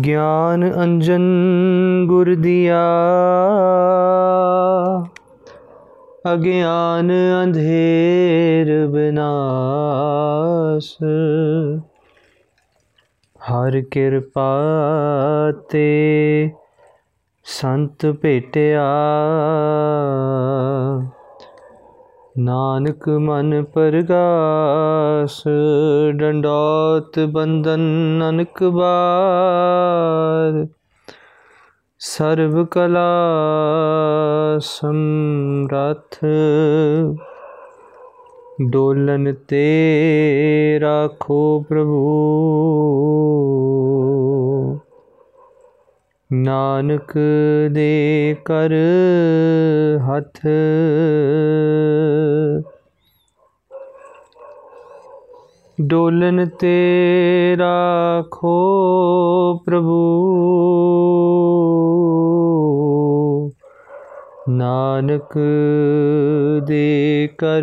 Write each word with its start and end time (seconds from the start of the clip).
ਗਿਆਨ 0.00 0.82
ਅੰਜਨ 0.82 1.22
ਗੁਰ 2.06 2.34
ਦਿਆ। 2.34 2.82
ਅਗਿਆਨ 6.32 7.12
ਅੰਧੇਰ 7.44 8.86
ਬਿਨਾਸ਼। 8.86 10.96
ਹਰ 13.36 13.82
ਕਿਰਪਾ 13.90 14.60
ਤੇ 15.70 16.50
ਸੰਤ 17.44 18.06
ਭੇਟਿਆ। 18.06 18.86
ਨਾਨਕ 22.38 23.08
ਮਨ 23.08 23.64
ਪਰਗਾਸ 23.64 25.42
ਡੰਡੋਤ 26.12 27.18
ਬੰਦਨ 27.18 27.80
ਨਨਕ 28.18 28.64
ਬਾਰ। 28.64 30.66
ਸਰਬ 31.98 32.66
ਕਲਾ 32.66 33.10
ਸਮਰਥ 34.60 36.18
ਡੋਲਨ 38.70 39.34
ਤੇ 39.48 40.78
ਰਾਖੋ 40.82 41.66
ਪ੍ਰਭੂ। 41.68 42.18
ਨਾਨਕ 46.32 47.12
ਦੇ 47.70 48.36
ਕਰ 48.44 48.70
ਹੱਥ। 49.98 50.46
ਡੋਲਨ 55.80 56.48
ਤੇ 56.48 57.56
ਰਾਖੋ 57.58 58.54
ਪ੍ਰਭੂ। 59.66 60.32
ਨਾਨਕ 64.48 65.38
ਦੇ 66.66 67.28
ਕਰ 67.38 67.62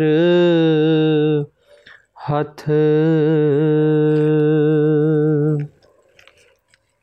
ਹੱਥ। 2.32 2.70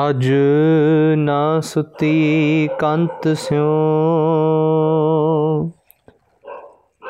ਅਜ 0.10 0.32
ਨਾ 1.16 1.60
ਸੁਤੀ 1.60 2.70
ਕੰਤ 2.80 3.28
ਸਿਓ 3.28 3.68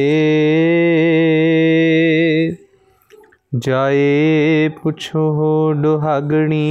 ਜਾਏ 3.59 4.69
ਪੁੱਛੋ 4.83 5.73
ਦੁਹਾਗਣੀ 5.73 6.61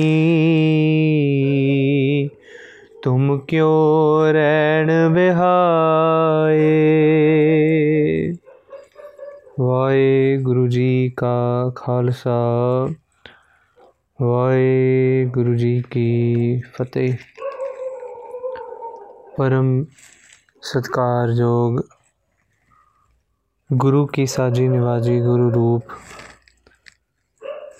ਤੁਮ 3.02 3.38
ਕਿਉ 3.38 3.68
ਰਹਿਣ 4.32 5.08
ਵਿਹਾਏ? 5.12 6.62
ਵਾਹਿਗੁਰੂ 9.60 10.68
ਜੀ 10.68 11.12
ਕਾ 11.16 11.72
ਖਾਲਸਾ। 11.74 12.88
ਵਾਹਿਗੁਰੂ 14.22 15.54
ਜੀ 15.54 15.82
ਕੀ 15.90 16.60
ਫਤਿਹ। 16.60 17.14
ਪਰਮ 19.36 19.84
ਸਤਕਾਰਯੋਗ 20.62 21.80
ਗੁਰੂ 23.72 24.06
ਕੀ 24.06 24.26
ਸਾਜੀ 24.26 24.68
ਨਿਵਾਜੀ 24.68 25.20
ਗੁਰੂ 25.20 25.54
ਰੂਪ 25.54 25.82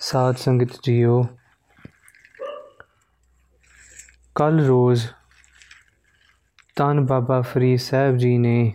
ਸਾਧ 0.05 0.35
ਸੰਗਤ 0.35 0.73
ਜੀਓ 0.83 1.27
ਕੱਲ 4.35 4.59
ਰੋਜ਼ 4.65 5.07
ਤਨ 6.75 7.05
ਬਾਬਾ 7.05 7.41
ਫਰੀਦ 7.41 7.79
ਸਾਹਿਬ 7.79 8.17
ਜੀ 8.17 8.37
ਨੇ 8.37 8.73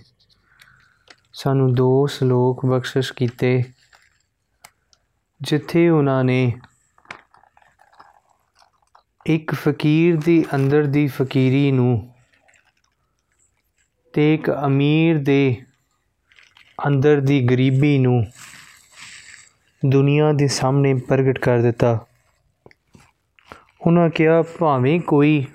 ਸਾਨੂੰ 1.32 1.74
ਦੋ 1.74 2.06
ਸ਼ਲੋਕ 2.06 2.66
ਬਖਸ਼ਿਸ਼ 2.66 3.12
ਕੀਤੇ, 3.12 3.62
ਜਿੱਥੇ 5.40 5.88
ਉਹਨਾਂ 5.88 6.24
ਨੇ 6.24 6.52
ਇੱਕ 9.26 9.54
ਫਕੀਰ 9.54 10.16
ਦੀ 10.16 10.44
ਅੰਦਰ 10.54 10.86
ਦੀ 10.86 11.06
ਫਕੀਰੀ 11.06 11.72
ਨੂੰ 11.72 12.14
ਤੇ 14.12 14.34
ਇੱਕ 14.34 14.50
ਅਮੀਰ 14.66 15.18
ਦੇ 15.18 15.62
ਅੰਦਰ 16.86 17.20
ਦੀ 17.20 17.40
ਗਰੀਬੀ 17.40 17.98
ਨੂੰ 17.98 18.26
ਦੁਨੀਆ 19.86 20.32
ਦੇ 20.32 20.46
ਸਾਹਮਣੇ 20.48 20.94
ਪ੍ਰਗਟ 20.94 21.38
ਕਰ 21.38 21.58
ਦਿੱਤਾ। 21.58 22.06
ਉਹਨਾਂ 23.86 24.10
ਕਿਹਾ, 24.10 24.42
ਭਾਵੇਂ 24.42 25.00
ਕੋਈ 25.00 25.46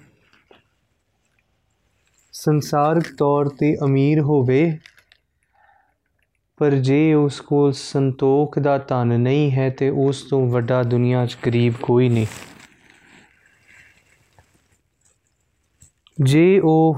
ਸੰਸਾਰਿਕ 2.33 3.15
ਤੌਰ 3.15 3.49
ਤੇ 3.49 3.77
ਅਮੀਰ 3.85 4.19
ਹੋਵੇ, 4.19 4.79
ਪਰ 6.57 6.71
ਜੇ 6.71 7.13
ਉਸ 7.13 7.41
ਕੋਲ 7.41 7.71
ਸੰਤੋਖ 7.71 8.59
ਦਾ 8.59 8.77
ਧਨ 8.77 9.19
ਨਹੀਂ 9.19 9.51
ਹੈ, 9.51 9.69
ਤੇ 9.69 9.89
ਉਸ 9.89 10.21
ਤੋਂ 10.21 10.49
ਵੱਡਾ 10.49 10.83
ਦੁਨੀਆ 10.83 11.25
'ਚ 11.25 11.37
ਗਰੀਬ 11.45 11.73
ਕੋਈ 11.81 12.09
ਨਹੀਂ। 12.09 12.27
ਜੇ 16.23 16.59
ਉਹ 16.63 16.97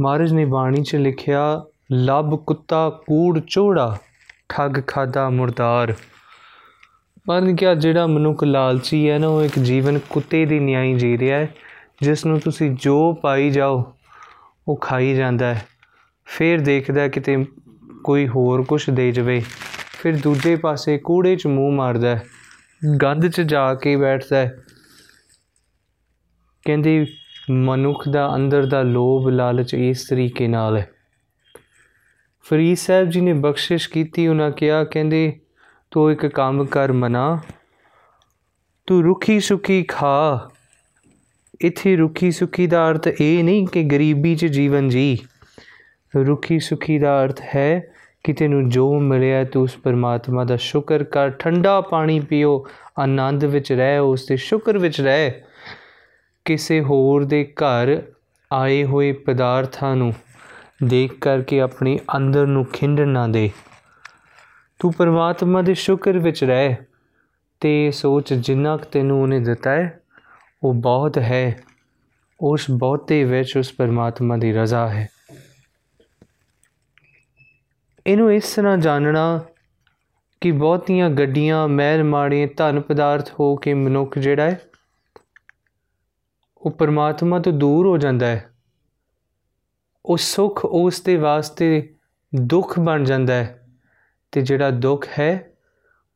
ਮਹਾਰਾਜ 0.00 0.32
ਨੇ 0.32 0.44
ਬਾਣੀ 0.44 0.82
'ਚ 0.82 0.96
ਲਿਖਿਆ 0.96 1.64
ਲੱਭ 1.92 2.34
ਕੁੱਤਾ 2.34 2.90
ਕੂੜ 2.90 3.40
ਚੋੜਾ, 3.48 3.98
ਠੱਗ 4.48 4.72
ਖਾਦਾ 4.86 5.30
ਮੁਰਦਾਰ। 5.30 5.94
ਪਰ 7.26 7.52
ਕਿਹਾ 7.58 7.74
ਜਿਹੜਾ 7.74 8.06
ਮਨੁੱਖ 8.06 8.44
ਲਾਲਚੀ 8.44 9.10
ਹੈ 9.10 9.18
ਨਾ, 9.18 9.28
ਉਹ 9.28 9.42
ਇੱਕ 9.42 9.58
ਜੀਵਨ 9.58 9.98
ਕੁੱਤੇ 10.10 10.46
ਦੀ 10.46 10.58
ਨਿਆਈ 10.58 10.94
ਜੀ 10.94 11.18
ਰਿਹਾ 11.18 11.38
ਹੈ, 11.38 11.54
ਜਿਸ 12.02 12.26
ਨੂੰ 12.26 12.40
ਤੁਸੀਂ 12.40 12.70
ਜੋ 12.70 13.14
ਪਾਈ 13.14 13.50
ਜਾਓ, 13.50 13.92
ਉਹ 14.68 14.76
ਖਾਈ 14.76 15.14
ਜਾਂਦਾ 15.14 15.54
ਹੈ। 15.54 15.66
ਫਿਰ 16.24 16.60
ਦੇਖਦਾ 16.60 17.08
ਕਿਤੇ 17.08 17.46
ਕੋਈ 18.04 18.28
ਹੋਰ 18.28 18.62
ਕੁਝ 18.62 18.90
ਦੇ 18.90 19.12
ਜਵੇ। 19.12 19.42
ਫਿਰ 20.02 20.16
ਦੂਜੇ 20.16 20.56
ਪਾਸੇ 20.56 20.98
ਕੂੜੇ 20.98 21.36
'ਚ 21.36 21.46
ਮੂੰਹ 21.46 21.72
ਮਾਰਦਾ 21.72 22.08
ਹੈ 22.08 22.24
ਗੰਦ 23.02 23.28
'ਚ 23.28 23.40
ਜਾ 23.40 23.74
ਕੇ 23.74 23.96
ਬੈਠਦਾ 23.96 24.36
ਹੈ। 24.36 24.56
ਕਹਿੰਦੀ, 26.64 27.06
ਮਨੁੱਖ 27.50 28.08
ਦਾ 28.08 28.34
ਅੰਦਰ 28.34 28.66
ਦਾ 28.66 28.82
ਲੋਭ 28.82 29.28
ਲਾਲਚ 29.28 29.74
ਇਸ 29.74 30.08
ਤਰੀਕੇ 30.08 30.48
ਨਾਲ 30.48 30.76
ਹੈ। 30.76 30.90
ਫਰੀਦ 32.50 32.76
ਸਾਹਿਬ 32.76 33.10
ਜੀ 33.10 33.20
ਨੇ 33.20 33.32
ਬਖਸ਼ਿਸ਼ 33.32 33.88
ਕੀਤੀ, 33.88 34.28
ਉਹਨਾਂ 34.28 34.50
ਕਿਹਾ, 34.50 34.84
ਕਹਿੰਦੇ, 34.84 35.40
ਤੂੰ 35.90 36.12
ਇੱਕ 36.12 36.26
ਕੰਮ 36.26 36.64
ਕਰ 36.64 36.92
ਮਨਾ। 36.92 37.38
ਤੂੰ 38.86 39.02
ਰੁੱਖੀ 39.02 39.40
ਸੁੱਕੀ 39.40 39.82
ਖਾ। 39.82 40.50
ਇੱਥੇ 41.60 41.96
ਰੁੱਖੀ 41.96 42.30
ਸੁੱਕੀ 42.30 42.66
ਦਾ 42.66 42.90
ਅਰਥ 42.90 43.08
ਇਹ 43.20 43.44
ਨਹੀਂ 43.44 43.66
ਕਿ 43.66 43.82
ਗਰੀਬੀ 43.82 44.34
'ਚ 44.34 44.46
ਜੀਵਨ 44.46 44.88
ਜੀ। 44.88 45.18
ਰੁੱਖੀ 46.16 46.58
ਸੁੱਖੀ 46.58 46.98
ਦਾ 46.98 47.24
ਅਰਥ 47.24 47.40
ਹੈ 47.54 47.94
ਕਿ 48.24 48.32
ਤੈਨੂੰ 48.32 48.68
ਜੋ 48.68 49.00
ਮਿਲਿਆ, 49.00 49.44
ਤੂੰ 49.44 49.62
ਉਸ 49.62 49.76
ਪਰਮਾਤਮਾ 49.76 50.44
ਦਾ 50.44 50.56
ਸ਼ੁਕਰ 50.56 51.04
ਕਰ। 51.04 51.30
ਠੰਡਾ 51.30 51.80
ਪਾਣੀ 51.80 52.20
ਪੀਓ, 52.20 52.66
ਆਨੰਦ 52.98 53.44
ਵਿੱਚ 53.44 53.72
ਰਹਿ, 53.72 53.98
ਉਸ 53.98 54.26
ਦੇ 54.26 54.36
ਸ਼ੁਕਰ 54.36 54.78
ਵਿੱਚ 54.78 55.00
ਰਹਿ। 55.00 55.30
ਕਿਸੇ 56.44 56.80
ਹੋਰ 56.80 57.24
ਦੇ 57.24 57.44
ਘਰ 57.44 58.02
ਆਏ 58.52 58.84
ਹੋਏ 58.84 59.12
ਪਦਾਰਥਾਂ 59.12 59.96
ਨੂੰ 59.96 60.12
ਦੇਖ 60.84 61.12
ਕਰਕੇ 61.20 61.60
ਆਪਣੇ 61.60 61.98
ਅੰਦਰ 62.16 62.46
ਨੂੰ 62.46 62.64
ਖਿੰਡਣ 62.64 63.08
ਨਾ 63.08 63.26
ਦੇ। 63.26 63.50
ਤੂੰ 64.78 64.92
ਪਰਮਾਤਮਾ 64.92 65.62
ਦੇ 65.62 65.74
ਸ਼ੁਕਰ 65.74 66.18
ਵਿੱਚ 66.18 66.44
ਰਹਿ 66.44 66.74
ਤੇ 67.60 67.90
ਸੋਚ 67.90 68.34
ਜਿੰਨਾ 68.34 68.76
ਕੁ 68.76 68.84
ਤੈਨੂੰ 68.84 69.22
ਉਹਨੇ 69.22 69.40
ਦਿੱਤਾ 69.40 69.70
ਹੈ, 69.70 70.00
ਉਹ 70.62 70.74
ਬਹੁਤ 70.74 71.18
ਹੈ। 71.18 71.62
ਉਸ 72.40 72.66
ਬਹੁਤੇ 72.70 73.24
ਵਿੱਚ 73.24 73.56
ਉਸ 73.56 73.72
ਪਰਮਾਤਮਾ 73.72 74.36
ਦੀ 74.36 74.52
ਰਜ਼ਾ 74.52 74.88
ਹੈ। 74.88 75.08
ਇਹਨੂੰ 78.06 78.32
ਇਸ 78.34 78.54
ਤਰ੍ਹਾਂ 78.54 78.76
ਜਾਣਨਾ 78.78 79.40
ਕਿ 80.40 80.52
ਬਹੁਤੀਆਂ 80.52 81.10
ਗੱਡੀਆਂ, 81.10 81.68
ਮਹਿਲ 81.68 82.04
ਮਾੜੇ, 82.04 82.46
ਧਨ 82.46 82.80
ਪਦਾਰਥ 82.80 83.32
ਹੋ 83.40 83.56
ਕੇ 83.56 83.74
ਮਨੁੱਖ 83.74 84.18
ਜਿਹੜਾ 84.18 84.42
ਹੈ, 84.42 84.60
ਉਹ 86.62 86.70
ਪਰਮਾਤਮਾ 86.70 87.38
ਤੋਂ 87.38 87.52
ਦੂਰ 87.52 87.86
ਹੋ 87.86 87.98
ਜਾਂਦਾ 87.98 88.26
ਹੈ। 88.26 88.50
ਉਹ 90.08 90.16
ਸੁੱਖ 90.16 90.64
ਉਸ 90.64 91.00
ਦੇ 91.00 91.16
ਵਾਸਤੇ 91.16 91.94
ਦੁੱਖ 92.40 92.80
ਬਣ 92.80 93.04
ਜਾਂਦਾ 93.04 93.34
ਹੈ 93.34 93.68
ਤੇ 94.32 94.40
ਜਿਹੜਾ 94.40 94.70
ਦੁੱਖ 94.70 95.06
ਹੈ, 95.18 95.52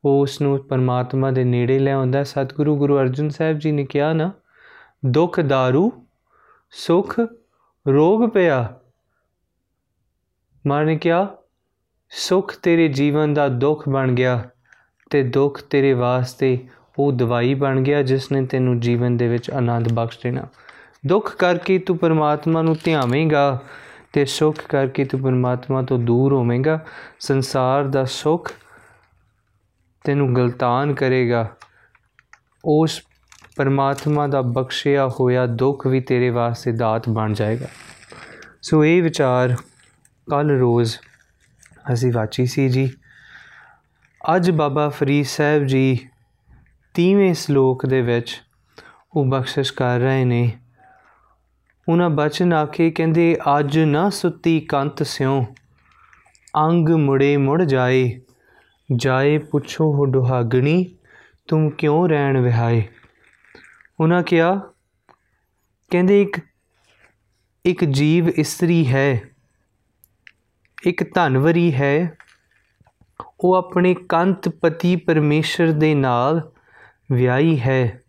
ਉਹ 0.04 0.22
ਉਸ 0.22 0.40
ਨੂੰ 0.40 0.64
ਪਰਮਾਤਮਾ 0.64 1.30
ਦੇ 1.30 1.44
ਨੇੜੇ 1.44 1.78
ਲਿਆਉਂਦਾ 1.78 2.24
ਸਤਿਗੁਰੂ 2.24 2.76
ਗੁਰੂ 2.76 2.98
ਅਰਜਨ 2.98 3.28
ਸਾਹਿਬ 3.28 3.58
ਜੀ 3.58 3.72
ਨੇ 3.72 3.84
ਕਿਹਾ 3.84 4.12
ਨਾ, 4.12 4.32
ਦੁੱਖ 5.06 5.40
दारू 5.40 5.90
ਸੁਖ, 6.70 7.20
ਰੋਗ 7.88 8.30
ਪਿਆ। 8.30 8.74
ਮਾਰਨੇ 10.66 10.96
ਕਿਹਾ, 10.96 11.36
ਸੁਖ 12.10 12.54
ਤੇਰੇ 12.62 12.88
ਜੀਵਨ 12.88 13.34
ਦਾ 13.34 13.48
ਦੁੱਖ 13.48 13.88
ਬਣ 13.88 14.12
ਗਿਆ 14.12 14.48
ਤੇ 15.10 15.22
ਦੁੱਖ 15.22 15.62
ਤੇਰੇ 15.62 15.92
ਵਾਸਤੇ 15.92 16.58
ਉਹ 16.98 17.12
ਦਵਾਈ 17.12 17.54
ਬਣ 17.54 17.80
ਗਿਆ 17.80 18.02
ਜਿਸ 18.02 18.32
ਨੇ 18.32 18.46
ਤੈਨੂੰ 18.46 18.80
ਜੀਵਨ 18.80 19.16
ਦੇ 19.16 19.28
ਵਿੱਚ 19.28 19.50
ਆਨੰਦ 19.50 19.92
ਬਖਸ਼ 19.92 20.18
ਦੇਣਾ। 20.22 20.46
ਦੁੱਖ 21.06 21.36
ਕਰਕੇ 21.36 21.78
ਤੂੰ 21.78 21.98
ਪਰਮਾਤਮਾ 21.98 22.62
ਨੂੰ 22.62 22.76
ਧਿਆਵੇਂਗਾ 22.84 23.60
ਤੇ 24.12 24.24
ਸੁਖ 24.24 24.56
ਕਰਕੇ 24.68 25.04
ਤੂੰ 25.04 25.20
ਪਰਮਾਤਮਾ 25.20 25.82
ਤੋਂ 25.82 25.98
ਦੂਰ 25.98 26.32
ਹੋਵੇਂਗਾ। 26.32 26.86
ਸੰਸਾਰ 27.20 27.84
ਦਾ 27.84 28.04
ਸੁਖ 28.04 28.52
ਤੈਨੂੰ 30.04 30.36
ਗਲਤਾਨ 30.36 30.94
ਕਰੇਗਾ। 30.94 31.56
ਉਸ 32.64 33.02
ਪਰਮਾਤਮਾ 33.56 34.26
ਦਾ 34.26 34.42
ਬਖਸ਼ਿਆ 34.42 35.08
ਹੋਇਆ 35.08 35.46
ਦੁੱਖ 35.46 35.86
ਵੀ 35.86 36.00
ਤੇਰੇ 36.00 36.30
ਵਾਸਤੇ 36.30 36.72
ਦਾਤ 36.72 37.08
ਬਣ 37.08 37.32
ਜਾਏਗਾ। 37.32 37.66
ਸੋ 38.62 38.84
ਇਹ 38.84 39.02
ਵਿਚਾਰ 39.02 39.56
ਕੱਲ 40.30 40.50
ਰੋਜ਼ 40.50 40.96
ਅਸੀਂ 41.92 42.12
ਵਾਚੀ 42.12 42.46
ਸੀ 42.46 42.68
ਜੀ। 42.68 42.90
ਅੱਜ 44.36 44.50
ਬਾਬਾ 44.50 44.88
ਫਰੀਦ 44.88 45.26
ਸਾਹਿਬ 45.26 45.64
ਜੀ 45.64 46.08
30ਵੇਂ 46.94 47.34
ਸ਼ਲੋਕ 47.34 47.86
ਦੇ 47.86 48.02
ਵਿੱਚ 48.02 48.42
ਉਹ 49.16 49.24
ਬਖਸ਼ਿਸ਼ 49.24 49.72
ਕਰ 49.72 49.98
ਰਹੇ 49.98 50.24
ਨੇ। 50.24 50.61
ਉਹਨਾਂ 51.88 52.10
ਬਚਨ 52.10 52.52
ਆਖੇ, 52.52 52.90
ਕਹਿੰਦੇ, 52.90 53.38
ਅੱਜ 53.58 53.78
ਨਾ 53.78 54.10
ਸੁੱਤੀ 54.10 54.60
ਕੰਤ 54.60 55.02
ਸਿਉ, 55.02 55.44
ਅੰਗ 56.56 56.88
ਮੁੜੇ 56.88 57.36
ਮੁੜ 57.36 57.62
ਜਾਏ। 57.62 58.20
ਜਾਏ 58.96 59.38
ਪੁੱਛੋ 59.38 59.84
ਹੋ 59.92 60.06
ਦੁਹਾਗਣੀ 60.06 60.96
ਤੂੰ 61.48 61.70
ਕਿਉਂ 61.70 62.08
ਰਹਿਣ 62.08 62.40
ਵਿਹਾਏ? 62.40 62.82
ਉਹਨਾਂ 64.00 64.22
ਕਿਹਾ, 64.22 64.60
ਕਹਿੰਦੇ, 65.90 66.22
ਇੱਕ 66.22 66.40
ਇੱਕ 67.64 67.84
ਜੀਵ 67.84 68.28
ਇਸਤਰੀ 68.28 68.86
ਹੈ, 68.86 69.20
ਇੱਕ 70.86 71.14
ਧਨਵਰੀ 71.14 71.74
ਹੈ। 71.74 72.16
ਉਹ 73.40 73.54
ਆਪਣੇ 73.54 73.94
ਕੰਤ 73.94 74.48
ਪਤੀ 74.48 74.96
ਪਰਮੇਸ਼ਰ 74.96 75.72
ਦੇ 75.72 75.94
ਨਾਲ 75.94 76.52
ਵਿਆਹੀ 77.12 77.60
ਹੈ। 77.60 78.02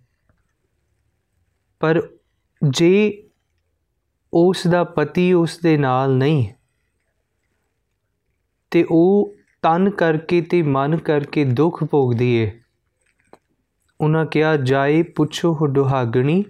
ਪਰ 1.80 2.10
ਜੇ 2.70 3.24
ਉਸ 4.34 4.68
ਦਾ 4.68 4.84
ਪਤੀ 4.84 5.34
ਉਸ 5.34 5.60
ਦੇ 5.64 5.78
ਨਾਲ 5.78 6.16
ਨਹੀਂ। 6.16 6.50
ਤੇ 8.72 8.86
ਉਹ 8.92 9.36
ਤਨ 9.62 9.90
ਕਰਕੇ 9.90 10.42
ਤੇ 10.42 10.62
ਮਨ 10.62 10.98
ਕਰਕੇ 10.98 11.46
ਦੁੱਖ 11.46 11.84
ਭੋਗਦੀ 11.84 12.36
ਏ। 12.36 12.60
ਉਹਨਾਂ 14.02 14.26
ਕਿਹਾ, 14.26 14.58
ਜਾਏ, 14.58 15.04
ਪੁੱਛੋ 15.04 15.68
ਦੁਹਾਗਣੀ, 15.68 16.46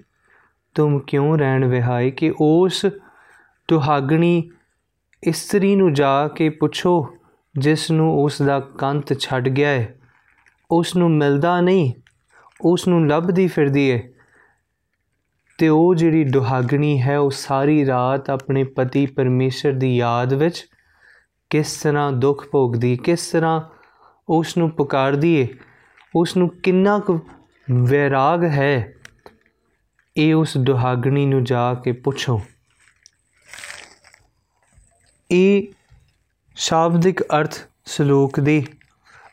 ਤੁਮ 0.76 1.00
ਕਿਉਂ 1.00 1.38
ਰਹਿਣ 1.38 1.66
ਵਿਹਾਏ 1.66 2.12
ਕਿ 2.12 2.34
ਉਸ 2.42 2.86
ਦੁਹਾਗਣੀ 3.68 4.52
ਇਸਤਰੀ 5.24 5.76
ਨੂੰ 5.76 5.94
ਜਾ 5.94 6.28
ਕੇ 6.28 6.50
ਪੁੱਛੋ, 6.50 7.18
ਜਿਸ 7.58 7.92
ਨੂੰ 7.92 8.24
ਉਸ 8.24 8.42
ਦਾ 8.42 8.60
ਕੰਤ 8.60 9.20
ਛੱਡ 9.20 9.50
ਗਿਆ 9.50 9.70
ਹੈ 9.70 10.00
ਉਸ 10.72 10.96
ਨੂੰ 10.96 11.12
ਮਿਲਦਾ 11.12 11.62
ਨਹੀਂ, 11.62 11.94
ਉਸ 12.62 12.88
ਨੂੰ 12.88 13.08
ਲੱਭਦੀ 13.08 13.48
ਫਿਰਦੀ 13.48 13.92
ਹੈ 13.92 14.13
ਤੇ 15.64 15.68
ਉਹ 15.70 15.94
ਜਿਹੜੀ 15.96 16.24
ਦੁਹਾਗਣੀ 16.24 17.02
ਹੈ, 17.02 17.18
ਉਹ 17.20 17.30
ਸਾਰੀ 17.32 17.86
ਰਾਤ 17.86 18.30
ਆਪਣੇ 18.30 18.64
ਪਤੀ 18.64 19.06
ਪਰਮੇਸ਼ਰ 19.06 19.72
ਦੀ 19.72 19.96
ਯਾਦ 19.96 20.34
ਵਿੱਚ 20.34 20.66
ਕਿਸ 21.52 21.76
ਤਰ੍ਹਾਂ 21.82 22.12
ਦੁੱਖ 22.12 22.46
ਭੋਗਦੀ, 22.52 22.96
ਕਿਸ 22.98 23.28
ਤਰ੍ਹਾਂ 23.28 23.62
ਉਸ 24.30 24.58
ਨੂੰ 24.58 24.70
ਪੁਕਾਰਦੀ 24.70 25.34
ਏ 25.36 25.48
ਉਸ 26.16 26.36
ਨੂੰ 26.38 26.50
ਕਿੰਨਾ 26.64 26.98
ਕੁ 27.00 27.20
ਵੈਰਾਗ 27.72 28.44
ਹੈ, 28.44 28.94
ਇਹ 30.18 30.34
ਉਸ 30.36 30.58
ਦੁਹਾਗਣੀ 30.58 31.26
ਨੂੰ 31.26 31.44
ਜਾ 31.44 31.74
ਕੇ 31.74 31.92
ਪੁੱਛੋ। 31.92 32.40
ਇਹ 35.32 35.64
ਸ਼ਾਬਦਿਕ 36.56 37.24
ਅਰਥ 37.24 37.60
ਸ਼ਲੋਕ 37.86 38.40
ਦੇ, 38.40 38.64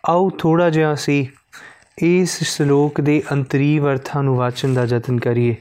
ਆਓ 0.06 0.30
ਥੋੜਾ 0.30 0.70
ਜਿਹਾ 0.70 0.94
ਸੀ 0.94 1.28
ਇਸ 2.02 2.38
ਸ਼ਲੋਕ 2.44 3.00
ਦੇ 3.00 3.22
ਅੰਤਰੀਵ 3.32 3.90
ਅਰਥਾਂ 3.90 4.22
ਨੂੰ 4.22 4.36
ਵਾਚਣ 4.36 4.74
ਦਾ 4.74 4.84
ਯਤਨ 4.84 5.18
ਕਰੀਏ। 5.18 5.56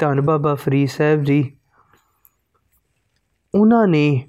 ਧੰਨ 0.00 0.20
ਬਾਬਾ 0.20 0.54
ਫਰੀਦ 0.54 0.88
ਸਾਹਿਬ 0.88 1.24
ਜੀ। 1.24 1.56
ਉਹਨਾਂ 3.54 3.86
ਨੇ 3.86 4.28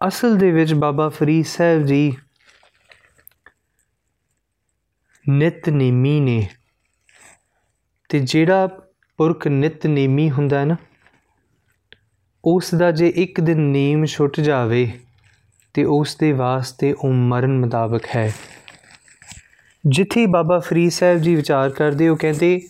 ਅਸਲ 0.00 0.36
ਦੇ 0.38 0.50
ਵਿੱਚ 0.50 0.74
ਬਾਬਾ 0.74 1.08
ਫਰੀਦ 1.08 1.44
ਸਾਹਿਬ 1.44 1.82
ਜੀ 1.82 2.16
ਨਿਤਨੇਮੀ 5.28 6.20
ਨੇ। 6.20 6.48
ਤੇ 8.08 8.18
ਜਿਹੜਾ 8.18 8.66
ਪੁਰਖ 9.18 9.46
ਨਿਤਨੇਮੀ 9.46 10.30
ਹੁੰਦਾ 10.30 10.58
ਹੈ 10.58 10.64
ਨਾ 10.64 10.76
ਉਸ 12.44 12.74
ਦਾ 12.74 12.90
ਜੇ 12.90 13.08
ਇੱਕ 13.16 13.40
ਦਿਨ 13.40 13.60
ਨੀਮ 13.60 14.04
ਛੁੱਟ 14.04 14.40
ਜਾਵੇ, 14.40 15.00
ਤੇ 15.74 15.84
ਉਸ 15.84 16.16
ਦੇ 16.16 16.32
ਵਾਸਤੇ 16.32 16.92
ਉਹ 16.92 17.12
ਮਰਨ 17.12 17.58
ਮੁਤਾਬਕ 17.60 18.06
ਹੈ। 18.16 18.32
ਜਿੱਥੇ 19.86 20.26
ਬਾਬਾ 20.26 20.58
ਫਰੀਦ 20.58 20.90
ਸਾਹਿਬ 20.90 21.18
ਜੀ 21.18 21.34
ਵਿਚਾਰ 21.34 21.70
ਕਰਦੇ, 21.70 22.08
ਉਹ 22.08 22.16
ਕਹਿੰਦੇ 22.16 22.60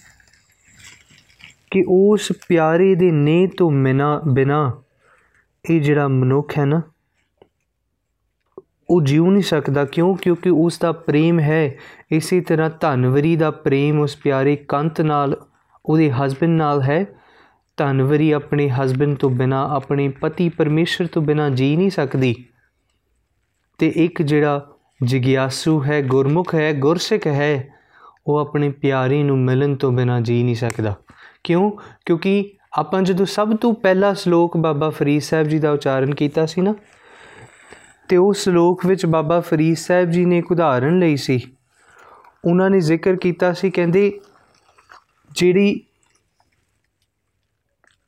ਕਿ 1.71 1.85
ਉਸ 1.89 2.33
ਪਿਆਰੇ 2.49 2.95
ਦੇ 2.95 3.11
ਨੇ 3.11 3.47
ਤੋਂ 3.47 3.71
ਬਿਨਾ 3.71 4.23
ਬਿਨਾ 4.33 4.83
ਇਹ 5.71 5.81
ਜਿਹੜਾ 5.81 6.09
ਮਨੁੱਖ 6.09 6.59
ਹੈ 6.59 6.65
ਨਾ, 6.65 6.83
ਉਹ 8.91 9.03
ਜਿਉ 9.03 9.31
ਨਹੀਂ 9.31 9.43
ਸਕਦਾ। 9.43 9.85
ਕਿਉਂ? 9.85 10.17
ਕਿਉਂਕਿ 10.17 10.51
ਉਸ 10.51 10.79
ਦਾ 10.79 10.93
ਪ੍ਰੇਮ 10.93 11.41
ਹੈ। 11.41 11.75
ਇਸੇ 12.13 12.41
ਤਰ੍ਹਾਂ 12.41 12.71
ਧਨਵਰੀ 12.81 13.37
ਦਾ 13.37 13.51
ਪ੍ਰੇਮ 13.51 14.01
ਉਸ 14.01 14.17
ਪਿਆਰੇ 14.17 14.57
ਕੰਤ 14.57 15.01
ਨਾਲ, 15.01 15.37
ਉਹਦੇ 15.87 16.13
ਹਸਬੰਡ 16.13 16.57
ਨਾਲ 16.59 16.83
ਹੈ। 16.83 17.07
ਧਨਵਰੀ 17.77 18.31
ਆਪਣੇ 18.31 18.71
ਹਸਬੰਡ 18.71 19.17
ਤੋਂ 19.17 19.31
ਬਿਨਾ, 19.31 19.69
ਆਪਣੇ 19.69 20.09
ਪਤੀ 20.09 20.49
ਪਰਮੇਸ਼ਰ 20.49 21.07
ਤੋਂ 21.07 21.23
ਬਿਨਾ 21.23 21.51
ਜੀ 21.51 21.77
ਨਹੀਂ 21.77 21.91
ਸਕਦੀ। 21.91 22.45
ਤੇ 23.79 23.93
ਇੱਕ 23.97 24.23
ਜਿਹੜਾ 24.23 24.75
ਜਿਗਿਆਸੂ 25.03 25.85
ਹੈ, 25.85 26.03
ਗੁਰਮੁਖ 26.03 26.55
ਹੈ, 26.55 26.73
ਗੁਰਸਿੱਖ 26.73 27.27
ਹੈ, 27.27 27.69
ਉਹ 28.27 28.37
ਆਪਣੇ 28.37 28.71
ਪਿਆਰੇ 28.71 29.23
ਨੂੰ 29.23 29.39
ਮਿਲਣ 29.39 29.75
ਤੋਂ 29.75 29.93
ਬਿਨਾ 29.93 30.21
ਜੀ 30.21 30.43
ਨਹੀਂ 30.43 30.55
ਸਕਦਾ। 30.55 30.97
ਕਿਉਂ? 31.45 31.71
ਕਿਉਂਕਿ 32.07 32.53
ਆਪਾਂ 32.79 33.03
ਜਦੋਂ 33.03 33.27
ਸਭ 33.27 33.57
ਤੋਂ 33.57 33.75
ਪਹਿਲਾ 33.75 34.15
ਸ਼ਲੋਕ 34.15 34.57
ਬਾਬਾ 34.57 34.91
ਫਰੀਦ 34.91 35.23
ਸਾਹਿਬ 35.23 35.49
ਜੀ 35.49 35.59
ਦਾ 35.59 35.71
ਉਚਾਰਨ 35.71 36.15
ਕੀਤਾ 36.15 36.47
ਸੀ 36.47 36.61
ਨਾ, 36.61 36.75
ਤੇ 38.09 38.17
ਉਸ 38.17 38.45
ਸ਼ਲੋਕ 38.45 38.87
ਵਿੱਚ 38.87 39.07
ਬਾਬਾ 39.07 39.41
ਫਰੀਦ 39.41 39.77
ਸਾਹਿਬ 39.77 40.11
ਜੀ 40.11 40.25
ਨੇ 40.25 40.39
ਇੱਕ 40.39 40.53
ਉਦਾਹਰਣ 40.53 40.99
ਲਈ 40.99 41.17
ਸੀ। 41.17 41.41
ਉਹਨਾਂ 42.45 42.71
ਨੇ 42.71 42.81
ਜ਼ਿਕਰ 42.81 43.17
ਕੀਤਾ 43.17 43.53
ਸੀ, 43.53 43.71
ਕਹਿੰਦੇ, 43.71 44.21
ਜਿਹੜੀ 45.31 45.81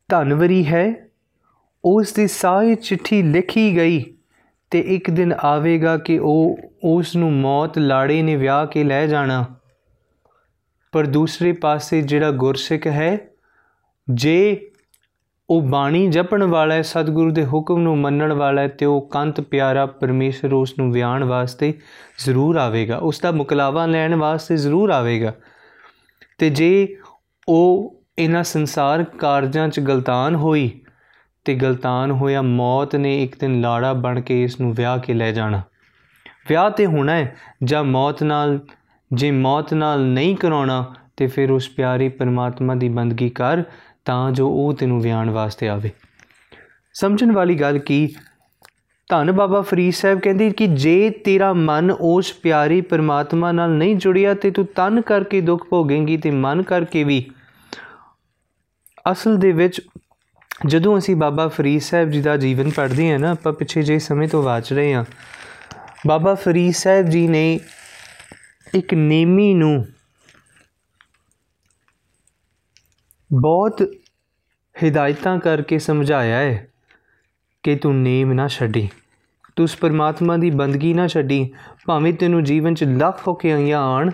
ਧਨਵਰੀ 0.08 0.66
ਹੈ 0.66 1.08
ਉਸ 1.84 2.12
ਦੀ 2.12 2.26
ਸਾਰੀ 2.28 2.74
ਚਿੱਠੀ 2.74 3.22
ਲਿਖੀ 3.22 3.76
ਗਈ 3.76 4.04
ਤੇ 4.70 4.80
ਇੱਕ 4.80 5.10
ਦਿਨ 5.10 5.32
ਆਵੇਗਾ 5.32 5.96
ਕਿ 5.96 6.18
ਉਹ 6.18 6.58
ਉਸ 6.84 7.16
ਨੂੰ 7.16 7.32
ਮੌਤ 7.32 7.78
ਲਾੜੇ 7.78 8.22
ਨੇ 8.22 8.36
ਵਿਆਹ 8.36 8.66
ਕੇ 8.66 8.84
ਲੈ 8.84 9.06
ਜਾਣਾ। 9.06 9.44
ਪਰ 10.92 11.06
ਦੂਸਰੇ 11.06 11.52
ਪਾਸੇ 11.52 12.02
ਜਿਹੜਾ 12.02 12.30
ਗੁਰਸਿੱਖ 12.30 12.86
ਹੈ, 12.86 13.18
ਜੇ 14.14 14.70
ਉਹ 15.50 15.62
ਬਾਣੀ 15.62 16.08
ਜਪਣ 16.08 16.42
ਵਾਲਾ 16.42 16.74
ਹੈ, 16.74 16.82
ਸਤਿਗੁਰੂ 16.82 17.30
ਦੇ 17.30 17.46
ਹੁਕਮ 17.46 17.78
ਨੂੰ 17.78 17.98
ਮੰਨਣ 17.98 18.32
ਵਾਲਾ 18.32 18.62
ਹੈ, 18.62 18.68
ਤੇ 18.68 18.86
ਉਹ 18.86 19.08
ਕੰਤ 19.08 19.40
ਪਿਆਰਾ 19.40 19.86
ਪਰਮੇਸ਼ਰ 19.86 20.52
ਉਸ 20.52 20.78
ਨੂੰ 20.78 20.92
ਵਿਆਹਣ 20.92 21.24
ਵਾਸਤੇ 21.24 21.74
ਜ਼ਰੂਰ 22.18 22.56
ਆਵੇਗਾ, 22.56 22.96
ਉਸ 22.96 23.20
ਦਾ 23.20 23.30
ਮੁਕਲਾਵਾ 23.30 23.86
ਲੈਣ 23.86 24.14
ਵਾਸਤੇ 24.14 24.56
ਜ਼ਰੂਰ 24.56 24.90
ਆਵੇਗਾ। 24.90 25.34
ਤੇ 26.38 26.50
ਜੇ 26.50 26.96
ਉਹ 27.48 27.96
ਇਹਨਾਂ 28.18 28.42
ਸੰਸਾਰ 28.42 29.04
ਕਾਰਜਾਂ 29.04 29.68
'ਚ 29.68 29.80
ਗਲਤਾਨ 29.80 30.34
ਹੋਈ, 30.34 30.80
ਤੇ 31.44 31.54
ਗਲਤਾਨ 31.54 32.10
ਹੋਇਆ 32.10 32.42
ਮੌਤ 32.42 32.96
ਨੇ 32.96 33.22
ਇੱਕ 33.22 33.40
ਦਿਨ 33.40 33.60
ਲਾੜਾ 33.60 33.92
ਬਣ 33.92 34.20
ਕੇ 34.20 34.44
ਇਸ 34.44 34.60
ਨੂੰ 34.60 34.74
ਵਿਆਹ 34.74 34.98
ਕੇ 34.98 35.14
ਲੈ 35.14 35.32
ਜਾਣਾ। 35.32 35.62
ਵਿਆਹ 36.48 36.70
ਤੇ 36.70 36.86
ਹੋਣਾ 36.86 37.12
ਹੈ, 37.12 37.36
ਜਾਂ 37.64 37.84
ਮੌਤ 37.84 38.22
ਨਾਲ 38.22 38.60
ਜੇ 39.12 39.30
ਮੌਤ 39.30 39.74
ਨਾਲ 39.74 40.04
ਨਹੀਂ 40.04 40.36
ਕਰਾਉਣਾ 40.36 40.94
ਤੇ 41.16 41.26
ਫਿਰ 41.26 41.50
ਉਸ 41.50 41.68
ਪਿਆਰੇ 41.68 42.08
ਪਰਮਾਤਮਾ 42.08 42.74
ਦੀ 42.74 42.88
ਬੰਦਗੀ 42.88 43.28
ਕਰ, 43.30 43.62
ਤਾਂ 44.04 44.30
ਜੋ 44.30 44.48
ਉਹ 44.48 44.74
ਤੈਨੂੰ 44.74 45.00
ਵਿਆਹਣ 45.00 45.30
ਵਾਸਤੇ 45.30 45.68
ਆਵੇ। 45.68 45.90
ਸਮਝਣ 46.94 47.32
ਵਾਲੀ 47.32 47.54
ਗੱਲ 47.54 47.78
ਕੀ? 47.78 48.14
ਧੰਨ 49.08 49.32
ਬਾਬਾ 49.32 49.60
ਫਰੀਦ 49.60 49.92
ਸਾਹਿਬ 49.92 50.20
ਕਹਿੰਦੇ 50.20 50.50
ਕਿ 50.50 50.66
ਜੇ 50.66 51.10
ਤੇਰਾ 51.10 51.52
ਮਨ 51.52 51.90
ਉਸ 51.90 52.32
ਪਿਆਰੇ 52.32 52.80
ਪਰਮਾਤਮਾ 52.80 53.52
ਨਾਲ 53.52 53.70
ਨਹੀਂ 53.70 53.96
ਜੁੜਿਆ 53.96 54.34
ਤੇ 54.34 54.50
ਤੂੰ 54.50 54.66
ਤਨ 54.66 55.00
ਕਰਕੇ 55.00 55.40
ਦੁੱਖ 55.40 55.68
ਭੋਗੇਂਗੀ 55.68 56.16
ਤੇ 56.16 56.30
ਮਨ 56.30 56.62
ਕਰਕੇ 56.62 57.04
ਵੀ। 57.04 57.30
ਅਸਲ 59.12 59.36
ਦੇ 59.36 59.52
ਵਿੱਚ 59.52 59.80
ਜਦੋਂ 60.66 60.98
ਅਸੀਂ 60.98 61.16
ਬਾਬਾ 61.16 61.48
ਫਰੀਦ 61.48 61.80
ਸਾਹਿਬ 61.80 62.10
ਜੀ 62.10 62.20
ਦਾ 62.20 62.36
ਜੀਵਨ 62.36 62.70
ਪੜ੍ਹਦੇ 62.70 63.12
ਹਾਂ 63.12 63.18
ਨਾ, 63.18 63.30
ਆਪਾਂ 63.30 63.52
ਪਿੱਛੇ 63.52 63.82
ਜੇ 63.82 63.98
ਸਮੇਂ 63.98 64.28
ਤੋਂ 64.28 64.42
ਵਾਚ 64.42 64.72
ਰਹੇ 64.72 64.94
ਹਾਂ। 64.94 65.04
ਬਾਬਾ 66.06 66.34
ਫਰੀਦ 66.34 66.74
ਸਾਹਿਬ 66.74 67.06
ਜੀ 67.06 67.28
ਨੇ 67.28 67.60
ਇੱਕ 68.74 68.94
ਨੇਮੀ 68.94 69.54
ਨੂੰ 69.54 69.86
ਬਹੁਤ 73.32 73.82
ਹਿਦਾਇਤਾਂ 74.82 75.38
ਕਰਕੇ 75.38 75.78
ਸਮਝਾਇਆ 75.78 76.36
ਹੈ 76.36 76.68
ਕਿ 77.62 77.76
ਤੂੰ 77.76 78.02
ਨੇਮ 78.02 78.32
ਨਾ 78.32 78.48
ਛੱਡੀ। 78.48 78.88
ਤੂੰ 79.56 79.64
ਉਸ 79.64 79.76
ਪਰਮਾਤਮਾ 79.76 80.36
ਦੀ 80.36 80.50
ਬੰਦਗੀ 80.50 80.94
ਨਾ 80.94 81.06
ਛੱਡੀ। 81.06 81.52
ਭਾਵੇਂ 81.86 82.12
ਤੈਨੂੰ 82.14 82.44
ਜੀਵਨ 82.44 82.74
'ਚ 82.74 82.84
ਲੱਖ 82.84 83.28
ਔਖਿਆਈਆਂ 83.28 83.80
ਆਣ, 83.80 84.10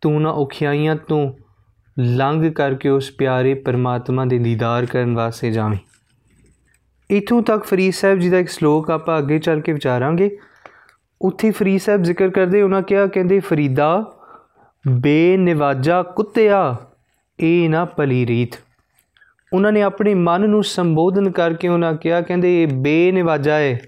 ਤੂੰ 0.00 0.22
ਨਾ 0.22 0.30
ਔਖਿਆਈਆਂ 0.30 0.96
ਤੋਂ 0.96 1.32
ਲੰਘ 2.00 2.52
ਕਰਕੇ 2.52 2.88
ਉਸ 2.88 3.10
ਪਿਆਰੇ 3.10 3.54
ਪਰਮਾਤਮਾ 3.54 4.24
ਦੇ 4.24 4.38
ਦੀਦਾਰ 4.38 4.86
ਕਰਨ 4.86 5.14
ਵਾਸਤੇ 5.14 5.50
ਜਾਵੇਂ। 5.50 5.78
ਇਥੋਂ 7.10 7.42
ਤੱਕ 7.42 7.64
ਫਰੀਦ 7.64 7.92
ਸਾਹਿਬ 7.92 8.18
ਜੀ 8.18 8.30
ਦਾ 8.30 8.38
ਇੱਕ 8.38 8.48
ਸ਼ਲੋਕ 8.48 8.90
ਆਪਾਂ 8.90 9.18
ਅੱਗੇ 9.18 9.38
ਚੱਲ 9.38 9.60
ਕੇ 9.60 9.72
ਵਿਚਾਰਾਂਗੇ। 9.72 10.38
ਉੱਥੇ 11.22 11.50
ਫਰੀਦ 11.50 11.80
ਸਾਹਿਬ 11.80 12.02
ਜ਼ਿਕਰ 12.02 12.28
ਕਰਦੇ, 12.28 12.62
ਉਹਨਾਂ 12.62 12.82
ਕਿਹਾ, 12.82 13.06
ਕਹਿੰਦੇ, 13.06 13.40
ਫਰੀਦਾ, 13.40 14.12
ਬੇਨਿਵਾਜਾ 14.88 16.02
ਕੁੱਤਿਆ, 16.02 16.76
ਇਹ 17.40 17.70
ਨਾ 17.70 17.84
ਭਲੀ 17.84 18.26
ਰੀਤ। 18.26 18.52
ਉਹਨਾਂ 19.52 19.72
ਨੇ 19.72 19.82
ਆਪਣੇ 19.82 20.14
ਮਨ 20.14 20.50
ਨੂੰ 20.50 20.64
ਸੰਬੋਧਨ 20.64 21.30
ਕਰਕੇ 21.30 21.68
ਉਹਨਾਂ 21.68 21.94
ਕਿਹਾ, 21.94 22.20
ਕਹਿੰਦੇ, 22.20 22.62
ਇਹ 22.62 22.68
ਬੇਨਿਵਾਜਾ 22.68 23.54
ਹੈ 23.54 23.80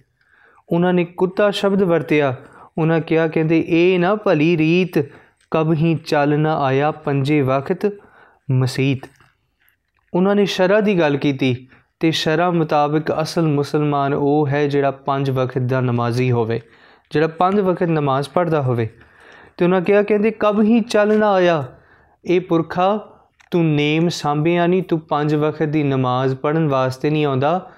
ਉਹਨਾਂ 0.68 0.92
ਨੇ 0.92 1.04
ਕੁੱਤਾ 1.04 1.50
ਸ਼ਬਦ 1.50 1.82
ਵਰਤਿਆ। 1.82 2.34
ਉਹਨਾਂ 2.78 3.00
ਕਿਹਾ, 3.00 3.28
ਕਹਿੰਦੇ, 3.28 3.64
ਇਹ 3.68 3.98
ਨਾ 3.98 4.14
ਭਲੀ 4.14 4.56
ਰੀਤ, 4.56 4.98
ਕਬ 5.50 5.72
ਹੀ 5.72 5.94
ਚੱਲ 5.94 6.38
ਨਾ 6.38 6.60
ਆਇਆ 6.60 6.90
ਪੰਜੇ 6.90 7.40
ਵਕਤ 7.40 7.92
ਮਸੀਤ। 8.50 9.00
ਉਹਨਾਂ 10.14 10.34
ਨੇ 10.34 10.46
ਸ਼ਰਾ 10.46 10.80
ਦੀ 10.80 10.98
ਗੱਲ 10.98 11.16
ਕੀਤੀ 11.16 11.68
ਤੇ 12.00 12.10
ਸ਼ਰਾ 12.10 12.50
ਮੁਤਾਬਕ 12.50 13.22
ਅਸਲ 13.22 13.42
ਮੁਸਲਮਾਨ 13.42 14.14
ਉਹ 14.14 14.48
ਹੈ 14.48 14.66
ਜਿਹੜਾ 14.66 14.90
ਪੰਜ 14.90 15.30
ਵਕਤ 15.30 15.58
ਦਾ 15.58 15.80
ਨਮਾਜ਼ੀ 15.80 16.30
ਹੋਵੇ। 16.30 16.60
ਜਿਹੜਾ 17.10 17.26
ਪੰਜ 17.26 17.60
ਵਕਤ 17.60 17.82
ਨਮਾਜ਼ 17.82 18.28
ਪੜ੍ਹਦਾ 18.28 18.62
ਹੋਵੇ। 18.62 18.88
ਤੇ 19.56 19.64
ਉਹਨਾਂ 19.64 19.80
ਕਿਹਾ, 19.80 20.02
ਕਹਿੰਦੇ, 20.02 20.30
ਕਬ 20.30 20.62
ਹੀ 20.62 20.80
ਚੱਲ 20.80 21.18
ਨਾ 21.18 21.32
ਆਇਆ? 21.32 21.64
ਇਹ 22.24 22.40
ਪੁਰਖਾ, 22.40 23.18
ਤੂੰ 23.50 23.66
ਨੇਮ 23.66 24.08
ਸਾਂਭਿਆ 24.08 24.66
ਨਹੀਂ 24.66 24.82
ਤੂੰ 24.82 25.00
ਪੰਜ 25.00 25.34
ਵਕਤ 25.34 25.62
ਦੀ 25.62 25.82
ਨਮਾਜ਼ 25.82 26.36
ਪੜਨ 26.36 26.68
ਵਾਸਤੇ 26.68 27.10
ਨਹੀਂ 27.10 27.26
ਆਉਂਦਾ, 27.26 27.70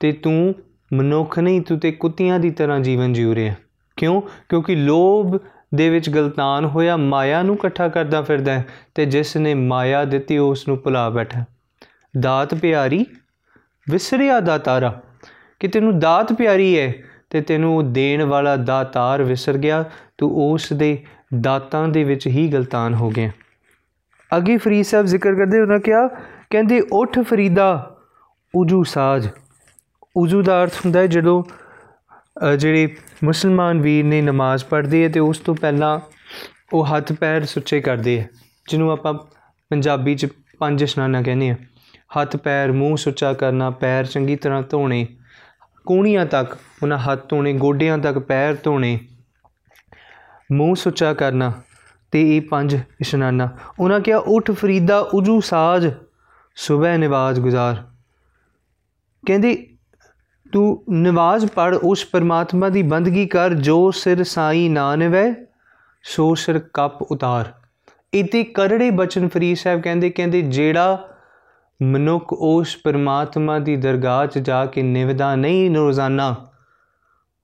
ਤੇ 0.00 0.12
ਤੂੰ 0.12 0.54
ਮਨੁੱਖ 0.92 1.38
ਨਹੀਂ, 1.38 1.60
ਤੂੰ 1.60 1.78
ਤੇ 1.78 1.92
ਕੁੱਤਿਆਂ 1.92 2.38
ਦੀ 2.38 2.50
ਤਰ੍ਹਾਂ 2.50 2.80
ਜੀਵਨ 2.80 3.12
ਜਿਉ 3.12 3.34
ਰਿਹਾ। 3.34 3.54
ਕਿਉਂ? 3.96 4.22
ਕਿਉਂਕਿ 4.48 4.74
ਲੋਭ 4.74 5.38
ਦੇ 5.74 5.90
ਵਿੱਚ 5.90 6.10
ਗਲਤਾਨ 6.10 6.64
ਹੋਇਆ, 6.64 6.96
ਮਾਇਆ 6.96 7.42
ਨੂੰ 7.42 7.54
ਇਕੱਠਾ 7.54 7.88
ਕਰਦਾ 7.88 8.22
ਫਿਰਦਾ 8.22 8.62
ਤੇ 8.94 9.06
ਜਿਸ 9.06 9.36
ਨੇ 9.36 9.54
ਮਾਇਆ 9.54 10.04
ਦਿੱਤੀ, 10.04 10.38
ਉਸ 10.38 10.68
ਨੂੰ 10.68 10.78
ਭੁਲਾ 10.82 11.10
ਬੈਠਾ 11.10 11.44
ਦਾਤ 12.20 12.54
ਪਿਆਰੀ, 12.54 13.06
ਵਿਸਰਿਆ 13.90 14.40
ਦਾਤਾਰਾ 14.40 15.02
ਕਿ 15.60 15.68
ਤੈਨੂੰ 15.68 15.98
ਦਾਤ 15.98 16.32
ਪਿਆਰੀ 16.32 16.78
ਹੈ 16.78 16.94
ਤੇ 17.30 17.40
ਤੈਨੂੰ 17.40 17.92
ਦੇਣ 17.92 18.22
ਵਾਲਾ 18.24 18.56
ਦਾਤਾਰ 18.56 19.22
ਵਿਸਰ 19.22 19.56
ਗਿਆ, 19.58 19.84
ਤੂੰ 20.18 20.30
ਉਸ 20.44 20.72
ਦੇ 20.72 20.96
ਦਾਤਾਂ 21.40 21.86
ਦੇ 21.88 22.04
ਵਿੱਚ 22.04 22.26
ਹੀ 22.26 22.46
ਗਲਤਾਨ 22.48 22.94
ਹੋ 22.94 23.10
ਗਿਆ। 23.10 23.30
ਅੱਗੇ 24.30 24.56
ਫਰੀਦ 24.56 24.84
ਸਾਹਿਬ 24.84 25.06
ਜ਼ਿਕਰ 25.06 25.34
ਕਰਦੇ, 25.34 25.60
ਉਹਨਾਂ 25.60 25.78
ਕਿਹਾ, 25.80 26.06
ਕਹਿੰਦੇ, 26.50 26.80
ਉਠ 26.92 27.18
ਫਰੀਦਾ, 27.20 27.96
ਉਜੂ 28.54 28.82
ਸਾਜ। 28.84 29.28
ਉਜੂ 30.16 30.42
ਦਾ 30.42 30.62
ਅਰਥ 30.62 30.74
ਹੁੰਦਾ 30.76 31.00
ਹੈ 31.00 31.06
ਜਦੋਂ 31.06 31.42
ਜਿਹੜੇ 32.58 32.88
ਮੁਸਲਮਾਨ 33.24 33.80
ਵੀਰ 33.80 34.04
ਨੇ 34.04 34.20
ਨਮਾਜ਼ 34.22 34.64
ਪੜ੍ਹਦੇ 34.64 35.02
ਹੈ 35.04 35.08
ਤੇ 35.08 35.20
ਉਸ 35.20 35.38
ਤੋਂ 35.38 35.54
ਪਹਿਲਾਂ 35.54 35.98
ਉਹ 36.72 36.84
ਹੱਥ 36.86 37.12
ਪੈਰ 37.12 37.44
ਸੁੱਚੇ 37.44 37.80
ਕਰਦੇ 37.80 38.18
ਹੈ, 38.20 38.28
ਜਿਹਨੂੰ 38.68 38.90
ਆਪਾਂ 38.92 39.14
ਪੰਜਾਬੀ 39.70 40.14
'ਚ 40.14 40.26
ਪੰਜ 40.58 40.82
ਇਸ਼ਨਾਨਾ 40.82 41.22
ਕਹਿੰਦੇ 41.22 41.50
ਆ 41.50 41.56
ਹੱਥ, 42.12 42.36
ਪੈਰ, 42.36 42.72
ਮੂੰਹ 42.72 42.96
ਸੁੱਚਾ 42.96 43.32
ਕਰਨਾ, 43.32 43.70
ਪੈਰ 43.70 44.04
ਚੰਗੀ 44.04 44.36
ਤਰ੍ਹਾਂ 44.36 44.62
ਧੋਣੇ 44.62 45.06
ਕੋਣੀਆਂ 45.88 46.26
ਤੱਕ, 46.26 46.56
ਉਹਨਾਂ 46.82 46.98
ਹੱਥ 46.98 47.28
ਧੋਣੇ, 47.28 47.52
ਗੋਡਿਆਂ 47.52 47.98
ਤੱਕ, 47.98 48.18
ਪੈਰ 48.18 48.56
ਧੋਣੇ। 48.62 48.98
ਮੂੰਹ 50.52 50.74
ਸੁੱਚਾ 50.74 51.14
ਕਰਨਾ 51.14 51.52
ਤੇ 52.10 52.36
ਇਹ 52.36 52.42
ਪੰਜ 52.42 52.76
ਇਸ਼ਨਾਨਾ। 53.00 53.48
ਉਹਨਾਂ 53.80 54.00
ਕਿਹਾ, 54.00 54.18
ਉਠ 54.18 54.50
ਫਰੀਦਾ, 54.50 54.98
ਉਜੂ 55.14 55.40
ਸਾਜ 55.40 55.92
ਸਵੇਰ 56.54 56.98
ਨਵਾਜ਼ 56.98 57.40
ਗੁਜ਼ਾਰ। 57.40 57.84
ਕਹਿੰਦੇ, 59.26 59.66
ਤੂੰ 60.52 60.84
ਨਵਾਜ਼ 60.90 61.46
ਪੜ 61.46 61.74
ਉਸ 61.74 62.04
ਪਰਮਾਤਮਾ 62.04 62.68
ਦੀ 62.68 62.82
ਬੰਦਗੀ 62.82 63.26
ਕਰ, 63.26 63.54
ਜੋ 63.54 63.90
ਸਿਰ 63.90 64.24
ਸਾਈ 64.24 64.68
ਨਾ 64.68 64.96
ਨਵੇ, 64.96 65.34
ਸੋ 66.02 66.34
ਸਿਰ 66.34 66.58
ਕੱਪ 66.58 67.02
ਉਤਾਰ। 67.02 67.52
ਇਤੇ 68.14 68.44
ਕਰੜੇ 68.44 68.90
ਬਚਨ 68.90 69.28
ਫਰੀਦ 69.28 69.56
ਸਾਹਿਬ 69.56 69.82
ਕਹਿੰਦੇ 69.82 70.10
ਕਹਿੰਦੇ, 70.10 70.42
ਜਿਹੜਾ 70.42 71.08
ਮਨੁੱਖ 71.82 72.32
ਉਸ 72.32 72.76
ਪਰਮਾਤਮਾ 72.84 73.58
ਦੀ 73.58 73.76
ਦਰਗਾਹ 73.76 74.26
'ਚ 74.26 74.38
ਜਾ 74.38 74.66
ਕੇ 74.66 74.82
ਨਿਵਦਾ 74.82 75.36
ਨਹੀਂ 75.36 75.76
ਰੋਜ਼ਾਨਾ। 75.76 76.36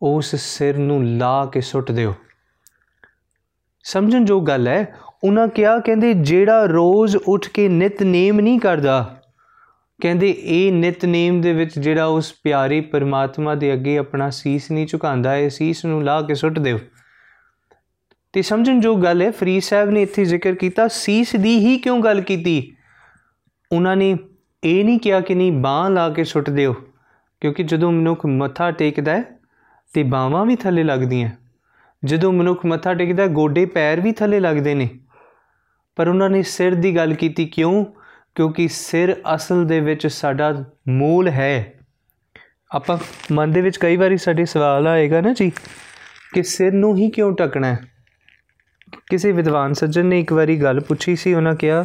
ਉਸ 0.02 0.36
ਸਿਰ 0.36 0.78
ਨੂੰ 0.78 1.04
ਲਾ 1.04 1.46
ਕੇ 1.46 1.60
ਸੁੱਟ 1.60 1.90
ਦਿਓ। 1.90 2.14
ਸਮਝਣ 3.84 4.24
ਜੋ 4.24 4.40
ਗੱਲ 4.40 4.68
ਹੈ, 4.68 4.94
ਉਹਨਾਂ 5.24 5.48
ਕਿਹਾ, 5.48 5.78
ਕਹਿੰਦੇ, 5.78 6.14
ਜਿਹੜਾ 6.14 6.64
ਰੋਜ਼ 6.64 7.16
ਉੱਠ 7.16 7.48
ਕੇ 7.48 7.68
ਨਿਤਨੇਮ 7.68 8.40
ਨਹੀਂ 8.40 8.58
ਕਰਦਾ। 8.58 9.22
ਕਹਿੰਦੇ, 10.02 10.34
ਇਹ 10.38 10.72
ਨਿਤਨੇਮ 10.72 11.40
ਦੇ 11.40 11.52
ਵਿੱਚ 11.52 11.78
ਜਿਹੜਾ 11.78 12.04
ਉਸ 12.04 12.34
ਪਿਆਰੇ 12.42 12.80
ਪਰਮਾਤਮਾ 12.80 13.54
ਦੇ 13.54 13.72
ਅੱਗੇ 13.72 13.98
ਆਪਣਾ 13.98 14.30
ਸੀਸ 14.30 14.70
ਨਹੀਂ 14.70 14.86
ਝੁਕਾਉਂਦਾ 14.86 15.32
ਹੈ 15.32 15.48
ਸੀਸ 15.48 15.84
ਨੂੰ 15.84 16.02
ਲਾ 16.02 16.22
ਕੇ 16.22 16.34
ਸੁੱਟ 16.34 16.58
ਦਿਓ। 16.58 16.78
ਤੇ 18.32 18.42
ਸਮਝਣ 18.42 18.80
ਜੋ 18.80 18.94
ਗੱਲ 18.94 19.22
ਹੈ, 19.22 19.30
ਫਰੀਦ 19.30 19.62
ਸਾਹਿਬ 19.62 19.90
ਨੇ 19.90 20.02
ਇੱਥੇ 20.02 20.24
ਜ਼ਿਕਰ 20.24 20.54
ਕੀਤਾ, 20.54 20.88
ਸੀਸ 20.88 21.36
ਦੀ 21.36 21.58
ਹੀ 21.58 21.78
ਕਿਉਂ 21.78 22.00
ਗੱਲ 22.00 22.20
ਕੀਤੀ? 22.20 22.73
ਉਹਨਾਂ 23.72 23.96
ਨੇ 23.96 24.16
ਇਹ 24.64 24.84
ਨਹੀਂ 24.84 24.98
ਕਿਹਾ 24.98 25.20
ਕਿ 25.20 25.34
ਨਹੀਂ 25.34 25.52
ਬਾਹ 25.52 25.88
ਲਾ 25.90 26.08
ਕੇ 26.08 26.24
ਸੁੱਟ 26.24 26.50
ਦਿਓ, 26.50 26.72
ਕਿਉਂਕਿ 27.40 27.62
ਜਦੋਂ 27.62 27.92
ਮਨੁੱਖ 27.92 28.26
ਮੱਥਾ 28.26 28.70
ਟੇਕਦਾ 28.70 29.16
ਹੈ 29.16 29.24
ਤੇ 29.94 30.02
ਬਾਹਾਂ 30.02 30.44
ਵੀ 30.46 30.56
ਥੱਲੇ 30.56 30.82
ਲੱਗਦੀਆਂ, 30.82 31.30
ਜਦੋਂ 32.04 32.32
ਮਨੁੱਖ 32.32 32.64
ਮੱਥਾ 32.66 32.94
ਟੇਕਦਾ 32.94 33.26
ਗੋਡੇ 33.26 33.64
ਪੈਰ 33.66 34.00
ਵੀ 34.00 34.12
ਥੱਲੇ 34.12 34.40
ਲੱਗਦੇ 34.40 34.74
ਨੇ। 34.74 34.88
ਪਰ 35.96 36.08
ਉਹਨਾਂ 36.08 36.30
ਨੇ 36.30 36.42
ਸਿਰ 36.42 36.74
ਦੀ 36.74 36.96
ਗੱਲ 36.96 37.14
ਕੀਤੀ 37.14 37.46
ਕਿਉਂ? 37.46 37.84
ਕਿਉਂਕਿ 38.34 38.68
ਸਿਰ 38.68 39.14
ਅਸਲ 39.34 39.64
ਦੇ 39.66 39.80
ਵਿੱਚ 39.80 40.06
ਸਾਡਾ 40.06 40.64
ਮੂਲ 40.88 41.28
ਹੈ। 41.28 41.74
ਆਪਾਂ 42.70 42.98
ਮਨ 43.32 43.52
ਦੇ 43.52 43.60
ਵਿੱਚ 43.60 43.76
ਕਈ 43.76 43.96
ਵਾਰੀ 43.96 44.16
ਸਾਡੇ 44.16 44.44
ਸਵਾਲ 44.44 44.86
ਆਏਗਾ 44.86 45.20
ਨਾ 45.20 45.32
ਜੀ, 45.32 45.50
ਕਿ 46.32 46.42
ਸਿਰ 46.42 46.72
ਨੂੰ 46.72 46.96
ਹੀ 46.96 47.10
ਕਿਉਂ 47.10 47.32
ਟਕਣਾ 47.32 47.66
ਹੈ? 47.66 47.78
ਕਿਸੇ 49.06 49.32
ਵਿਦਵਾਨ 49.32 49.72
ਸੱਜਣ 49.72 50.06
ਨੇ 50.06 50.20
ਇੱਕ 50.20 50.32
ਵਾਰੀ 50.32 50.56
ਗੱਲ 50.62 50.80
ਪੁੱਛੀ 50.80 51.16
ਸੀ, 51.16 51.34
ਉਹਨਾਂ 51.34 51.54
ਕਿਹਾ, 51.54 51.84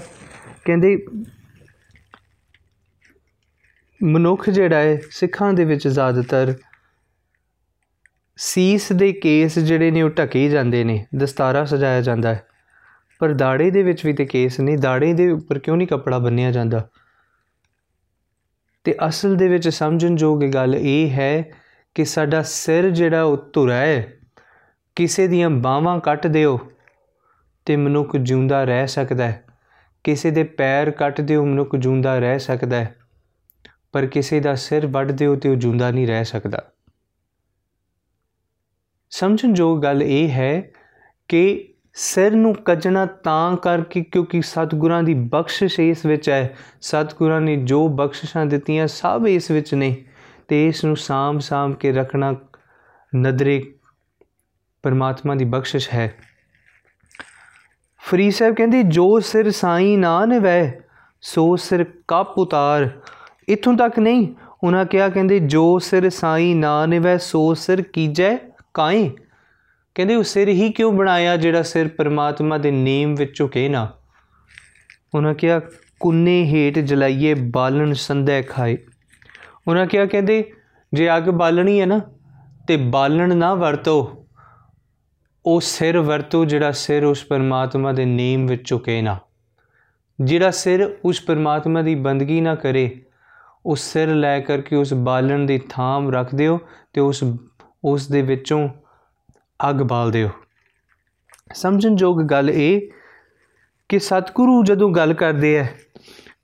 ਕਹਿੰਦੇ 0.65 0.97
ਮਨੁੱਖ 4.03 4.49
ਜਿਹੜਾ 4.49 4.77
ਹੈ 4.77 4.99
ਸਿੱਖਾਂ 5.11 5.53
ਦੇ 5.53 5.65
ਵਿੱਚ 5.65 5.87
ਜ਼ਿਆਦਾਤਰ 5.87 6.53
ਸੀਸ 8.37 8.91
ਦੇ 8.91 9.13
ਕੇਸ 9.13 9.59
ਜਿਹੜੇ 9.59 9.91
ਨੇ 9.91 10.01
ਉਹ 10.01 10.09
ਢਕੇ 10.09 10.49
ਜਾਂਦੇ 10.49 10.83
ਨੇ, 10.83 11.05
ਦਸਤਾਰਾ 11.15 11.65
ਸਜਾਇਆ 11.65 12.01
ਜਾਂਦਾ 12.01 12.33
ਹੈ। 12.33 12.47
ਪਰ 13.19 13.33
ਦਾੜੇ 13.33 13.71
ਦੇ 13.71 13.83
ਵਿੱਚ 13.83 14.05
ਵੀ 14.05 14.13
ਤੇ 14.13 14.25
ਕੇਸ 14.25 14.59
ਨਹੀਂ 14.59 14.77
ਦਾੜੇ 14.77 15.13
ਦੇ 15.13 15.31
ਉੱਪਰ 15.31 15.59
ਕਿਉਂ 15.59 15.77
ਨਹੀਂ 15.77 15.87
ਕਪੜਾ 15.87 16.17
ਬੰਨਿਆ 16.17 16.51
ਜਾਂਦਾ? 16.51 16.89
ਤੇ 18.83 18.95
ਅਸਲ 19.07 19.35
ਦੇ 19.35 19.47
ਵਿੱਚ 19.47 19.69
ਸਮਝਣ 19.69 20.15
ਯੋਗ 20.19 20.43
ਗੱਲ 20.43 20.75
ਇਹ 20.75 21.09
ਹੈ 21.09 21.43
ਕਿ 21.95 22.05
ਸਾਡਾ 22.05 22.41
ਸਿਰ 22.41 22.89
ਜਿਹੜਾ 22.89 23.23
ਉਹ 23.23 23.49
ਧੁਰਾ 23.53 23.75
ਹੈ, 23.75 24.13
ਕਿਸੇ 24.95 25.27
ਦੀਆਂ 25.27 25.49
ਬਾਹਾਂ 25.49 25.99
ਕੱਟ 25.99 26.27
ਦਿਓ 26.27 26.59
ਤੇ 27.65 27.75
ਮਨੁੱਖ 27.75 28.17
ਜਿਉਂਦਾ 28.17 28.63
ਰਹਿ 28.63 28.87
ਸਕਦਾ 28.87 29.27
ਹੈ। 29.27 29.43
ਕਿਸੇ 30.03 30.31
ਦੇ 30.31 30.43
ਪੈਰ 30.43 30.91
ਕੱਟ 30.91 31.21
ਦਿਓ, 31.21 31.45
ਮਨੁੱਖ 31.45 31.75
ਜਿਉਂਦਾ 31.75 32.19
ਰਹਿ 32.19 32.39
ਸਕਦਾ 32.39 32.79
ਹੈ। 32.79 32.95
ਪਰ 33.91 34.05
ਕਿਸੇ 34.05 34.39
ਦਾ 34.39 34.55
ਸਿਰ 34.55 34.87
ਵੱਢ 34.87 35.11
ਦਿਓ 35.11 35.35
ਤੇ 35.35 35.49
ਉਹ 35.49 35.55
ਜਿਉਂਦਾ 35.55 35.91
ਨਹੀਂ 35.91 36.07
ਰਹਿ 36.07 36.25
ਸਕਦਾ। 36.25 36.71
ਸਮਝਣ 39.09 39.53
ਜੋ 39.53 39.75
ਗੱਲ 39.75 40.03
ਇਹ 40.03 40.29
ਹੈ 40.29 40.71
ਕਿ 41.27 41.73
ਸਿਰ 41.93 42.31
ਨੂੰ 42.31 42.53
ਕੱਜਣਾ 42.53 43.05
ਤਾਂ 43.05 43.57
ਕਰਕੇ 43.57 44.03
ਕਿਉਂਕਿ 44.03 44.41
ਸਤਿਗੁਰਾਂ 44.41 45.03
ਦੀ 45.03 45.13
ਬਖਸ਼ਿਸ਼ 45.13 45.79
ਇਸ 45.79 46.05
ਵਿੱਚ 46.05 46.29
ਹੈ। 46.29 46.57
ਸਤਿਗੁਰਾਂ 46.81 47.41
ਨੇ 47.41 47.55
ਜੋ 47.55 47.87
ਬਖਸ਼ਿਸ਼ਾਂ 47.87 48.45
ਦਿੱਤੀਆਂ 48.45 48.87
ਸਭ 48.87 49.25
ਇਸ 49.29 49.51
ਵਿੱਚ 49.51 49.73
ਨੇ 49.73 50.05
ਤੇ 50.47 50.67
ਇਸ 50.67 50.85
ਨੂੰ 50.85 50.97
ਸਾਮ 50.97 51.39
ਸਾਮ 51.39 51.73
ਕੇ 51.73 51.91
ਰੱਖਣਾ 51.91 52.35
ਨਦਰੇ 53.15 53.73
ਪਰਮਾਤਮਾ 54.83 55.35
ਦੀ 55.35 55.45
ਬਖਸ਼ਿਸ਼ 55.45 55.89
ਹੈ। 55.93 56.15
ਫਰੀ 57.97 58.31
ਸਾਹਿਬ 58.31 58.55
ਕਹਿੰਦੇ, 58.55 58.83
ਜੋ 58.83 59.19
ਸਿਰ 59.19 59.51
ਸਾਈ 59.51 59.95
ਨਾ 59.95 60.25
ਨਵੈ 60.25 60.79
ਸੋ 61.21 61.55
ਸਿਰ 61.55 61.83
ਕੱਪ 62.07 62.37
ਉਤਾਰ। 62.37 62.89
ਇਥੋਂ 63.49 63.73
ਤੱਕ 63.73 63.99
ਨਹੀਂ। 63.99 64.27
ਉਹਨਾਂ 64.63 64.85
ਕਿਹਾ, 64.85 65.09
ਕਹਿੰਦੇ, 65.09 65.39
ਜੋ 65.39 65.79
ਸਿਰ 65.79 66.09
ਸਾਈ 66.09 66.53
ਨਾ 66.53 66.85
ਨਿਵੈ, 66.85 67.17
ਸੋ 67.17 67.53
ਸਿਰ 67.53 67.81
ਕੀਜੈ 67.81 68.37
ਕਾਏ। 68.73 69.11
ਕਹਿੰਦੇ, 69.95 70.15
ਉਹ 70.15 70.23
ਸਿਰ 70.23 70.47
ਹੀ 70.47 70.71
ਕਿਉਂ 70.71 70.93
ਬਣਾਇਆ 70.93 71.37
ਜਿਹੜਾ 71.37 71.61
ਸਿਰ 71.61 71.87
ਪਰਮਾਤਮਾ 71.87 72.57
ਦੇ 72.57 72.71
ਨੇਮ 72.71 73.15
ਵਿੱਚ 73.15 73.35
ਝੁਕੇ 73.35 73.69
ਨਾ? 73.69 73.93
ਉਹਨਾਂ 75.15 75.33
ਕਿਹਾ, 75.33 75.61
ਕੁੰਨੇ 75.99 76.45
ਹੇਟ 76.45 76.79
ਜਲਾਈਏ 76.79 77.33
ਬਾਲਣ 77.33 77.93
ਸੰਧੈ 77.93 78.41
ਖਾਏ। 78.41 78.77
ਉਹਨਾਂ 79.67 79.85
ਕਿਹਾ, 79.85 80.05
ਕਹਿੰਦੇ, 80.05 80.51
ਜੇ 80.93 81.17
ਅੱਗ 81.17 81.23
ਬਾਲਣੀ 81.23 81.81
ਹੈ 81.81 81.85
ਨਾ, 81.85 82.01
ਤੇ 82.67 82.77
ਬਾਲਣ 82.77 83.37
ਨਾ 83.37 83.55
ਵਰਤੋ। 83.55 84.25
ਉਹ 85.45 85.61
ਸਿਰ 85.61 85.99
ਵਰਤੋ 85.99 86.45
ਜਿਹੜਾ 86.45 86.71
ਸਿਰ 86.71 87.03
ਉਸ 87.03 87.23
ਪਰਮਾਤਮਾ 87.23 87.91
ਦੇ 87.91 88.05
ਨੇਮ 88.05 88.45
ਵਿੱਚ 88.45 88.65
ਝੁਕੇ 88.65 89.01
ਨਾ। 89.01 89.17
ਜਿਹੜਾ 90.21 90.51
ਸਿਰ 90.51 90.95
ਉਸ 91.05 91.21
ਪਰਮਾਤਮਾ 91.21 91.81
ਦੀ 91.81 91.95
ਬੰਦਗੀ 91.95 92.41
ਨਾ 92.41 92.55
ਕਰੇ 92.55 93.01
ਉਸ 93.65 93.81
ਸਿਰ 93.81 94.15
ਲੈ 94.15 94.39
ਕਰਕੇ 94.39 94.75
ਉਸ 94.75 94.93
ਬਾਲਣ 94.93 95.45
ਦੀ 95.45 95.61
ਥਾਮ 95.69 96.11
ਰੱਖ 96.11 96.35
ਦਿਓ 96.35 96.59
ਤੇ 96.93 97.01
ਉਸ 97.01 97.23
ਉਸ 97.83 98.07
ਦੇ 98.07 98.21
ਵਿੱਚੋਂ 98.21 98.69
ਅੱਗ 99.69 99.75
ਬਾਲ 99.75 100.11
ਦਿਓ। 100.11 100.29
ਸਮਝਣ 101.53 101.95
ਯੋਗ 101.99 102.21
ਗੱਲ 102.21 102.49
ਇਹ 102.49 102.89
ਕਿ 103.89 103.99
ਸਤਿਗੁਰੂ 103.99 104.63
ਜਦੋਂ 104.63 104.89
ਗੱਲ 104.89 105.13
ਕਰਦੇ 105.13 105.55
ਐ 105.55 105.63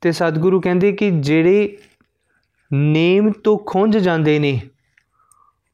ਤੇ 0.01 0.11
ਸਤਿਗੁਰੂ 0.11 0.61
ਕਹਿੰਦੇ 0.61 0.91
ਕਿ 0.91 1.11
ਜਿਹੜੇ 1.11 1.77
ਨੇਮ 2.73 3.31
ਤੋਂ 3.31 3.57
ਖੁੰਝ 3.57 3.97
ਜਾਂਦੇ 3.97 4.39
ਨੇ, 4.39 4.61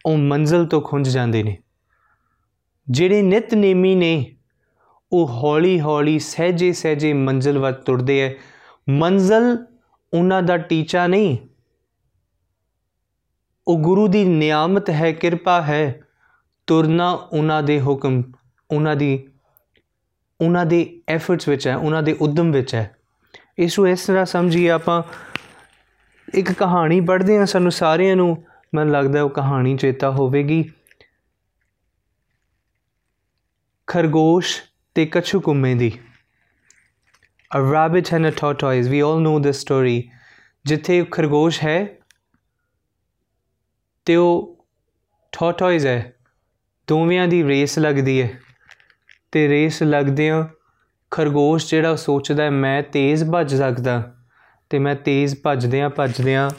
ਉਹ 0.05 0.17
ਮੰਜ਼ਲ 0.17 0.65
ਤੋਂ 0.65 0.81
ਖੁੰਝ 0.81 1.10
ਜਾਂਦੇ 1.10 1.43
ਨੇ। 1.43 1.57
ਜਿਹੜੇ 2.89 3.21
ਨਿਤਨੇਮੀ 3.21 3.95
ਨੇ, 3.95 4.36
ਉਹ 5.13 5.27
ਹੌਲੀ 5.27 5.81
ਹੌਲੀ 5.81 6.19
ਸਹਿਜੇ 6.19 6.74
ਸਹਿਜੇ 6.74 7.13
ਮੰਜ਼ਲ 7.13 7.60
ਵੱਲ 7.60 7.74
ਤੁਰਦੇ 7.74 8.29
ਐ 8.29 8.33
ਮੰਜ਼ਲ 8.89 9.65
ਉਹਨਾਂ 10.13 10.44
ਦਾ 10.44 10.58
ਟੀਚਾ 10.58 11.08
ਨਹੀਂ। 11.08 11.38
ਉਹ 13.68 13.80
ਗੁਰੂ 13.80 14.08
ਦੀ 14.08 14.25
ਨਿਆਮਤ 14.25 14.89
ਹੈ, 14.89 15.12
ਕਿਰਪਾ 15.12 15.62
ਹੈ। 15.62 16.01
ਤੁਰਨਾ 16.68 17.12
ਉਹਨਾਂ 17.12 17.63
ਦੇ 17.63 17.82
ਹੁਕਮ, 17.82 18.24
ਉਹਨਾਂ 18.72 18.96
ਦੀ, 18.96 19.27
ਉਹਨਾਂ 20.41 20.65
ਦੇ 20.65 21.01
ਐਫਰਟਸ 21.08 21.48
ਵਿੱਚ 21.48 21.68
ਹੈ, 21.68 21.77
ਉਹਨਾਂ 21.77 22.03
ਦੇ 22.03 22.13
ਉਦਮ 22.13 22.51
ਵਿੱਚ 22.51 22.75
ਹੈ। 22.75 22.96
ਇਸ 23.58 23.80
ਨੂੰ 23.80 23.89
ਇਸ 23.89 24.06
ਤਰ੍ਹਾਂ 24.06 24.25
ਸਮਝੀਏ 24.25 24.70
ਆਪਾਂ। 24.70 25.03
ਇੱਕ 26.34 26.51
ਕਹਾਣੀ 26.51 27.01
ਪੜ੍ਹਦੇ 27.01 27.38
ਹਾਂ 27.38 27.46
ਸਾਨੂੰ 27.46 27.72
ਸਾਰਿਆਂ 27.72 28.15
ਨੂੰ, 28.15 28.44
ਮੈਨੂੰ 28.75 28.94
ਲੱਗਦਾ 28.94 29.24
ਉਹ 29.24 29.30
ਕਹਾਣੀ 29.30 29.77
ਚੇਤਾ 29.77 30.12
ਹੋਵੇਗੀ। 30.12 30.72
ਖਰਗੋਸ਼ 33.88 34.62
ਤੇ 34.96 35.06
ਕਛੂ 35.06 35.39
ਕੁੰਮੇ 35.39 35.75
ਦੀ। 35.75 36.00
A 37.51 37.62
rabbit 37.62 38.13
and 38.13 38.25
a 38.25 38.31
tortoise. 38.31 38.88
We 38.88 39.01
all 39.01 39.20
know 39.20 39.38
this 39.39 39.60
story. 39.60 40.01
ਜਿੱਥੇ 40.65 41.03
ਖਰਗੋਸ਼ 41.12 41.63
ਹੈ 41.63 41.77
ਤੇ 44.08 44.15
ਉਹ 44.15 44.65
ਟੋਰਟੋਇਜ਼ 45.34 45.88
ਹੈ 45.88 46.13
ਦੋਵਿਆਂ 46.88 47.27
ਦੀ 47.27 47.43
ਰੇਸ 47.43 47.77
ਲੱਗਦੀ 47.79 48.22
ਹੈ 48.22 48.29
ਤੇ 49.31 49.48
ਰੇਸ 49.48 49.81
ਲੱਗਦਿਆਂ 49.84 50.43
ਖਰਗੋਸ਼ 51.12 51.70
ਜਿਹੜਾ 51.70 51.96
ਸੋਚਦਾ 51.96 52.43
ਹੈ 52.43 52.50
ਮੈਂ 52.50 52.81
ਤੇਜ਼ 52.84 53.24
ਭੱਜ 53.31 53.55
ਸਕਦਾ 53.55 54.01
ਤੇ 54.70 54.79
ਮੈਂ 54.79 54.96
ਤੇਜ਼ 54.96 55.36
ਭੱਜਦਿਆਂ 55.43 55.89
ਭੱਜਦਿਆਂ 55.89 56.50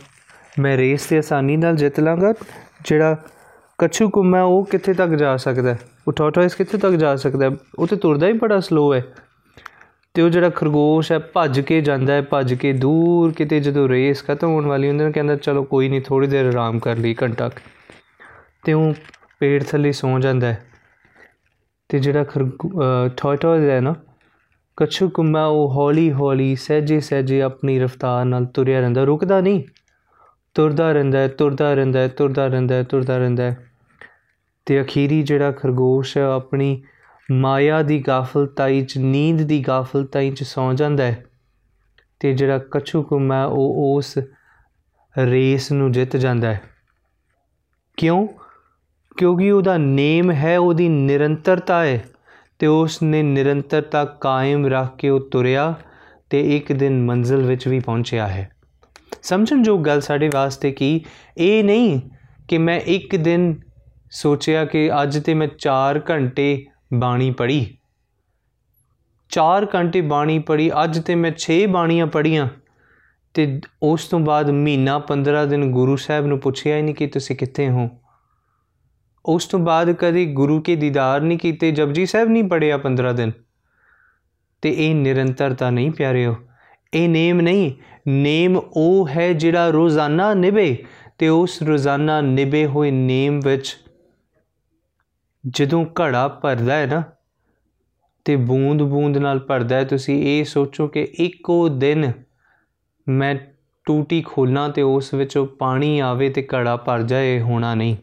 ਮੈਂ 0.60 0.76
ਰੇਸ 0.76 1.06
ਤੇ 1.06 1.18
ਆਸਾਨੀ 1.18 1.56
ਨਾਲ 1.56 1.76
ਜਿੱਤ 1.76 2.00
ਲਾਂਗਾ 2.00 2.34
ਜਿਹੜਾ 2.84 3.16
ਕਛੂ 3.78 4.10
ਕੁੰਮਾ 4.10 4.42
ਉਹ 4.42 4.64
ਕਿੱਥੇ 4.64 4.94
ਤੱਕ 4.94 5.14
ਜਾ 5.14 5.36
ਸਕਦਾ 5.36 5.76
ਉਹ 6.08 6.12
ਟੋਰਟੋਇਜ਼ 6.12 6.54
ਕਿੱਥੇ 6.54 6.78
ਤੱਕ 6.78 6.94
ਜਾ 6.94 7.16
ਸਕਦਾ 7.16 7.50
ਉਹ 7.78 7.86
ਤੇ 7.86 7.96
ਤੁਰਦਾ 7.96 8.26
ਹੀ 8.26 8.32
ਬੜਾ 8.32 8.60
ਸਲੋ 8.60 8.92
ਹੈ 8.94 9.04
ਤੇ 10.14 10.22
ਉਹ 10.22 10.28
ਜਿਹੜਾ 10.28 10.48
ਖਰਗੋਸ਼ 10.50 11.12
ਹੈ, 11.12 11.18
ਭੱਜ 11.18 11.60
ਕੇ 11.60 11.80
ਜਾਂਦਾ 11.80 12.12
ਹੈ, 12.12 12.22
ਭੱਜ 12.22 12.54
ਕੇ 12.54 12.72
ਦੂਰ 12.72 13.32
ਕਿਤੇ 13.32 13.60
ਜਦੋਂ 13.60 13.88
ਰੇਸ 13.88 14.24
ਖਤਮ 14.24 14.48
ਹੋਣ 14.48 14.66
ਵਾਲੀ 14.66 14.88
ਹੁੰਦੀ 14.88 15.04
ਹੈ 15.04 15.10
ਕਹਿੰਦਾ 15.10 15.36
ਚਲੋ 15.36 15.62
ਕੋਈ 15.64 15.88
ਨਹੀਂ 15.88 16.00
ਥੋੜੀ 16.00 16.26
ਦੇਰ 16.26 16.46
ਆਰਾਮ 16.46 16.78
ਕਰ 16.78 16.96
ਲਈ, 16.96 17.14
ਘੰਟਾ 17.22 17.50
ਤੇ 18.64 18.72
ਉਹ 18.72 18.92
ਪੇੜ 19.40 19.62
ਥੱਲੇ 19.64 19.92
ਸੌ 19.92 20.18
ਜਾਂਦਾ 20.18 20.46
ਹੈ। 20.46 20.64
ਤੇ 21.88 21.98
ਜਿਹੜਾ 21.98 22.24
ਟੋਰਟੋਇਜ਼ 23.16 23.68
ਹੈ 23.70 23.80
ਨਾ, 23.80 23.94
ਕਛੂ 24.76 25.08
ਕੁੰਮਾ 25.08 25.44
ਉਹ 25.44 25.72
ਹੌਲੀ 25.72 26.12
ਹੌਲੀ, 26.12 26.54
ਸਹਿਜੇ 26.56 27.00
ਸਹਿਜੇ 27.00 27.40
ਆਪਣੀ 27.42 27.78
ਰਫ਼ਤਾਰ 27.78 28.24
ਨਾਲ 28.24 28.44
ਤੁਰਿਆ 28.44 28.80
ਰਹਿੰਦਾ 28.80 29.04
ਰੁਕਦਾ 29.04 29.40
ਨਹੀਂ। 29.40 29.62
ਤੁਰਦਾ 30.54 30.92
ਰਹਿੰਦਾ 30.92 31.18
ਹੈ, 31.18 31.28
ਤੁਰਦਾ 31.28 31.72
ਰਹਿੰਦਾ 31.74 32.00
ਹੈ, 32.00 32.08
ਤੁਰਦਾ 32.08 32.46
ਰਹਿੰਦਾ 32.46 32.74
ਹੈ, 32.74 32.82
ਤੁਰਦਾ 32.82 33.16
ਰਹਿੰਦਾ 33.18 33.42
ਹੈ। 33.42 33.70
ਤੇ 34.66 34.80
ਅਖੀਰੀ 34.82 35.22
ਜਿਹੜਾ 35.22 35.50
ਖਰਗੋਸ਼ 35.52 36.16
ਹੈ 36.18 36.22
ਆਪਣੀ 36.22 36.82
ਮਾਇਆ 37.32 37.82
ਦੀ 37.82 38.00
ਗਾਫਲਤਾਈ 38.00 38.84
ਚ, 38.84 38.98
ਨੀਂਦ 38.98 39.42
ਦੀ 39.42 39.60
ਗਾਫਲਤਾਈ 39.60 40.30
ਚ 40.30 40.42
ਸੌ 40.42 40.72
ਜਾਂਦਾ 40.72 41.04
ਹੈ 41.04 41.24
ਤੇ 42.20 42.32
ਜਿਹੜਾ 42.32 42.58
ਕਛੂ 42.58 43.02
ਕੁੰਮਾ 43.02 43.44
ਉਹ 43.44 43.96
ਉਸ 43.96 44.18
ਰੇਸ 45.18 45.72
ਨੂੰ 45.72 45.92
ਜਿੱਤ 45.92 46.16
ਜਾਂਦਾ 46.16 46.54
ਹੈ। 46.54 46.60
ਕਿਉਂ? 47.96 48.28
ਕਿਉਂਕਿ 49.16 49.50
ਉਹਦਾ 49.50 49.78
ਨੇਮ 49.78 50.32
ਹੈ, 50.32 50.58
ਉਹਦੀ 50.58 50.88
ਨਿਰੰਤਰਤਾ 50.88 51.84
ਹੈ 51.84 52.04
ਤੇ 52.58 52.66
ਉਸ 52.66 53.02
ਨੇ 53.02 53.22
ਨਿਰੰਤਰਤਾ 53.22 54.04
ਕਾਇਮ 54.04 54.66
ਰੱਖ 54.66 54.96
ਕੇ 54.96 55.08
ਉਹ 55.08 55.20
ਤੁਰਿਆ 55.20 55.74
ਤੇ 56.30 56.56
ਇੱਕ 56.56 56.72
ਦਿਨ 56.72 57.02
ਮੰਜ਼ਿਲ 57.02 57.42
ਵਿੱਚ 57.42 57.68
ਵੀ 57.68 57.80
ਪਹੁੰਚਿਆ 57.80 58.28
ਹੈ। 58.28 58.50
ਸਮਝਣ 59.22 59.62
ਜੋ 59.62 59.78
ਗੱਲ 59.78 60.00
ਸਾਡੇ 60.00 60.30
ਵਾਸਤੇ 60.34 60.72
ਕੀ 60.72 61.04
ਇਹ 61.38 61.64
ਨਹੀਂ 61.64 62.00
ਕਿ 62.48 62.58
ਮੈਂ 62.58 62.80
ਇੱਕ 62.80 63.16
ਦਿਨ 63.16 63.60
ਸੋਚਿਆ 64.10 64.64
ਕਿ 64.64 64.90
ਅੱਜ 65.02 65.24
ਤੇ 65.24 65.34
ਮੈਂ 65.34 65.48
4 65.58 66.00
ਘੰਟੇ 66.10 66.66
ਬਾਣੀ 66.94 67.30
ਪੜ੍ਹੀ। 67.30 67.76
4 69.28 69.66
ਘੰਟੇ 69.74 70.00
ਬਾਣੀ 70.00 70.38
ਪੜ੍ਹੀ, 70.38 70.70
ਅੱਜ 70.84 70.98
ਤੇ 70.98 71.14
ਮੈਂ 71.14 71.32
6 71.38 71.66
ਬਾਣੀਆਂ 71.66 72.06
ਪੜ੍ਹੀਆਂ। 72.06 72.48
ਤੇ 73.34 73.60
ਉਸ 73.82 74.04
ਤੋਂ 74.04 74.20
ਬਾਅਦ 74.20 74.50
ਮਹੀਨਾ 74.50 74.98
15 74.98 75.44
ਦਿਨ 75.44 75.70
ਗੁਰੂ 75.72 75.96
ਸਾਹਿਬ 75.96 76.26
ਨੂੰ 76.26 76.38
ਪੁੱਛਿਆ 76.38 76.76
ਹੀ 76.76 76.82
ਨਹੀਂ 76.82 76.94
ਕਿ 76.94 77.06
ਤੁਸੀਂ 77.06 77.36
ਕਿੱਥੇ 77.36 77.68
ਹੋ। 77.68 77.90
ਉਸ 79.26 79.46
ਤੋਂ 79.46 79.58
ਬਾਅਦ 79.58 79.92
ਕਦੀ 79.92 80.32
ਗੁਰੂ 80.32 80.60
ਕੇ 80.60 80.76
ਦੀਦਾਰ 80.76 81.20
ਨਹੀਂ 81.20 81.38
ਕੀਤੇ, 81.38 81.70
ਜਪਜੀ 81.72 82.06
ਸਾਹਿਬ 82.06 82.28
ਨਹੀਂ 82.28 82.44
ਪੜਿਆ 82.44 82.78
15 82.78 83.12
ਦਿਨ। 83.12 83.32
ਤੇ 84.62 84.70
ਇਹ 84.70 84.94
ਨਿਰੰਤਰਤਾ 84.94 85.70
ਨਹੀਂ 85.70 85.90
ਪਿਆਰਿਓ, 85.90 86.36
ਇਹ 86.94 87.08
ਨੇਮ 87.08 87.40
ਨਹੀਂ, 87.40 87.72
ਨੇਮ 88.08 88.56
ਉਹ 88.56 89.08
ਹੈ 89.08 89.32
ਜਿਹੜਾ 89.32 89.68
ਰੋਜ਼ਾਨਾ 89.68 90.34
ਨਿਭੇ 90.34 90.84
ਤੇ 91.18 91.28
ਉਸ 91.28 91.62
ਰੋਜ਼ਾਨਾ 91.62 92.20
ਨਿਭੇ 92.20 92.66
ਹੋਏ 92.66 92.90
ਨੇਮ 92.90 93.40
ਵਿੱਚ 93.44 93.76
ਜਦੋਂ 95.46 95.84
ਘੜਾ 95.84 96.28
ਭਰਦਾ 96.28 96.74
ਹੈ 96.74 96.86
ਨਾ, 96.86 97.02
ਤੇ 98.24 98.36
ਬੂੰਦ 98.36 98.82
ਬੂੰਦ 98.82 99.18
ਨਾਲ 99.18 99.38
ਭਰਦਾ 99.38 99.76
ਹੈ, 99.76 99.84
ਤੁਸੀਂ 99.84 100.22
ਇਹ 100.22 100.44
ਸੋਚੋ 100.44 100.88
ਕਿ 100.88 101.08
ਇੱਕੋ 101.14 101.68
ਦਿਨ 101.68 102.12
ਮੈਂ 103.08 103.34
ਟੂਟੀ 103.84 104.22
ਖੋਲਾਂ 104.22 104.68
ਤੇ 104.68 104.82
ਉਸ 104.82 105.14
ਵਿੱਚੋਂ 105.14 105.46
ਪਾਣੀ 105.46 105.98
ਆਵੇ 105.98 106.28
ਤੇ 106.28 106.48
ਘੜਾ 106.54 106.76
ਭਰ 106.76 107.02
ਜਾਏ 107.02 107.40
ਹੋਣਾ 107.40 107.74
ਨਹੀਂ। 107.74 107.96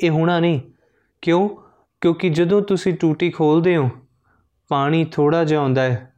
ਇਹ 0.00 0.10
ਹੋਣਾ 0.10 0.40
ਨਹੀਂ। 0.40 0.60
ਕਿਉਂ? 1.22 1.48
ਕਿਉਂਕਿ 2.00 2.28
ਜਦੋਂ 2.28 2.62
ਤੁਸੀਂ 2.62 2.94
ਟੂਟੀ 2.94 3.30
ਖੋਲਦੇ 3.30 3.76
ਹੋ, 3.76 3.88
ਪਾਣੀ 4.68 5.04
ਥੋੜਾ 5.04 5.44
ਜਿਹਾ 5.44 5.60
ਆਉਂਦਾ 5.60 5.82
ਹੈ। 5.82 6.12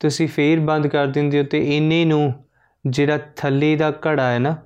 ਤੁਸੀਂ 0.00 0.28
ਫੇਰ 0.28 0.60
ਬੰਦ 0.60 0.86
ਕਰ 0.86 1.06
ਦਿੰਦੇ 1.06 1.38
ਹੋ 1.38 1.44
ਤੇ 1.44 1.76
ਇੰਨੇ 1.76 2.04
ਨੂੰ 2.04 2.44
ਜਿਹੜਾ 2.86 3.18
ਥੱਲੇ 3.36 3.76
ਦਾ 3.76 3.90
ਘੜਾ 3.90 4.30
ਹੈ 4.30 4.38
ਨਾ 4.38 4.56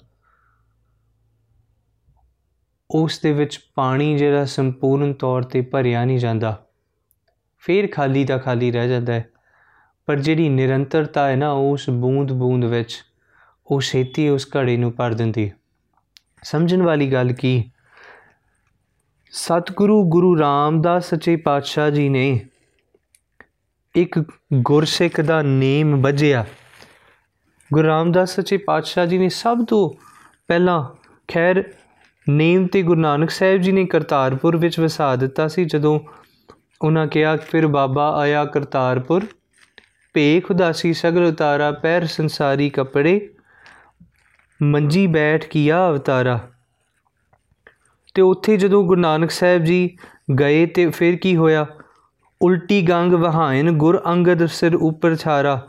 ਉਸ 2.90 3.20
ਦੇ 3.20 3.32
ਵਿੱਚ 3.32 3.60
ਪਾਣੀ 3.74 4.18
ਜਿਹੜਾ 4.18 4.44
ਸੰਪੂਰਨ 4.44 5.12
ਤੌਰ 5.12 5.42
ਤੇ 5.42 5.60
ਭਰਿਆ 5.60 6.04
ਨਹੀਂ 6.04 6.18
ਜਾਂਦਾ। 6.18 6.66
ਫੇਰ 7.58 7.88
ਖਾਲੀ 7.92 8.24
ਦਾ 8.24 8.38
ਖਾਲੀ 8.38 8.72
ਰਹਿ 8.72 8.88
ਜਾਂਦਾ 8.88 9.12
ਹੈ। 9.12 9.28
ਪਰ 10.06 10.16
ਜਿਹੜੀ 10.16 10.48
ਨਿਰੰਤਰਤਾ 10.48 11.28
ਹੈ 11.28 11.36
ਨਾ, 11.36 11.50
ਉਸ 11.50 11.90
ਬੂੰਦ 11.90 12.32
ਬੂੰਦ 12.32 12.64
ਵਿੱਚ 12.64 13.04
ਉਹ 13.66 13.80
ਛੇਤੀ 13.80 14.28
ਉਸ 14.28 14.48
ਘੜੇ 14.56 14.76
ਨੂੰ 14.76 14.92
ਭਰ 14.92 15.14
ਦਿੰਦੀ 15.14 15.50
ਸਮਝਣ 16.42 16.82
ਵਾਲੀ 16.82 17.12
ਗੱਲ 17.12 17.32
ਕੀ? 17.32 17.70
ਸਤਿਗੁਰੂ 19.30 20.04
ਗੁਰੂ 20.08 20.38
ਰਾਮਦਾਸ 20.38 21.10
ਸੱਚੇ 21.10 21.36
ਪਾਤਸ਼ਾਹ 21.36 21.90
ਜੀ 21.90 22.08
ਨੇ 22.08 22.46
ਇੱਕ 23.96 24.20
ਗੁਰਸਿੱਖ 24.54 25.20
ਦਾ 25.20 25.42
ਨੇਮ 25.42 26.02
ਵਜਿਆ 26.02 26.44
ਗੁਰੂ 27.72 27.88
ਰਾਮਦਾਸ 27.88 28.36
ਸੱਚੇ 28.36 28.56
ਪਾਤਸ਼ਾਹ 28.56 29.06
ਜੀ 29.06 29.18
ਨੇ 29.18 29.28
ਸਭ 29.28 29.64
ਤੋਂ 29.64 29.90
ਪਹਿਲਾਂ 30.48 30.84
ਖੈਰ 31.28 31.72
ਨੇਮ 32.28 32.66
ਤੇ 32.66 32.82
ਗੁਰੂ 32.82 33.00
ਨਾਨਕ 33.00 33.30
ਸਾਹਿਬ 33.30 33.60
ਜੀ 33.60 33.72
ਨੇ 33.72 33.84
ਕਰਤਾਰਪੁਰ 33.84 34.56
ਵਿੱਚ 34.56 34.80
ਵਸਾ 34.80 35.16
ਦਿੱਤਾ 35.16 35.48
ਸੀ, 35.48 35.64
ਜਦੋਂ 35.64 36.00
ਉਹਨਾਂ 36.82 37.06
ਕਿਹਾ, 37.06 37.36
ਫਿਰ 37.36 37.66
ਬਾਬਾ 37.66 38.18
ਆਇਆ 38.18 38.44
ਕਰਤਾਰਪੁਰ, 38.44 39.26
ਭੇਖ 40.14 40.50
ਉਦਾਸੀ, 40.50 40.92
ਸਗਲ 40.92 41.24
ਉਤਾਰਾ 41.24 41.72
ਪੈਰ 41.72 42.06
ਸੰਸਾਰੀ 42.06 42.70
ਕਪੜੇ, 42.70 43.30
ਮੰਜੀ 44.62 45.06
ਬੈਠ 45.06 45.44
ਕੀਆ 45.44 45.90
ਅਵਤਾਰਾ। 45.90 46.40
ਤੇ 48.14 48.22
ਉੱਥੇ 48.22 48.56
ਜਦੋਂ 48.56 48.84
ਗੁਰੂ 48.84 49.00
ਨਾਨਕ 49.00 49.30
ਸਾਹਿਬ 49.30 49.64
ਜੀ 49.64 49.96
ਗਏ 50.40 50.66
ਤੇ 50.66 50.90
ਫਿਰ 50.90 51.16
ਕੀ 51.16 51.36
ਹੋਇਆ? 51.36 51.66
ਉਲਟੀ 52.42 52.82
ਗੰਗ 52.82 53.12
ਵਹਾਇਨ 53.12 53.70
ਗੁਰ 53.70 54.02
ਅੰਗਦ 54.06 54.46
ਸਿਰ 54.46 54.74
ਉੱਪਰ 54.74 55.16
ਛਾਰਾ, 55.16 55.68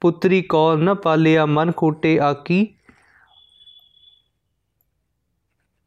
ਪੁੱਤਰੀ 0.00 0.42
ਕੌਲ 0.42 0.78
ਨ 0.78 0.94
ਪਾਲਿਆ, 0.94 1.46
ਮਨ 1.46 1.70
ਕੋਟੇ 1.70 2.20
ਆਕੀ 2.20 2.74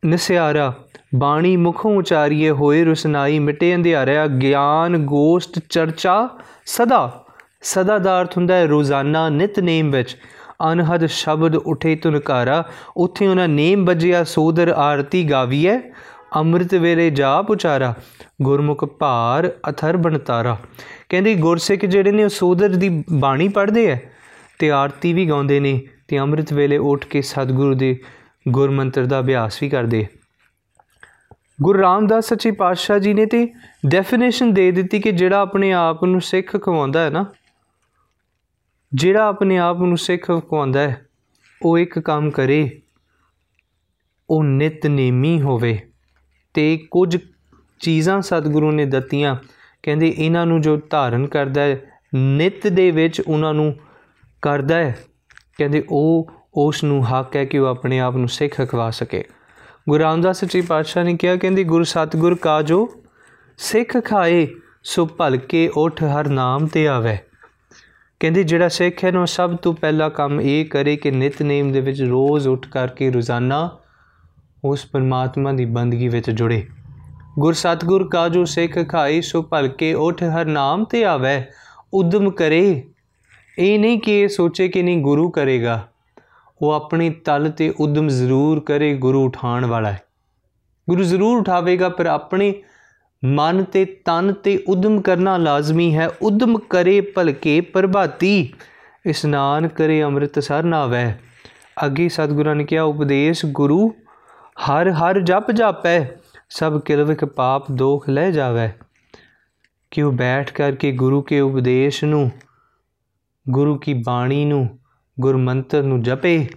ਨਿਸਿਆਰਾ, 0.05 0.73
ਬਾਣੀ 1.15 1.57
ਮੁਖੋਂ 1.57 1.95
ਉਚਾਰੀਏ 1.95 2.49
ਹੋਏ 2.49 2.83
ਰੁਸਨਾਈ 2.83 3.39
ਮਿਟੇ 3.39 3.75
ਅੰਧਿਆਰਿਆ 3.75 4.27
ਗਿਆਨ 4.27 4.97
ਗੋਸ਼ਟ 4.97 5.59
ਚਰਚਾ 5.69 6.29
ਸਦਾ। 6.65 7.25
ਸਦਾ 7.61 7.97
ਦਾ 7.97 8.21
ਅਰਥ 8.21 8.37
ਹੁੰਦਾ 8.37 8.55
ਹੈ 8.55 8.65
ਰੋਜ਼ਾਨਾ 8.65 9.29
ਨਿਤਨੇਮ 9.29 9.91
ਵਿੱਚ। 9.91 10.17
ਅਨਹਦ 10.71 11.05
ਸ਼ਬਦ 11.05 11.55
ਉਠੇ 11.55 11.95
ਤੁਨਕਾਰਾ 11.95 12.63
ਉੱਥੇ 12.97 13.27
ਉਹਨਾਂ 13.27 13.47
ਨੇਮ 13.47 13.85
ਵੱਜਿਆ 13.85 14.23
ਸੋਦਰ 14.23 14.67
ਆਰਤੀ 14.67 15.23
ਗਾਵੀਐ, 15.29 15.77
ਅੰਮ੍ਰਿਤ 16.35 16.75
ਵੇਲੇ 16.75 17.09
ਜਾਪ 17.09 17.49
ਉਚਾਰਾ, 17.49 17.93
ਗੁਰਮੁਖ 18.41 18.85
ਭਾਰ 18.85 19.51
ਅਥਰ 19.69 19.97
ਬਣਤਾਰਾ। 19.97 20.57
ਕਹਿੰਦੇ 21.09 21.35
ਗੁਰਸਿੱਖ 21.35 21.85
ਜਿਹੜੇ 21.85 22.11
ਨੇ 22.11 22.23
ਉਹ 22.23 22.29
ਸੋਦਰ 22.29 22.69
ਦੀ 22.69 23.03
ਬਾਣੀ 23.13 23.47
ਪੜ੍ਹਦੇ 23.47 23.91
ਐ, 23.91 23.95
ਤੇ 24.59 24.71
ਆਰਤੀ 24.71 25.13
ਵੀ 25.13 25.29
ਗਾਉਂਦੇ 25.29 25.59
ਨੇ, 25.59 25.81
ਤੇ 26.07 26.19
ਅੰਮ੍ਰਿਤ 26.19 26.53
ਵੇਲੇ 26.53 26.77
ਉੱਠ 26.77 27.05
ਕੇ 27.05 27.21
ਸਤਿਗੁਰੂ 27.21 27.73
ਦੇ 27.73 27.97
ਗੁਰਮੰਤਰ 28.47 29.05
ਦਾ 29.05 29.19
ਅਭਿਆਸ 29.19 29.63
ਵੀ 29.63 29.69
ਕਰਦੇ। 29.69 30.07
ਗੁਰੂ 31.61 31.81
ਰਾਮਦਾਸ 31.81 32.25
ਸੱਚੇ 32.25 32.51
ਪਾਤਸ਼ਾਹ 32.51 32.99
ਜੀ 32.99 33.13
ਨੇ 33.13 33.25
ਤੇ 33.25 33.53
ਡੈਫੀਨੇਸ਼ਨ 33.87 34.53
ਦੇ 34.53 34.71
ਦਿੱਤੀ 34.71 34.99
ਕਿ 34.99 35.11
ਜਿਹੜਾ 35.11 35.39
ਆਪਣੇ 35.39 35.73
ਆਪ 35.73 36.03
ਨੂੰ 36.03 36.21
ਸਿੱਖ 36.21 36.61
ਖਵਾਉਂਦਾ 36.61 37.03
ਹੈ 37.03 37.09
ਨਾ, 37.09 37.25
ਜਿਹੜਾ 38.93 39.27
ਆਪਣੇ 39.27 39.57
ਆਪ 39.57 39.77
ਨੂੰ 39.77 39.97
ਸਿੱਖ 39.97 40.25
ਖਵਾਉਂਦਾ 40.25 40.79
ਹੈ, 40.79 41.05
ਉਹ 41.61 41.77
ਇੱਕ 41.77 41.99
ਕੰਮ 41.99 42.31
ਕਰੇ, 42.31 42.81
ਉਹ 44.29 44.43
ਨਿਤਨੇਮੀ 44.43 45.41
ਹੋਵੇ। 45.41 45.79
ਤੇ 46.53 46.77
ਕੁਝ 46.91 47.17
ਚੀਜ਼ਾਂ 47.79 48.21
ਸਤਿਗੁਰੂ 48.21 48.71
ਨੇ 48.71 48.85
ਦਿੱਤੀਆਂ, 48.85 49.35
ਕਹਿੰਦੇ 49.83 50.13
ਇਹਨਾਂ 50.17 50.45
ਨੂੰ 50.45 50.61
ਜੋ 50.61 50.77
ਧਾਰਨ 50.89 51.27
ਕਰਦਾ 51.27 51.61
ਹੈ, 51.61 51.81
ਨਿਤ 52.15 52.67
ਦੇ 52.67 52.91
ਵਿੱਚ 52.91 53.21
ਉਹਨਾਂ 53.21 53.53
ਨੂੰ 53.53 53.75
ਕਰਦਾ 54.41 54.75
ਹੈ, 54.75 54.97
ਕਹਿੰਦੇ 55.57 55.83
ਉਹ 55.89 56.31
ਉਸ 56.55 56.83
ਨੂੰ 56.83 57.05
ਹੱਕ 57.05 57.35
ਹੈ 57.35 57.45
ਕਿ 57.45 57.59
ਉਹ 57.59 57.67
ਆਪਣੇ 57.67 57.99
ਆਪ 57.99 58.15
ਨੂੰ 58.15 58.29
ਸਿੱਖ 58.29 58.69
ਖਵਾ 58.69 58.89
ਸਕੇ। 58.89 59.23
ਗੁਰੂ 59.89 60.03
ਰਾਮਦਾਸ 60.03 60.45
ਜੀ 60.45 60.61
ਪਾਤਸ਼ਾਹ 60.61 61.03
ਨੇ 61.03 61.17
ਕਿਹਾ, 61.17 61.35
ਕਹਿੰਦੇ, 61.35 61.63
ਗੁਰੂ 61.63 61.83
ਸਤਗੁਰ 61.83 62.35
ਕਾਜੋ 62.35 62.89
ਸਿੱਖ 63.57 64.05
ਖਾਏ, 64.05 64.47
ਸੋ 64.83 65.05
ਭਲਕੇ 65.05 65.71
ਉਠ 65.77 66.03
ਹਰ 66.03 66.27
ਨਾਮ 66.27 66.67
ਤੇ 66.67 66.87
ਆਵੇ। 66.87 67.17
ਕਹਿੰਦੇ, 68.19 68.43
ਜਿਹੜਾ 68.43 68.67
ਸਿੱਖ 68.67 69.05
ਹੈ 69.05 69.11
ਨਾ 69.11 69.25
ਸਭ 69.25 69.55
ਤੋਂ 69.55 69.73
ਪਹਿਲਾ 69.73 70.09
ਕੰਮ 70.09 70.41
ਇਹ 70.41 70.65
ਕਰੇ 70.65 70.95
ਕਿ 70.95 71.11
ਨਿਤਨੇਮ 71.11 71.71
ਦੇ 71.71 71.81
ਵਿੱਚ 71.81 72.01
ਰੋਜ਼ 72.01 72.47
ਉੱਠ 72.47 72.67
ਕਰਕੇ 72.67 73.11
ਰੋਜ਼ਾਨਾ 73.11 73.77
ਉਸ 74.63 74.85
ਪਰਮਾਤਮਾ 74.85 75.51
ਦੀ 75.51 75.65
ਬੰਦਗੀ 75.65 76.07
ਵਿੱਚ 76.07 76.31
ਜੁੜੇ। 76.31 76.67
ਗੁਰ 77.39 77.53
ਸਤਗੁਰ 77.53 78.09
ਕਾ 78.09 78.29
ਜੋ 78.29 78.45
ਸਿੱਖ 78.45 78.89
ਖਾਈ 78.89 79.21
ਸੋ 79.21 79.41
ਭਲਕੇ 79.41 79.93
ਉਠ 79.93 80.23
ਹਰ 80.23 80.45
ਨਾਮ 80.45 80.83
ਤੇ 80.83 81.05
ਆਵੇ। 81.05 81.43
ਉਦਮ 81.93 82.29
ਕਰੇ। 82.29 82.83
ਇਹ 83.59 83.79
ਨਹੀਂ 83.79 83.99
ਕਿ 83.99 84.19
ਇਹ 84.19 84.27
ਸੋਚੇ 84.27 84.67
ਕਿ 84.67 84.83
ਨਹੀਂ, 84.83 84.97
ਗੁਰੂ 84.97 85.29
ਕਰੇਗਾ। 85.29 85.87
ਉਹ 86.61 86.71
ਆਪਣੀ 86.71 87.09
ਤਲ 87.09 87.49
ਤੇ 87.49 87.73
ਉਦਮ 87.79 88.07
ਜ਼ਰੂਰ 88.07 88.59
ਕਰੇ, 88.59 88.97
ਗੁਰੂ 88.97 89.25
ਉਠਾਣ 89.25 89.65
ਵਾਲਾ 89.65 89.91
ਹੈ। 89.91 90.01
ਗੁਰੂ 90.89 91.03
ਜ਼ਰੂਰ 91.03 91.39
ਉਠਾਵੇਗਾ, 91.39 91.89
ਪਰ 91.89 92.05
ਆਪਣੇ 92.05 92.53
ਮਨ 93.25 93.63
ਤੇ 93.63 93.85
ਤਨ 93.85 94.33
ਤੇ 94.33 94.63
ਉਦਮ 94.67 95.01
ਕਰਨਾ 95.01 95.37
ਲਾਜ਼ਮੀ 95.37 95.95
ਹੈ। 95.95 96.09
ਉਦਮ 96.21 96.57
ਕਰੇ 96.57 97.01
ਭਲਕੇ 97.01 97.61
ਪ੍ਰਭਾਤੀ 97.61 98.53
ਇਸਨਾਨ 99.05 99.67
ਕਰੇ 99.67 100.03
ਅੰਮ੍ਰਿਤ 100.03 100.39
ਸਰ 100.39 100.63
ਨਾਵੇ। 100.63 101.13
ਅੱਗੇ 101.85 102.09
ਸਤਿਗੁਰਾਂ 102.09 102.55
ਨੇ 102.55 102.63
ਕਿਹਾ, 102.63 102.83
ਉਪਦੇਸ਼ 102.83 103.45
ਗੁਰੂ, 103.45 103.93
ਹਰ 104.69 104.89
ਹਰ 104.89 105.19
ਜਪ 105.19 105.51
ਜਾਪੈ, 105.51 106.05
ਸਭ 106.49 106.81
ਕਿਲਵਿਕ 106.81 107.25
ਪਾਪ 107.25 107.71
ਦੋਖ 107.71 108.09
ਲੈ 108.09 108.31
ਜਾਵੇ। 108.31 108.69
ਕਿ 109.91 110.01
ਉਹ 110.01 110.11
ਬੈਠ 110.11 110.51
ਕਰਕੇ 110.51 110.91
ਗੁਰੂ 110.91 111.21
ਕੇ 111.21 111.39
ਉਪਦੇਸ਼ 111.39 112.03
ਨੂੰ, 112.03 112.31
ਗੁਰੂ 113.49 113.77
ਕੀ 113.77 113.93
ਬਾਣੀ 113.93 114.45
ਨੂੰ 114.45 114.79
ਗੁਰਮੰਤਰ 115.19 115.83
ਨੂੰ 115.83 116.03
ਜਪੇ, 116.03 116.47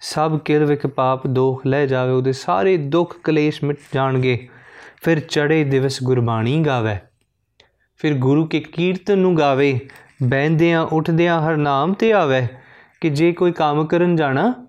ਸਭ 0.00 0.38
ਕਿਲਵਿਕ 0.38 0.86
ਪਾਪ 0.86 1.26
ਦੋਖ 1.26 1.66
ਲੈ 1.66 1.86
ਜਾਵੇ, 1.86 2.12
ਉਹਦੇ 2.12 2.32
ਸਾਰੇ 2.32 2.76
ਦੁੱਖ 2.76 3.16
ਕਲੇਸ਼ 3.24 3.64
ਮਿਟ 3.64 3.76
ਜਾਣਗੇ। 3.94 4.48
ਫਿਰ 5.02 5.20
ਚੜੇ 5.20 5.64
ਦਿਵਸ 5.64 6.02
ਗੁਰਬਾਣੀ 6.02 6.60
ਗਾਵੇ। 6.60 6.96
ਫਿਰ 7.96 8.14
ਗੁਰੂ 8.14 8.46
ਕੇ 8.46 8.60
ਕੀਰਤਨ 8.60 9.18
ਨੂੰ 9.18 9.38
ਗਾਵੇ। 9.38 9.80
ਬੈੰਦਿਆਂ 10.22 10.82
ਉੱਠਦਿਆਂ 10.82 11.42
ਹਰ 11.42 11.56
ਨਾਮ 11.56 11.92
ਤੇ 11.92 12.12
ਆਵੇ 12.12 12.46
ਕਿ 13.00 13.10
ਜੇ 13.10 13.32
ਕੋਈ 13.32 13.52
ਕੰਮ 13.52 13.86
ਕਰਨ 13.86 14.16
ਜਾਣਾ, 14.16 14.66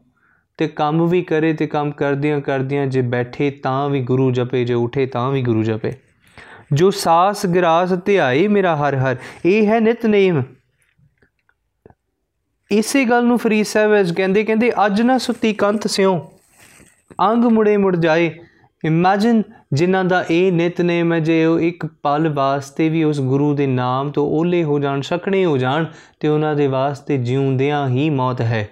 ਤੇ 0.58 0.68
ਕੰਮ 0.68 1.08
ਵੀ 1.08 1.22
ਕਰੇ 1.22 1.54
ਤੇ 1.54 1.68
ਕੰਮ 1.68 1.92
ਕਰਦਿਆਂ 1.92 2.42
ਕਰਦਿਆਂ 2.42 2.88
ਜੇ 2.88 3.02
ਬੈਠੇ 3.02 3.52
ਤਾਂ 3.52 3.90
ਵੀ 3.90 4.02
ਗੁਰੂ 4.02 4.32
ਜਪੇ, 4.32 4.66
ਜੇ 4.66 4.74
ਉਠੇ 4.74 5.06
ਤਾਂ 5.06 5.32
ਵੀ 5.32 5.42
ਗੁਰੂ 5.42 5.64
ਜਪੇ। 5.64 5.94
ਜੋ 6.74 6.92
ਸਾਸ 6.92 7.46
ਗਰਾਸ 7.46 7.94
ਧਿਆਈ 7.94 8.48
ਮੇਰਾ 8.48 8.76
ਹਰ 8.76 8.96
ਹਰ, 8.96 9.16
ਇਹ 9.46 9.68
ਹੈ 9.68 9.80
ਨਿਤਨੇਮ 9.80 10.44
ਇਸੇ 12.72 13.06
ਗੱਲ 13.06 13.26
ਨੂੰ 13.26 13.38
ਫਰੀਦ 13.38 13.66
ਸਾਹਿਬ 13.66 13.92
ਵਿੱਚ 13.92 14.12
ਕਹਿੰਦੇ 14.12 14.44
ਕਹਿੰਦੇ, 14.44 14.72
ਅੱਜ 14.86 15.02
ਨਾ 15.02 15.18
ਸੁੱਤੀ 15.18 15.54
ਕੰਤ 15.54 15.88
ਸਿਓ 15.88 16.32
ਅੰਗ 17.22 17.46
ਮੁੜੇ 17.46 17.78
ਮੁੜ 17.78 17.96
ਜਾਏ। 17.96 18.40
ਇਮੇਜਿਨ 18.86 19.44
ਜਿਨ੍ਹਾਂ 19.74 20.04
ਦਾ 20.06 20.26
ਇਹ 20.32 20.52
ਨਿਤਨੇਮ 20.52 21.14
ਹੈ, 21.14 21.20
ਜੇ 21.20 21.46
ਉਹ 21.46 21.60
ਇੱਕ 21.60 21.86
ਪਲ 21.86 22.30
ਵਾਸਤੇ 22.30 22.90
ਵੀ 22.90 23.04
ਉਸ 23.04 23.22
ਗੁਰੂ 23.22 23.56
ਦੇ 23.56 23.68
ਨਾਮ 23.68 24.12
ਤੋਂ 24.12 24.40
ਓਲੇ 24.40 24.64
ਹੋ 24.64 24.80
ਜਾਣ 24.80 25.02
ਸਕਣੇ 25.02 25.46
ਹੋ 25.46 25.58
ਜਾਣ, 25.58 25.86
ਤੇ 26.20 26.28
ਉਹਨਾਂ 26.28 26.56
ਦੇ 26.56 26.68
ਵਾਸਤੇ 26.68 27.18
ਜਿਉਂਦਿਆਂ 27.18 27.88
ਹੀ 27.88 28.10
ਮੌਤ 28.10 28.42
ਹੈ। 28.42 28.70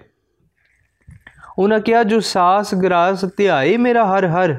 ਉਹਨਾਂ 1.59 1.79
ਕਿਹਾ, 1.79 2.03
ਜੋ 2.03 2.19
ਸਾਸ 2.19 2.75
ਗਰਾਸ 2.75 3.25
ਧਿਆਏ 3.37 3.77
ਮੇਰਾ 3.77 4.05
ਹਰ 4.05 4.27
ਹਰ 4.27 4.57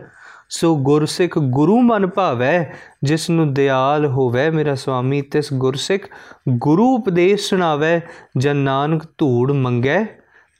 ਸੋ 0.50 0.76
ਗੁਰਸਿੱਖ 0.76 1.38
ਗੁਰੂ 1.38 1.80
ਮਨ 1.80 2.06
ਭਾਵੈ 2.06 2.74
ਜਿਸ 3.02 3.30
ਨੂੰ 3.30 3.54
ਦਿਆਲ 3.54 4.06
ਹੋਵੇ 4.06 4.50
ਮੇਰਾ 4.50 4.74
ਸੁਆਮੀ 4.74 5.22
ਤਿਸ 5.22 5.52
ਗੁਰਸਿੱਖ 5.52 6.08
ਗੁਰੂ 6.48 6.94
ਉਪਦੇਸ਼ 6.94 7.48
ਸੁਣਾਵੇ, 7.48 8.00
ਜਨ 8.38 8.56
ਨਾਨਕ 8.56 9.02
ਧੂੜ 9.18 9.52
ਮੰਗੈ, 9.52 10.06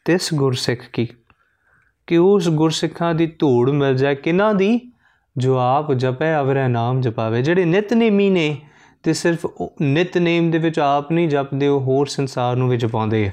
ਤਿਸ 0.05 0.35
ਗੁਰਸਿੱਖ 0.35 0.81
ਕੀ। 0.93 1.09
ਕਿ 2.07 2.17
ਉਸ 2.17 2.49
ਗੁਰਸਿੱਖਾਂ 2.49 3.15
ਦੀ 3.15 3.27
ਧੂੜ 3.27 3.71
ਮਿਲ 3.71 3.95
ਜਾਏ 3.95 4.15
ਕਿਨਾਂ 4.15 4.55
ਦੀ? 4.55 4.81
ਜੋ 5.37 5.59
ਆਪ 5.59 5.93
ਜਪੈ, 5.93 6.41
ਅਵਰੈ 6.41 6.69
ਨਾਮ 6.69 7.01
ਜਪਾਵੇ। 7.01 7.43
ਜਿਹੜੇ 7.43 7.65
ਨਿਤਨੇਮੀ 7.65 8.31
ਨੇ, 8.31 8.61
ਤੇ 9.03 9.13
ਸਿਰਫ 9.13 9.47
ਨਿਤਨੇਮ 9.83 10.51
ਦੇ 10.51 10.59
ਵਿੱਚ 10.59 10.79
ਆਪ 10.79 11.13
ਨਹੀਂ 11.13 11.29
ਜਪਦੇ, 11.29 11.69
ਉਹ 11.69 11.81
ਹੋਰ 11.81 12.07
ਸੰਸਾਰ 12.07 12.57
ਨੂੰ 12.57 12.69
ਵਿੱਚ 12.69 12.87
ਪਾਉਂਦੇ 12.87 13.27
ਆ। 13.27 13.31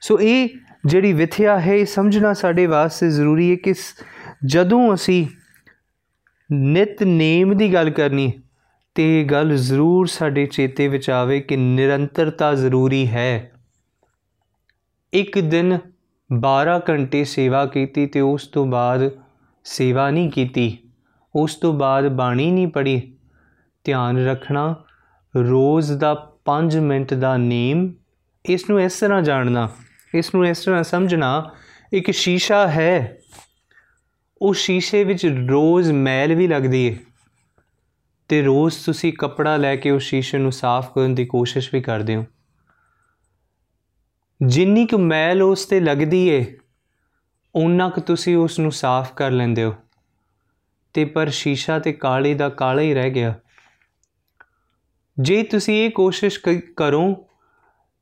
ਸੋ 0.00 0.18
ਇਹ 0.20 0.48
ਜਿਹੜੀ 0.86 1.12
ਵਿਥਿਆ 1.12 1.60
ਹੈ, 1.60 1.74
ਇਹ 1.74 1.86
ਸਮਝਣਾ 1.86 2.32
ਸਾਡੇ 2.32 2.66
ਵਾਸਤੇ 2.66 3.10
ਜ਼ਰੂਰੀ 3.10 3.50
ਹੈ 3.50 3.56
ਕਿ 3.56 3.74
ਜਦੋਂ 4.46 4.94
ਅਸੀਂ 4.94 5.26
ਨਿਤਨੇਮ 6.52 7.56
ਦੀ 7.56 7.74
ਗੱਲ 7.74 7.90
ਕਰਨੀ, 7.90 8.32
ਤੇ 8.94 9.20
ਇਹ 9.20 9.26
ਗੱਲ 9.26 9.56
ਜ਼ਰੂਰ 9.56 10.06
ਸਾਡੇ 10.06 10.46
ਚੇਤੇ 10.46 10.88
ਵਿੱਚ 10.88 11.10
ਆਵੇ 11.10 11.40
ਕਿ 11.40 11.56
ਨਿਰੰਤਰਤਾ 11.56 12.54
ਜ਼ਰੂਰੀ 12.54 13.06
ਹੈ। 13.06 13.52
ਇੱਕ 15.12 15.38
ਦਿਨ 15.38 15.78
12 16.30 16.80
ਘੰਟੇ 16.90 17.24
ਸੇਵਾ 17.24 17.66
ਕੀਤੀ 17.66 18.06
ਤੇ 18.06 18.20
ਉਸ 18.20 18.46
ਤੋਂ 18.46 18.66
ਬਾਅਦ 18.66 19.10
ਸੇਵਾ 19.64 20.10
ਨਹੀਂ 20.10 20.30
ਕੀਤੀ, 20.30 20.78
ਉਸ 21.34 21.54
ਤੋਂ 21.54 21.72
ਬਾਅਦ 21.72 22.08
ਬਾਣੀ 22.08 22.50
ਨਹੀਂ 22.50 22.68
ਪੜ੍ਹੀ, 22.68 23.12
ਧਿਆਨ 23.84 24.26
ਰੱਖਣਾ, 24.26 24.84
ਰੋਜ਼ 25.36 25.92
ਦਾ 25.92 26.14
5 26.44 26.76
ਮਿੰਟ 26.76 27.14
ਦਾ 27.14 27.36
ਨੇਮ, 27.36 27.92
ਇਸ 28.44 28.70
ਨੂੰ 28.70 28.80
ਇਸ 28.80 28.98
ਤਰ੍ਹਾਂ 29.00 29.22
ਜਾਣਨਾ, 29.22 29.68
ਇਸ 30.14 30.34
ਨੂੰ 30.34 30.46
ਇਸ 30.46 30.64
ਤਰ੍ਹਾਂ 30.64 30.82
ਸਮਝਣਾ, 30.82 31.50
ਇੱਕ 31.92 32.10
ਸ਼ੀਸ਼ਾ 32.10 32.68
ਹੈ। 32.68 33.19
ਉਹ 34.42 34.54
ਸ਼ੀਸ਼ੇ 34.54 35.04
ਵਿੱਚ 35.04 35.26
ਰੋਜ਼ 35.26 35.92
ਮੈਲ 35.92 36.34
ਵੀ 36.34 36.46
ਲੱਗਦੀ 36.46 36.94
ਹੈ 36.94 36.98
ਤੇ 38.28 38.42
ਰੋਜ਼ 38.42 38.84
ਤੁਸੀਂ 38.86 39.12
ਕੱਪੜਾ 39.12 39.56
ਲੈ 39.56 39.76
ਕੇ 39.76 39.90
ਉਸ 39.90 40.02
ਸ਼ੀਸ਼ੇ 40.02 40.38
ਨੂੰ 40.38 40.52
ਸਾਫ਼ 40.52 40.94
ਕਰਨ 40.94 41.14
ਦੀ 41.14 41.26
ਕੋਸ਼ਿਸ਼ 41.26 41.74
ਵੀ 41.74 41.80
ਕਰਦੇ 41.80 42.16
ਹੋ। 42.16 42.24
ਜਿੰਨੀ 44.46 44.86
ਕੁ 44.86 44.98
ਮੈਲ 44.98 45.42
ਉਸ 45.42 45.66
ਤੇ 45.66 45.80
ਲੱਗਦੀ 45.80 46.28
ਏ 46.28 46.56
ਉਨਾ 47.54 47.88
ਕੁ 47.88 48.00
ਤੁਸੀਂ 48.00 48.36
ਉਸ 48.36 48.58
ਨੂੰ 48.58 48.72
ਸਾਫ਼ 48.72 49.14
ਕਰ 49.14 49.30
ਲੈਂਦੇ 49.30 49.64
ਹੋ। 49.64 49.74
ਤੇ 50.94 51.04
ਪਰ 51.04 51.28
ਸ਼ੀਸ਼ਾ 51.28 51.78
ਤੇ 51.78 51.92
ਕਾਲੇ 51.92 52.34
ਦਾ 52.34 52.48
ਕਾਲਾ 52.48 52.82
ਹੀ 52.82 52.94
ਰਹਿ 52.94 53.10
ਗਿਆ। 53.10 53.34
ਜੇ 55.20 55.42
ਤੁਸੀਂ 55.42 55.86
ਇਹ 55.86 55.90
ਕੋਸ਼ਿਸ਼ 55.90 56.40
ਕਰੋ 56.76 57.26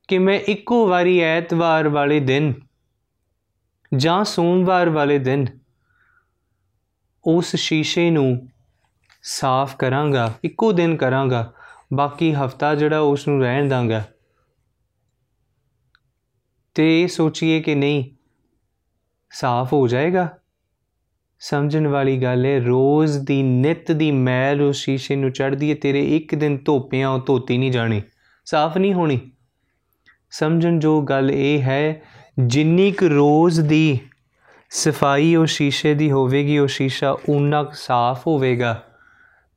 ਕਿ 0.09 0.19
ਮੈਂ 0.19 0.41
ਇੱਕੋ 0.41 0.89
ਵਾਰੀ 0.89 1.19
ਐਤਵਾਰ 1.19 1.89
ਵਾਲੇ 1.89 2.21
ਦਿਨ 2.21 2.55
ਜਾਂ 3.97 4.25
ਸੋਮਵਾਰ 4.25 4.89
ਵਾਲੇ 4.89 5.19
ਦਿਨ 5.19 5.47
ਉਸ 7.25 7.57
ਸ਼ੀਸ਼ੇ 7.57 8.11
ਨੂੰ 8.11 8.49
ਸਾਫ਼ 9.23 9.77
ਕਰਾਂਗਾ, 9.77 10.35
ਇੱਕੋ 10.45 10.73
ਦਿਨ 10.73 10.97
ਕਰਾਂਗਾ, 10.97 11.53
ਬਾਕੀ 11.95 12.35
ਹਫਤਾ 12.35 12.75
ਜਿਹੜਾ 12.75 13.01
ਉਸ 13.01 13.29
ਨੂੰ 13.29 13.41
ਰਹਿਣ 13.41 13.69
ਦਾਂਗਾ। 13.69 14.05
ਤੇ 16.75 17.03
ਇਹ 17.03 17.09
ਸੋਚੀਏ 17.09 17.61
ਕਿ 17.61 17.75
ਨਹੀਂ, 17.75 18.11
ਸਾਫ਼ 19.31 19.73
ਹੋ 19.73 19.89
ਜਾਏਗਾ। 19.89 20.39
ਸਮਝਣ 21.41 21.87
ਵਾਲੀ 21.87 22.23
ਗੱਲ 22.23 22.47
ਹੈ, 22.47 22.61
ਰੋਜ਼ 22.61 23.19
ਦੀ 23.19 23.43
ਨਿਤ 23.43 23.93
ਦੀ 23.93 24.11
ਮੈਲ 24.11 24.63
ਉਸ 24.63 24.77
ਸ਼ੀਸ਼ੇ 24.77 25.17
ਨੂੰ 25.17 25.33
ਚੜਦੀ 25.33 25.71
ਹੈ, 25.71 25.75
ਤੇਰੇ 25.75 26.17
ਇੱਕ 26.17 26.35
ਦਿਨ 26.35 26.59
ਧੋਪਿਆਂ 26.65 27.09
ਉਹ 27.09 27.21
ਧੋਤੀ 27.27 27.59
ਨਹੀਂ 27.59 27.73
ਜਾਣੀ। 27.73 28.03
ਸਾਫ਼ 28.45 28.79
ਨਹੀਂ 28.79 28.95
ਹੋਣੀ। 28.95 29.21
ਸਮਝਣ 30.31 30.79
ਜੋ 30.79 31.03
ਗੱਲ 31.03 31.31
ਇਹ 31.31 31.63
ਹੈ, 31.63 32.03
ਜਿੰਨੀ 32.47 32.93
ਕੁ 32.93 33.09
ਰੋਜ਼ 33.09 33.61
ਦੀ 33.61 34.01
ਸਫ਼ਾਈ 34.71 35.37
ਉਹ 35.37 35.47
ਸ਼ੀਸ਼ੇ 35.47 35.95
ਦੀ 35.95 36.11
ਹੋਵੇਗੀ, 36.11 36.59
ਉਹ 36.59 36.67
ਸ਼ੀਸ਼ਾ 36.67 37.17
ਉਨਾ 37.29 37.67
ਸਾਫ਼ 37.73 38.27
ਹੋਵੇਗਾ। 38.27 38.83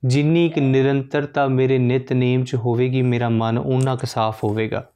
ਜਿੰਨੀ 0.06 0.50
ਕੁ 0.50 0.62
ਨਿਰੰਤਰਤਾ 0.62 1.48
ਮੇਰੇ 1.48 1.78
ਨਿਤਨੇਮ 1.78 2.44
'ਚ 2.44 2.56
ਹੋਵੇਗੀ, 2.56 3.02
ਮੇਰਾ 3.02 3.30
ਮਨ 3.30 3.58
ਉਨਾ 3.58 3.96
ਕੁ 3.96 4.08
ਸਾਫ਼ 4.08 4.44
ਹੋਵੇਗਾ। 4.44 4.90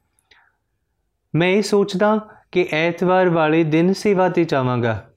ਮੈਂ 1.35 1.47
ਇਹ 1.47 1.61
ਸੋਚਦਾ 1.61 2.19
ਕਿ 2.51 2.67
ਐਤਵਾਰ 2.71 3.29
ਵਾਲੇ 3.29 3.63
ਦਿਨ 3.63 3.93
ਸੇਵਾ 3.93 4.29
ਤੇ 4.29 4.43
ਚਾਹਾਂਗਾ 4.43 5.09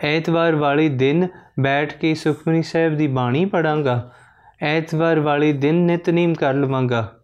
ਐਤਵਾਰ 0.00 0.54
ਵਾਲੇ 0.54 0.88
ਦਿਨ 0.88 1.28
ਬੈਠ 1.60 1.98
ਕੇ 1.98 2.14
ਸੁਖਮਨੀ 2.14 2.62
ਸਾਹਿਬ 2.62 2.96
ਦੀ 2.96 3.06
ਬਾਣੀ 3.06 3.44
ਪੜਾਂਗਾ 3.44 4.12
ਐਤਵਾਰ 4.60 5.20
ਵਾਲੇ 5.20 5.52
ਦਿਨ 5.52 5.74
ਨਿਤਨੇਮ 5.74 6.34
ਕਰ 6.34 6.54
ਲਵਾਂਗਾ। 6.54 7.16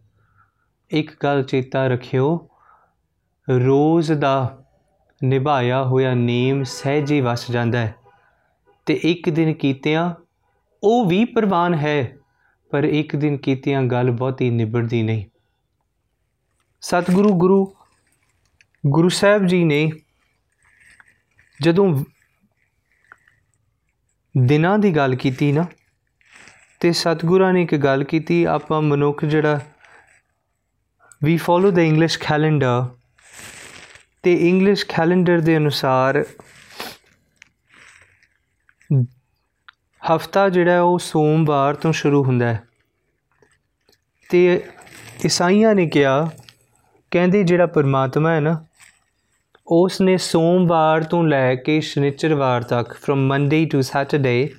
ਇੱਕ 0.91 1.11
ਗੱਲ 1.23 1.43
ਚੇਤਾ 1.43 1.87
ਰੱਖਿਓ, 1.87 2.49
ਰੋਜ਼ 3.51 4.13
ਦਾ 4.13 4.64
ਨਿਭਾਇਆ 5.25 5.83
ਹੋਇਆ 5.85 6.15
ਨੇਮ 6.15 6.63
ਸਹਿਜੇ 6.63 7.21
ਵਸ 7.21 7.51
ਜਾਂਦਾ 7.51 7.79
ਹੈ। 7.79 7.95
ਤੇ 8.87 9.01
ਇੱਕ 9.05 9.31
ਦਿਨ 9.31 9.53
ਕੀਤਿਆਂ 9.53 10.15
ਉਹ 10.83 11.05
ਵੀ 11.07 11.25
ਪ੍ਰਵਾਨ 11.25 11.75
ਹੈ, 11.75 12.17
ਪਰ 12.71 12.85
ਇੱਕ 12.85 13.17
ਦਿਨ 13.17 13.37
ਕੀਤਿਆਂ 13.37 13.83
ਗੱਲ 13.83 14.11
ਬਹੁਤੀ 14.11 14.51
ਨਿਬੜਦੀ 14.51 15.03
ਨਹੀਂ। 15.03 15.25
ਸਤਿਗੁਰੂ 16.81 17.39
ਗੁਰੂ 17.39 17.75
ਗੁਰੂ 18.87 19.09
ਸਾਹਿਬ 19.09 19.47
ਜੀ 19.47 19.65
ਨੇ 19.65 19.93
ਜਦੋਂ 21.63 22.05
ਦਿਨਾਂ 24.39 24.79
ਦੀ 24.79 24.97
ਗੱਲ 24.97 25.15
ਕੀਤੀ 25.15 25.53
ਨਾ, 25.53 25.67
ਤੇ 26.81 26.93
ਸਤਿਗੁਰਾਂ 26.93 27.53
ਨੇ 27.53 27.63
ਇੱਕ 27.63 27.75
ਗੱਲ 27.75 28.05
ਕੀਤੀ, 28.05 28.45
ਆਪਾਂ 28.45 28.83
ਮਨੁੱਖ 28.83 29.25
ਜਿਹੜਾ 29.25 29.61
ਵੀ 31.25 31.37
ਫੋਲੋ 31.37 31.71
ਦ 31.71 31.79
ਇੰਗਲਿਸ਼ 31.79 32.19
ਕੈਲੰਡਰ 32.19 32.89
ਤੇ 34.25 34.49
ਇੰਗਲਿਸ਼ 34.49 34.87
ਕੈਲੰਡਰ 34.87 35.41
ਦੇ 35.41 35.57
ਅਨੁਸਾਰ 35.57 36.25
ਹਫਤਾ 40.03 40.49
ਜਿਹੜਾ 40.49 40.81
ਉਹ 40.83 40.99
ਸੋਮਵਾਰ 40.99 41.75
ਤੋਂ 41.75 41.93
ਸ਼ੁਰੂ 41.93 42.25
ਹੁੰਦਾ 42.25 42.47
ਹੈ। 42.47 42.63
ਤੇ 44.31 44.65
ਈਸਾਈਆਂ 45.27 45.75
ਨੇ 45.75 45.87
ਕਿਹਾ, 45.87 46.31
ਕਹਿੰਦੇ 47.11 47.43
ਜਿਹੜਾ 47.43 47.67
ਪਰਮਾਤਮਾ 47.67 48.31
ਹੈ 48.31 48.41
ਨਾ 48.41 48.65
ਉਸ 49.67 50.01
ਨੇ 50.01 50.17
ਸੋਮਵਾਰ 50.17 51.05
ਤੋਂ 51.05 51.25
ਲੈ 51.25 51.55
ਕੇ 51.55 51.81
ਸ਼ਨੀਚਰਵਾਰ 51.81 52.63
ਤੱਕ 52.63 52.93
ਫਰਮ 52.93 53.27
ਮੰਡੇ 53.27 53.65
ਟੂ 53.67 53.81
ਸੈਟਰਡੇ 53.81 54.55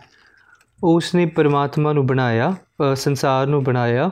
ਉਸ 0.83 1.15
ਨੇ 1.15 1.25
ਪਰਮਾਤਮਾ 1.25 1.93
ਨੂੰ 1.93 2.05
ਬਣਾਇਆ 2.07 2.55
ਸੰਸਾਰ 2.95 3.47
ਨੂੰ 3.47 3.63
ਬਣਾਇਆ। 3.63 4.11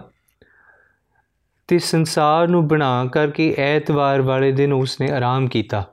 ਤੇ 1.70 1.80
ਸੰਸਾਰ 1.80 2.48
ਨੂੰ 2.48 2.68
ਬਣਾ 2.68 3.06
ਕਰਕੇ 3.06 3.54
ਐਤਵਾਰ 3.58 4.22
ਵਾਲੇ 4.22 4.52
ਦਿਨ 4.52 4.74
ਉਸ 4.74 5.00
ਨੇ 5.02 5.12
ਆਰਾਮ 5.12 5.48
ਕੀਤਾ। 5.48 5.84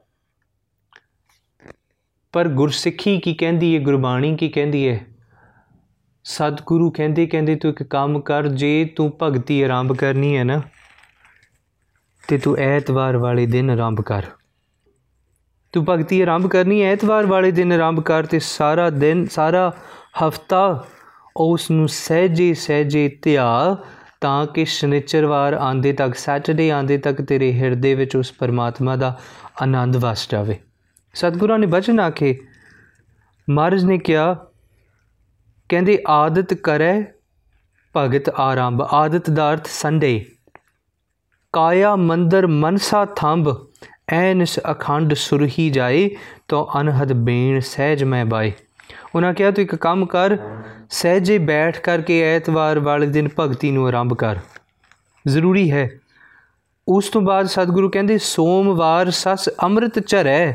ਪਰ 2.35 2.49
ਗੁਰਸਿੱਖੀ 2.49 3.19
ਕੀ 3.21 3.35
ਕਹਿੰਦੀ 3.35 3.75
ਹੈ 3.77 3.81
ਗੁਰਬਾਣੀ 3.81 4.37
ਕੀ 4.37 4.49
ਕਹਿੰਦੀ 4.49 4.89
ਹੈ 4.89 4.99
ਸਤਿਗੁਰੂ 6.25 6.91
ਕਹਿੰਦੇ 6.91 7.27
ਕਹਿੰਦੇ 7.27 7.55
ਤੂੰ 7.57 7.71
ਇੱਕ 7.71 7.83
ਕੰਮ 7.83 8.21
ਕਰ, 8.21 8.47
ਜੇ 8.47 8.85
ਤੂੰ 8.97 9.13
ਭਗਤੀ 9.23 9.63
ਆਰੰਭ 9.63 9.97
ਕਰਨੀ 9.97 10.37
ਹੈ 10.37 10.45
ਨਾ, 10.45 10.61
ਤੇ 12.29 12.39
ਤੂੰ 12.39 12.57
ਐਤਵਾਰ 12.57 13.17
ਵਾਲੇ 13.17 13.47
ਦਿਨ 13.47 13.71
ਆਰੰਭ 13.71 14.01
ਕਰ। 14.01 14.25
ਤੂੰ 15.75 15.85
ਭਗਤੀ 15.89 16.21
ਆਰੰਭ 16.21 16.47
ਕਰਨੀ 16.47 16.81
ਐਤਵਾਰ 16.83 17.27
ਵਾਲੇ 17.27 17.51
ਦਿਨ 17.51 17.73
ਆਰੰਭ 17.73 18.01
ਕਰ 18.01 18.27
ਤੇ 18.27 18.39
ਸਾਰਾ 18.39 18.89
ਦਿਨ, 18.91 19.27
ਸਾਰਾ 19.27 19.73
ਹਫਤਾ 20.19 20.85
ਉਸ 21.37 21.71
ਨੂੰ 21.71 21.89
ਸਹਿਜੇ 21.89 22.53
ਸਹਿਜੇ 22.55 23.09
ਧਿਆ 23.23 23.77
ਤਾਂ 24.21 24.47
ਕਿ 24.47 24.65
ਸ਼ਨੀਚਰਵਾਰ 24.65 25.53
ਆਂਦੇ 25.53 25.93
ਤੱਕ 25.93 26.15
ਸੈਟਰਡੇ 26.15 26.71
ਆਂਦੇ 26.71 26.99
ਤੱਕ 26.99 27.23
ਤੇਰੇ 27.23 27.53
ਹਿਰਦੇ 27.53 27.95
ਵਿੱਚ 27.95 28.17
ਉਸ 28.17 28.33
ਪਰਮਾਤਮਾ 28.33 28.97
ਦਾ 28.97 29.19
ਆਨੰਦ 29.63 29.97
ਵਸ 29.97 30.29
ਜਾਵੇ। 30.31 30.59
ਸਤਿਗੁਰਾਂ 31.15 31.59
ਨੇ 31.59 31.67
ਬਚਨ 31.67 32.01
ਆਖੇ, 32.01 32.39
ਮਹਾਰਾਜ 33.51 33.85
ਨੇ 33.85 33.99
ਕਿਹਾ, 33.99 34.47
ਕਹਿੰਦੇ, 35.69 36.03
ਆਦਤ 36.09 36.55
ਕਰੇ, 36.55 37.05
ਭਗਤ 37.97 38.29
ਆਰੰਭ। 38.29 38.83
ਆਦਤ 38.83 39.31
ਦਾ 39.31 39.53
ਅਰਥ 39.53 39.67
ਸੰਡੇ। 39.67 40.25
ਕਾਇਆ 41.53 41.97
ਮੰਦਰ 41.97 42.47
ਮਨਸਾ 42.47 43.05
ਥੰਬ, 43.05 43.67
ਐਨਸ 44.09 44.59
ਅਖੰਡ 44.73 45.15
ਸੁਰਹੀ 45.15 45.71
ਜਾਏ, 45.71 46.17
ਤੋ 46.49 46.71
ਅਨਹਦ 46.81 47.13
ਬੇਣ 47.13 47.61
ਸਹਿਜ 47.61 48.05
ਮੈਂ 48.05 48.25
ਬਾਈ 48.27 48.53
ਉਹਨਾਂ 49.15 49.35
ਕਿਹਾ, 49.35 49.51
ਤੂੰ 49.51 49.63
ਇੱਕ 49.63 49.75
ਕੰਮ 49.75 50.07
ਕਰ, 50.07 50.39
ਸਹਿਜੇ 50.91 51.39
ਬੈਠ 51.39 51.81
ਕਰਕੇ 51.81 52.37
ਐਤਵਾਰ 52.37 52.79
ਵਾਲੇ 52.79 53.07
ਦਿਨ 53.07 53.29
ਭਗਤੀ 53.39 53.71
ਨੂੰ 53.71 53.87
ਆਰੰਭ 53.87 54.15
ਕਰ। 54.15 54.37
ਜ਼ਰੂਰੀ 55.29 55.73
ਹੈ। 55.73 55.91
ਉਸ 56.89 57.09
ਤੋਂ 57.09 57.23
ਬਾਅਦ 57.23 57.47
ਸਤਿਗੁਰੂ 57.47 57.91
ਕਹਿੰਦੇ, 57.91 58.19
ਸੋਮਵਾਰ 58.19 59.11
ਸਸ 59.11 59.49
ਅੰਮ੍ਰਿਤ 59.63 59.99
ਚਰੈ 59.99 60.53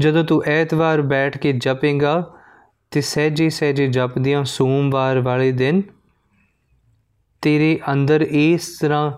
ਜਦੋਂ 0.00 0.24
ਤੂੰ 0.24 0.44
ਐਤਵਾਰ 0.46 1.02
ਬੈਠ 1.02 1.38
ਕੇ 1.38 1.52
ਜਪੇਗਾ 1.52 2.34
ਤੇ 2.90 3.00
ਸਹਿਜੇ 3.00 3.50
ਸਹਿਜੇ 3.50 3.88
ਜਪਦਿਆਂ 3.88 4.44
ਸੋਮਵਾਰ 4.44 5.20
ਵਾਲੇ 5.20 5.52
ਦਿਨ 5.52 5.82
ਤੇਰੇ 7.42 7.80
ਅੰਦਰ 7.92 8.20
ਇਸ 8.20 8.78
ਤਰ੍ਹਾਂ 8.78 9.12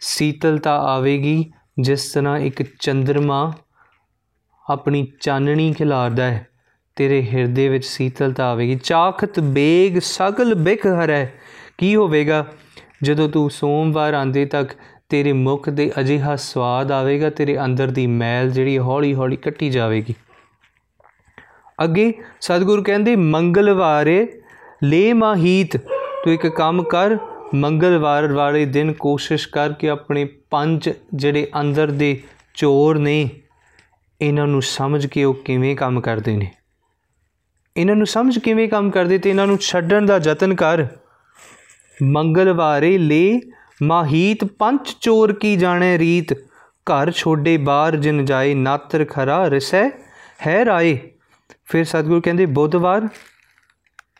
ਸੀਤਲਤਾ 0.00 0.78
ਆਵੇਗੀ, 0.78 1.52
ਜਿਸ 1.80 2.12
ਤਰ੍ਹਾਂ 2.12 2.38
ਇੱਕ 2.38 2.62
ਚੰ드ਰਮਾ 2.80 3.52
ਆਪਣੀ 4.70 5.12
ਚਾਨਣੀ 5.20 5.72
ਖਿਲਾਰਦਾ 5.72 6.24
ਹੈ। 6.24 6.49
ਤੇਰੇ 6.96 7.22
ਹਿਰਦੇ 7.22 7.68
ਵਿੱਚ 7.68 7.84
ਸੀਤਲਤਾ 7.84 8.44
ਆਵੇਗੀ। 8.44 8.74
ਚਾਖਤ 8.74 9.40
ਬੇਗ 9.40 9.98
ਸਗਲ 9.98 10.54
ਬਿਖ 10.54 10.86
ਹਰੈ। 10.86 11.26
ਕੀ 11.78 11.96
ਹੋਵੇਗਾ? 11.96 12.46
ਜਦੋਂ 13.02 13.28
ਤੂੰ 13.28 13.50
ਸੋਮਵਾਰ 13.50 14.14
ਆਂਦੇ 14.14 14.44
ਤੱਕ 14.44 14.70
ਤੇਰੇ 15.08 15.32
ਮੁਖ 15.32 15.68
ਦੇ 15.68 15.92
ਅਜਿਹਾ 16.00 16.36
ਸਵਾਦ 16.36 16.92
ਆਵੇਗਾ, 16.92 17.30
ਤੇਰੇ 17.30 17.64
ਅੰਦਰ 17.64 17.88
ਦੀ 17.88 18.06
ਮੈਲ 18.06 18.50
ਜਿਹੜੀ 18.50 18.78
ਹੌਲੀ 18.78 19.14
ਹੌਲੀ 19.14 19.36
ਕੱਟੀ 19.36 19.70
ਜਾਵੇਗੀ। 19.70 20.14
ਅੱਗੇ 21.84 22.14
ਸਤਿਗੁਰੂ 22.40 22.82
ਕਹਿੰਦੇ, 22.82 23.16
ਮੰਗਲਵਾਰੇ 23.16 24.40
ਲੇ 24.84 25.12
ਮਾਹੀਤ, 25.12 25.76
ਤੂੰ 26.24 26.32
ਇੱਕ 26.32 26.46
ਕੰਮ 26.46 26.82
ਕਰ, 26.82 27.16
ਮੰਗਲਵਾਰ 27.54 28.32
ਵਾਲੇ 28.32 28.64
ਦਿਨ 28.64 28.92
ਕੋਸ਼ਿਸ਼ 28.92 29.48
ਕਰ 29.48 29.72
ਕਿ 29.72 29.90
ਆਪਣੇ 29.90 30.24
ਪੰਜ 30.24 30.90
ਜਿਹੜੇ 31.14 31.48
ਅੰਦਰ 31.60 31.90
ਦੇ 31.90 32.22
ਚੋਰ 32.54 32.98
ਨੇ, 32.98 33.30
ਇਹਨਾਂ 34.20 34.46
ਨੂੰ 34.46 34.62
ਸਮਝ 34.62 35.06
ਕੇ 35.06 35.24
ਉਹ 35.24 35.34
ਕਿਵੇਂ 35.34 35.76
ਕੰਮ 35.76 36.00
ਕਰਦੇ 36.00 36.36
ਨੇ? 36.36 36.50
ਇਹਨਾਂ 37.76 37.96
ਨੂੰ 37.96 38.06
ਸਮਝ 38.06 38.38
ਕਿਵੇਂ 38.38 38.68
ਕੰਮ 38.68 38.90
ਕਰਦੇ 38.90 39.18
ਤੇ 39.18 39.30
ਇਹਨਾਂ 39.30 39.46
ਨੂੰ 39.46 39.58
ਛੱਡਣ 39.58 40.06
ਦਾ 40.06 40.20
ਯਤਨ 40.24 40.54
ਕਰ। 40.54 40.86
ਮੰਗਲਵਾਰੇ 42.02 42.98
ਲੇ 42.98 43.40
ਮਾਹੀਤ 43.82 44.44
ਪੰਜ 44.44 44.96
ਚੋਰ 45.00 45.32
ਕੀ 45.32 45.56
ਜਾਣੇ 45.56 45.98
ਰੀਤ। 45.98 46.32
ਘਰ 46.86 47.10
ਛੋਡੇ 47.10 47.56
ਬਾਹਰ 47.56 47.96
ਜਿਨ 47.96 48.24
ਜਾਏ 48.24 48.54
ਨਾਤਰ 48.54 49.04
ਖਰਾ 49.04 49.48
ਰਸੈ, 49.48 49.88
ਹੈ 50.46 50.64
ਰਾਏ। 50.64 50.98
ਫਿਰ 51.64 51.84
ਸਤਿਗੁਰੂ 51.84 52.20
ਕਹਿੰਦੇ, 52.20 52.46
ਬੁੱਧਵਾਰ, 52.46 53.08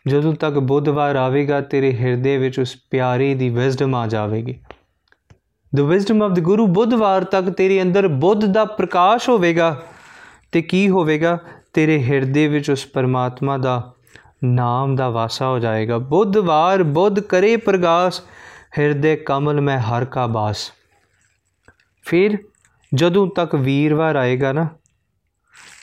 ਜਦੋਂ 0.07 0.33
ਤੱਕ 0.33 0.53
ਬੁੱਧਵਾਰ 0.53 1.15
ਆਵੇਗਾ, 1.15 1.61
ਤੇਰੇ 1.61 1.93
ਹਿਰਦੇ 1.93 2.37
ਵਿੱਚ 2.37 2.59
ਉਸ 2.59 2.77
ਪਿਆਰੇ 2.91 3.33
ਦੀ 3.33 3.49
ਵਿਜ਼ਡਮ 3.49 3.95
ਆ 3.95 4.07
ਜਾਵੇਗੀ। 4.07 4.59
ਦ 5.75 5.79
ਵਿਜ਼ਡਮ 5.79 6.23
ਆਫ 6.23 6.31
ਦ 6.31 6.39
ਗੁਰੂ 6.39 6.67
ਬੁੱਧਵਾਰ 6.67 7.23
ਤੱਕ 7.23 7.49
ਤੇਰੇ 7.49 7.81
ਅੰਦਰ 7.81 8.07
ਬੁੱਧ 8.07 8.45
ਦਾ 8.45 8.65
ਪ੍ਰਕਾਸ਼ 8.65 9.29
ਹੋਵੇਗਾ 9.29 9.83
ਤੇ 10.51 10.61
ਕੀ 10.61 10.89
ਹੋਵੇਗਾ? 10.89 11.39
ਤੇਰੇ 11.73 12.03
ਹਿਰਦੇ 12.03 12.47
ਵਿੱਚ 12.47 12.69
ਉਸ 12.69 12.85
ਪਰਮਾਤਮਾ 12.85 13.57
ਦਾ 13.57 13.93
ਨਾਮ 14.43 14.95
ਦਾ 14.95 15.09
ਵਾਸਾ 15.09 15.47
ਹੋ 15.47 15.59
ਜਾਏਗਾ। 15.59 15.97
ਬੁੱਧਵਾਰ 15.97 16.83
ਬੁੱਧ 16.83 17.19
ਕਰੇ 17.19 17.57
ਪ੍ਰਗਾਸ, 17.57 18.21
ਹਿਰਦੇ 18.77 19.15
ਕਮਲ 19.15 19.61
ਮੈਂ 19.61 19.79
ਹਰ 19.79 20.05
ਕਾ 20.05 20.27
ਬਾਸ। 20.27 20.71
ਫਿਰ 22.03 22.37
ਜਦੋਂ 22.93 23.27
ਤੱਕ 23.27 23.55
ਵੀਰਵਾਰ 23.55 24.15
ਆਏਗਾ 24.15 24.51
ਨਾ, 24.51 24.67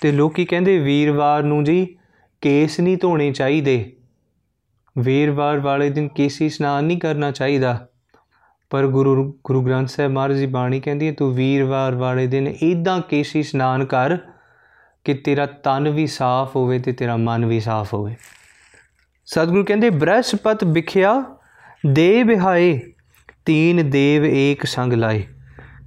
ਤੇ 0.01 0.13
ਲੋਕੀ 0.13 0.45
ਕਹਿੰਦੇ 0.45 0.79
ਵੀਰਵਾਰ 0.79 1.43
ਨੂੰ 1.43 1.65
ਜੀ 1.65 1.97
ਕੇਸ 2.41 2.81
ਨਹੀਂ 2.81 2.97
ਧੋਣੇ 2.97 3.33
ਚਾਹੀਦੇ। 3.33 3.97
ਵੀਰਵਾਰ 4.99 5.59
ਵਾਲੇ 5.59 5.91
ਦਿਨ 5.91 6.09
ਕੇਸੀ 6.09 6.47
ਇਸ਼ਨਾਨ 6.47 6.85
ਨਹੀਂ 6.85 6.99
ਕਰਨਾ 6.99 7.31
ਚਾਹੀਦਾ। 7.31 7.87
ਪਰ 8.71 8.87
ਗੁਰੂ 8.87 9.35
ਗੁਰੂ 9.45 9.63
ਗ੍ਰੰਥ 9.63 9.89
ਸਾਹਿਬ 9.89 10.13
ਮਹਾਰਾਜ 10.13 10.39
ਦੀ 10.39 10.47
ਬਾਣੀ 10.47 10.81
ਕਹਿੰਦੀ 10.81 11.07
ਹੈ, 11.07 11.13
ਤੂੰ 11.13 11.35
ਵੀਰਵਾਰ 11.35 11.95
ਵਾਲੇ 11.95 12.27
ਦਿਨ 12.27 12.47
ਇਦਾਂ 12.63 13.01
ਕੇਸੀ 13.01 13.41
ਇਸ਼ਨਾਨ 13.41 13.85
ਕਰ 13.85 14.17
ਕਿ 15.05 15.15
ਤੇਰਾ 15.15 15.47
ਤਨ 15.47 15.89
ਵੀ 15.89 16.07
ਸਾਫ਼ 16.07 16.57
ਹੋਵੇ 16.57 16.79
ਤੇ 16.79 16.93
ਤੇਰਾ 16.93 17.17
ਮਨ 17.17 17.47
ਵੀ 17.47 17.61
ਸਾਫ਼ 17.61 17.95
ਹੋਵੇ। 17.95 18.17
ਸਤਿਗੁਰੂ 19.27 19.65
ਕਹਿੰਦੇ, 19.65 19.91
ਬ੍ਰਹਸਪਤ 19.91 20.65
ਵਿਖਿਆ 20.65 21.25
ਦੇ 21.87 22.23
ਬਿਹਾਏ 22.23 22.81
ਤੀਨ 23.45 23.91
ਦੇਵ 23.91 24.25
ਏਕ 24.25 24.65
ਸੰਗ 24.65 24.93
ਲਾਏ। 24.93 25.25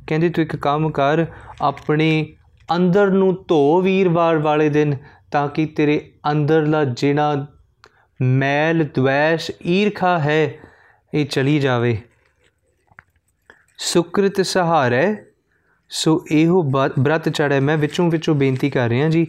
ਕਹਿੰਦੇ, 0.08 0.30
ਤੂੰ 0.30 0.44
ਇੱਕ 0.44 0.56
ਕੰਮ 0.56 0.92
ਕਰ, 0.92 1.26
ਆਪਣੇ 1.62 2.36
ਅੰਦਰ 2.76 3.08
ਨੂੰ 3.08 3.46
ਧੋ 3.48 3.82
ਵੀਰਵਾਰ 3.82 4.38
ਵਾਲੇ 4.38 4.70
ਦਿਨ, 4.70 4.98
ਤਾਂ 5.32 5.48
ਕਿ 5.48 5.66
ਤੇਰੇ 5.66 6.14
ਅੰਦਰਲਾ 6.32 6.84
ਜਿਹੜਾ 6.84 7.48
ਮੈਲ 8.22 8.84
ਦ્વੈਸ਼ 8.84 9.52
ਈਰਖਾ 9.66 10.20
ਹੈ, 10.20 10.54
ਇਹ 11.14 11.26
ਚਲੀ 11.26 11.60
ਜਾਵੇ। 11.60 12.02
ਸੁਕ੍ਰਿਤ 13.78 14.42
ਸਹਾਰੇ 14.42 15.16
ਸੋ 15.94 16.26
ਇਹੋ 16.32 16.64
ਬ੍ਰਤ 17.00 17.30
ਚੜੈ 17.30 17.60
ਮੈਂ, 17.60 17.78
ਵਿੱਚੋਂ 17.78 18.12
ਵਿੱਚੋਂ 18.12 18.36
ਬੇਨਤੀ 18.36 18.70
ਕਰ 18.70 18.90
ਰਿਹਾ 18.90 19.10
ਜੀ। 19.10 19.28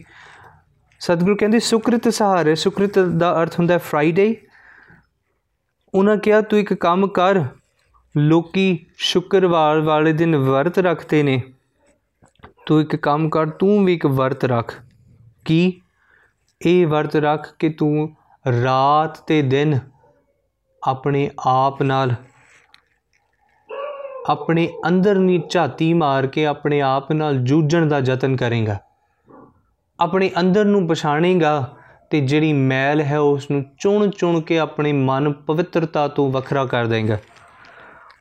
ਸਤਿਗੁਰੂ 0.99 1.35
ਕਹਿੰਦੇ, 1.35 1.59
ਸੁਕ੍ਰਿਤ 1.59 2.09
ਸਹਾਰੇ 2.09 2.55
ਸੁਕ੍ਰਿਤ 2.55 2.99
ਦਾ 2.99 3.41
ਅਰਥ 3.41 3.59
ਹੁੰਦਾ 3.59 3.77
ਫਰਾਈਡੇ 3.77 4.47
ਉਹਨਾਂ 5.93 6.17
ਕਿਹਾ, 6.17 6.41
ਤੂੰ 6.41 6.59
ਇੱਕ 6.59 6.73
ਕੰਮ 6.73 7.07
ਕਰ। 7.07 7.43
ਲੋਕੀ 8.17 8.85
ਸ਼ੁੱਕਰਵਾਰ 8.97 9.79
ਵਾਲੇ 9.79 10.13
ਦਿਨ 10.13 10.35
ਵਰਤ 10.35 10.79
ਰੱਖਦੇ 10.79 11.23
ਨੇ। 11.23 11.41
ਤੂੰ 12.65 12.81
ਇੱਕ 12.81 12.95
ਕੰਮ 12.95 13.29
ਕਰ, 13.29 13.45
ਤੂੰ 13.49 13.85
ਵੀ 13.85 13.93
ਇੱਕ 13.93 14.05
ਵਰਤ 14.05 14.45
ਰੱਖ। 14.45 14.81
ਕੀ? 15.45 15.81
ਇਹ 16.65 16.87
ਵਰਤ 16.87 17.15
ਰੱਖ 17.15 17.55
ਕਿ 17.59 17.69
ਤੂੰ 17.69 18.15
ਰਾਤ 18.63 19.17
ਤੇ 19.17 19.41
ਦਿਨ 19.41 19.79
ਆਪਣੇ 20.87 21.31
ਆਪ 21.39 21.83
ਨਾਲ 21.83 22.15
ਆਪਣੇ 24.29 24.67
ਅੰਦਰ 24.87 25.15
ਨੀ 25.15 25.41
ਝਾਤੀ 25.49 25.93
ਮਾਰ 25.93 26.27
ਕੇ 26.27 26.45
ਆਪਣੇ 26.45 26.81
ਆਪ 26.81 27.11
ਨਾਲ 27.11 27.37
ਜੂਝਣ 27.37 27.87
ਦਾ 27.87 27.99
ਯਤਨ 27.99 28.35
ਕਰੇਗਾ। 28.35 28.77
ਆਪਣੇ 29.99 30.29
ਅੰਦਰ 30.39 30.65
ਨੂੰ 30.65 30.87
ਪਛਾਣੇਗਾ 30.87 31.77
ਤੇ 32.09 32.19
ਜਿਹੜੀ 32.21 32.53
ਮੈਲ 32.53 33.01
ਹੈ 33.01 33.19
ਉਸ 33.19 33.49
ਨੂੰ 33.51 33.63
ਚੁਣ 33.79 34.09
ਚੁਣ 34.09 34.39
ਕੇ 34.41 34.59
ਆਪਣੇ 34.59 34.93
ਮਨ 34.93 35.31
ਪਵਿੱਤਰਤਾ 35.47 36.07
ਤੋਂ 36.07 36.29
ਵੱਖਰਾ 36.31 36.65
ਕਰ 36.65 36.85
ਦੇਗਾ। 36.85 37.17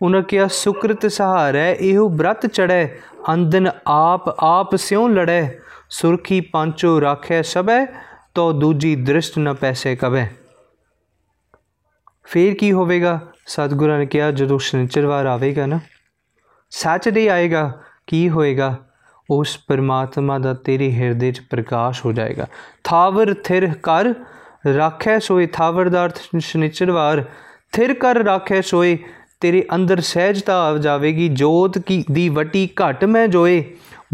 ਉਹਨਾਂ 0.03 0.23
ਕਿਹਾ, 0.23 0.47
ਸੁਕ੍ਰਿਤ 0.47 1.07
ਸਹਾਰੈ, 1.07 1.71
ਇਹੋ 1.71 2.09
ਬ੍ਰਤ 2.09 2.47
ਚੜੈ 2.47 2.87
ਅੰਦਨ 3.35 3.71
ਆਪ 3.87 4.29
ਆਪ 4.45 4.75
ਸਿਉ 4.77 5.09
ਲੜੈ 5.09 5.43
ਸੁਰਖੀ 5.91 6.41
ਪੰਚੋ 6.53 7.01
ਰਾਖੈ 7.01 7.43
ਸਬੈ 7.43 7.85
ਤੋ 8.35 8.53
ਦੂਜੀ 8.53 8.95
ਦ੍ਰਿਸ਼ਟ 8.97 9.39
ਨ 9.39 9.55
ਪੈਸੇ 9.55 9.95
ਕਵੇ 9.97 10.27
ਫੇਰ 12.27 12.55
ਕੀ 12.55 12.73
ਹੋਵੇਗਾ? 12.73 13.19
ਸਤਿਗੁਰਾਂ 13.47 13.99
ਨੇ 13.99 14.07
ਕਿਹਾ, 14.07 14.31
ਜਦੋਂ 14.31 14.59
ਸ਼ਨੀਚਰਵਾਰ 14.59 15.27
ਆਵੇਗਾ 15.27 15.67
ਨਾ 15.67 15.79
ਸੈਚਰਡੇ 16.73 17.29
ਆਏਗਾ, 17.29 17.71
ਕੀ 18.07 18.29
ਹੋਏਗਾ? 18.29 18.77
ਉਸ 19.31 19.59
ਪਰਮਾਤਮਾ 19.69 20.39
ਦਾ 20.39 20.55
ਤੇਰੇ 20.55 20.91
ਹਿਰਦੇ 20.93 21.33
'ਚ 21.33 21.41
ਪ੍ਰਕਾਸ਼ 21.51 22.07
ਹੋ 22.07 22.13
ਜਾਏਗਾ। 22.13 22.47
ਥਾਵਰ 22.85 23.35
ਥਿਰ 23.35 23.75
ਕਰ 23.83 24.15
ਰੱਖੈ 24.67 25.19
ਸੋਏ, 25.19 25.47
ਥਾਵਰ 25.47 25.89
ਦਾ 25.89 26.05
ਅਰਥ 26.05 26.21
ਸ਼ਨੀਚਰਵਾਰ। 26.39 27.25
ਥਿਰ 27.73 27.95
ਕਰ 27.95 28.17
ਰੱਖੈ 28.17 28.61
ਸੋਏ, 28.61 28.99
ਤੇਰੇ 29.41 29.67
ਅੰਦਰ 29.75 30.01
ਸਹਿਜਤਾ 30.01 30.61
ਆ 30.63 30.77
ਜਾਵੇਗੀ। 30.79 31.29
ਜੋਤ 31.29 31.79
ਕੀ 31.79 32.05
ਦੀ 32.13 32.29
ਵਟੀ 32.29 32.69
ਘਟ 32.81 33.05
ਮੈਂ 33.05 33.29
ਜੋਏ, 33.29 33.65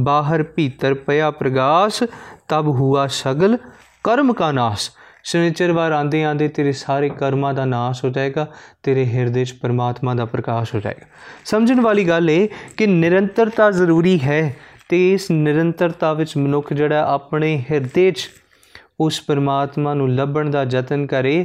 ਬਾਹਰ 0.00 0.42
ਭੀਤਰ 0.42 0.94
ਪਿਆ 0.94 1.30
ਪ੍ਰਗਾਸ, 1.30 2.02
ਤਬ 2.48 2.68
ਹੁਆ 2.68 3.06
ਸਗਲ 3.06 3.58
ਕਰਮ 4.04 4.32
ਕਾ 4.32 4.52
ਨਾਸ। 4.52 4.90
ਸ਼ਨੀਚਰਵਾਰ 5.28 5.92
ਆਂਦੇ 5.92 6.22
ਆਂਦੇ 6.24 6.46
ਤੇਰੇ 6.48 6.72
ਸਾਰੇ 6.72 7.08
ਕਰਮਾਂ 7.08 7.52
ਦਾ 7.54 7.64
ਨਾਸ਼ 7.64 8.04
ਹੋ 8.04 8.10
ਜਾਏਗਾ, 8.10 8.46
ਤੇਰੇ 8.82 9.04
ਹਿਰਦੇ 9.06 9.44
'ਚ 9.44 9.52
ਪਰਮਾਤਮਾ 9.52 10.14
ਦਾ 10.14 10.24
ਪ੍ਰਕਾਸ਼ 10.24 10.74
ਹੋ 10.74 10.80
ਜਾਏਗਾ। 10.80 11.06
ਸਮਝਣ 11.44 11.80
ਵਾਲੀ 11.80 12.04
ਗੱਲ 12.08 12.30
ਇਹ 12.30 12.48
ਕਿ 12.76 12.86
ਨਿਰੰਤਰਤਾ 12.86 13.70
ਜ਼ਰੂਰੀ 13.70 14.18
ਹੈ 14.20 14.56
ਤੇ 14.88 15.12
ਇਸ 15.12 15.30
ਨਿਰੰਤਰਤਾ 15.30 16.12
ਵਿੱਚ 16.12 16.36
ਮਨੁੱਖ 16.36 16.72
ਜਿਹੜਾ 16.72 17.04
ਆਪਣੇ 17.06 17.56
ਹਿਰਦੇ 17.70 18.10
'ਚ 18.10 18.28
ਉਸ 19.00 19.20
ਪਰਮਾਤਮਾ 19.20 19.94
ਨੂੰ 19.94 20.10
ਲੱਭਣ 20.14 20.50
ਦਾ 20.50 20.64
ਯਤਨ 20.72 21.06
ਕਰੇ 21.06 21.44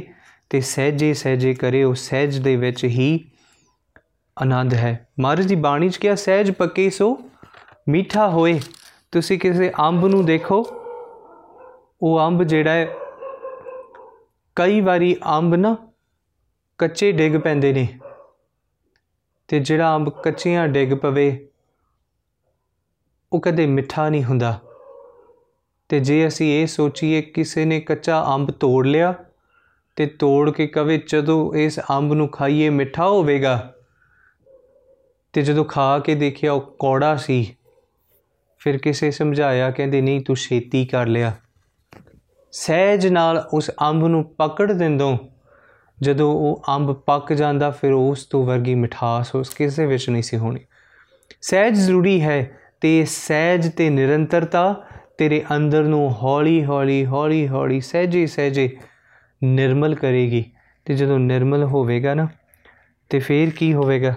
ਤੇ 0.50 0.60
ਸਹਿਜੇ 0.60 1.12
ਸਹਿਜੇ 1.14 1.54
ਕਰੇ, 1.54 1.84
ਉਹ 1.84 1.94
ਸਹਿਜ 1.94 2.38
ਦੇ 2.38 2.56
ਵਿੱਚ 2.56 2.84
ਹੀ 2.84 3.20
ਆਨੰਦ 4.36 4.74
ਹੈ। 4.74 5.06
ਮਹਾਰਾਜ 5.20 5.46
ਦੀ 5.46 5.54
ਬਾਣੀ 5.54 5.88
'ਚ 5.88 5.96
ਕਿਹਾ, 5.96 6.14
ਸਹਿਜ 6.14 6.50
ਪੱਕੇ 6.50 6.90
ਸੋ 6.90 7.16
ਮਿੱਠਾ 7.88 8.28
ਹੋਏ। 8.28 8.60
ਤੁਸੀਂ 9.12 9.38
ਕਿਸੇ 9.38 9.72
ਅੰਬ 9.80 10.06
ਨੂੰ 10.06 10.24
ਦੇਖੋ, 10.24 10.64
ਉਹ 12.02 12.20
ਅੰਬ 12.26 12.42
ਜਿਹੜਾ 12.42 12.70
ਹੈ 12.70 12.88
ਕਈ 14.56 14.80
ਵਾਰੀ 14.80 15.16
ਅੰਬ 15.38 15.54
ਨਾ 15.54 15.76
ਕੱਚੇ 16.78 17.12
ਡਿੱਗ 17.12 17.36
ਪੈਂਦੇ 17.36 17.72
ਨੇ 17.72 17.98
ਤੇ 19.48 19.58
ਜਿਹੜਾ 19.60 19.94
ਅੰਬ 19.96 20.08
ਕੱਚੀਆਂ 20.22 20.68
ਡਿੱਗ 20.68 20.94
ਪਵੇ, 20.94 21.48
ਉਹ 23.32 23.40
ਕਦੇ 23.40 23.66
ਮਿੱਠਾ 23.66 24.08
ਨਹੀਂ 24.08 24.24
ਹੁੰਦਾ। 24.24 24.60
ਤੇ 25.88 26.00
ਜੇ 26.00 26.26
ਅਸੀਂ 26.26 26.62
ਇਹ 26.62 26.66
ਸੋਚੀਏ 26.66 27.22
ਕਿਸੇ 27.22 27.64
ਨੇ 27.64 27.80
ਕੱਚਾ 27.80 28.24
ਅੰਬ 28.34 28.50
ਤੋੜ 28.50 28.86
ਲਿਆ 28.86 29.14
ਤੇ 29.96 30.06
ਤੋੜ 30.06 30.50
ਕੇ 30.50 30.66
ਕਵੇ, 30.66 30.98
ਜਦੋਂ 31.06 31.54
ਇਸ 31.54 31.80
ਅੰਬ 31.90 32.14
ਨੂੰ 32.14 32.28
ਖਾਈਏ 32.28 32.68
ਮਿੱਠਾ 32.68 33.08
ਹੋਵੇਗਾ। 33.08 33.74
ਤੇ 35.32 35.42
ਜਦੋਂ 35.42 35.64
ਖਾ 35.64 35.98
ਕੇ 35.98 36.14
ਦੇਖਿਆ 36.14 36.52
ਉਹ 36.52 36.76
ਕੌੜਾ 36.78 37.16
ਸੀ, 37.16 37.56
ਫਿਰ 38.58 38.78
ਕਿਸੇ 38.78 39.10
ਸਮਝਾਇਆ 39.10 39.70
ਕਹਿੰਦੇ, 39.70 40.00
ਨਹੀਂ, 40.00 40.20
ਤੂੰ 40.20 40.36
ਛੇਤੀ 40.36 40.86
ਕਰ 40.86 41.06
ਲਿਆ। 41.06 41.34
ਸਹਿਜ 42.56 43.06
ਨਾਲ 43.06 43.48
ਉਸ 43.52 43.70
ਅੰਬ 43.82 44.06
ਨੂੰ 44.06 44.24
ਪਕੜ 44.24 44.72
ਦਿੰਦੋਂ। 44.72 45.18
ਜਦੋਂ 46.02 46.32
ਉਹ 46.32 46.62
ਅੰਬ 46.68 46.92
ਪੱਕ 46.92 47.32
ਜਾਂਦਾ, 47.32 47.70
ਫਿਰ 47.70 47.92
ਉਸ 47.92 48.24
ਤੋਂ 48.24 48.46
ਵਰਗੀ 48.46 48.74
ਮਿਠਾਸ 48.74 49.34
ਉਸ 49.34 49.48
ਕਿਸੇ 49.48 49.86
ਵਿੱਚ 49.86 50.10
ਨਹੀਂ 50.10 50.22
ਸੀ 50.22 50.36
ਹੋਣੀ। 50.36 50.60
ਸਹਿਜ 51.42 51.74
ਜ਼ਰੂਰੀ 51.74 52.20
ਹੈ 52.20 52.50
ਤੇ 52.80 53.04
ਸਹਿਜ 53.04 53.72
ਤੇ 53.72 53.90
ਨਿਰੰਤਰਤਾ, 53.90 54.84
ਤੇਰੇ 55.18 55.44
ਅੰਦਰ 55.56 55.82
ਨੂੰ 55.82 56.14
ਹੌਲੀ 56.22 56.64
ਹੌਲੀ 56.64 57.06
ਹੌਲੀ 57.06 57.48
ਹੌਲੀ, 57.48 57.80
ਸਹਿਜੇ 57.80 58.26
ਸਹਿਜੇ 58.26 58.76
ਨਿਰਮਲ 59.44 59.94
ਕਰੇਗੀ। 59.94 60.44
ਤੇ 60.84 60.94
ਜਦੋਂ 60.94 61.18
ਨਿਰਮਲ 61.18 61.64
ਹੋਵੇਗਾ 61.64 62.14
ਨਾ, 62.14 62.28
ਤੇ 63.08 63.18
ਫਿਰ 63.18 63.50
ਕੀ 63.50 63.74
ਹੋਵੇਗਾ? 63.74 64.14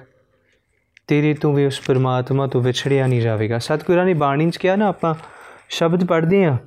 ਤੇਰੇ 1.07 1.33
ਤੋਂ 1.33 1.53
ਵੀ 1.53 1.65
ਉਸ 1.65 1.81
ਪਰਮਾਤਮਾ 1.87 2.47
ਤੋਂ 2.47 2.61
ਵਿਛੜਿਆ 2.61 3.07
ਨਹੀਂ 3.07 3.21
ਜਾਵੇਗਾ। 3.21 3.59
ਸਤਿਗੁਰਾਂ 3.59 4.05
ਨੇ 4.05 4.13
ਬਾਣੀ 4.13 4.51
'ਚ 4.51 4.57
ਕਿਹਾ 4.57 4.75
ਨਾ 4.75 4.87
ਆਪਾਂ, 4.87 5.15
ਸ਼ਬਦ 5.69 6.05
ਪੜ੍ਹਦੇ 6.05 6.45
ਆ 6.45 6.57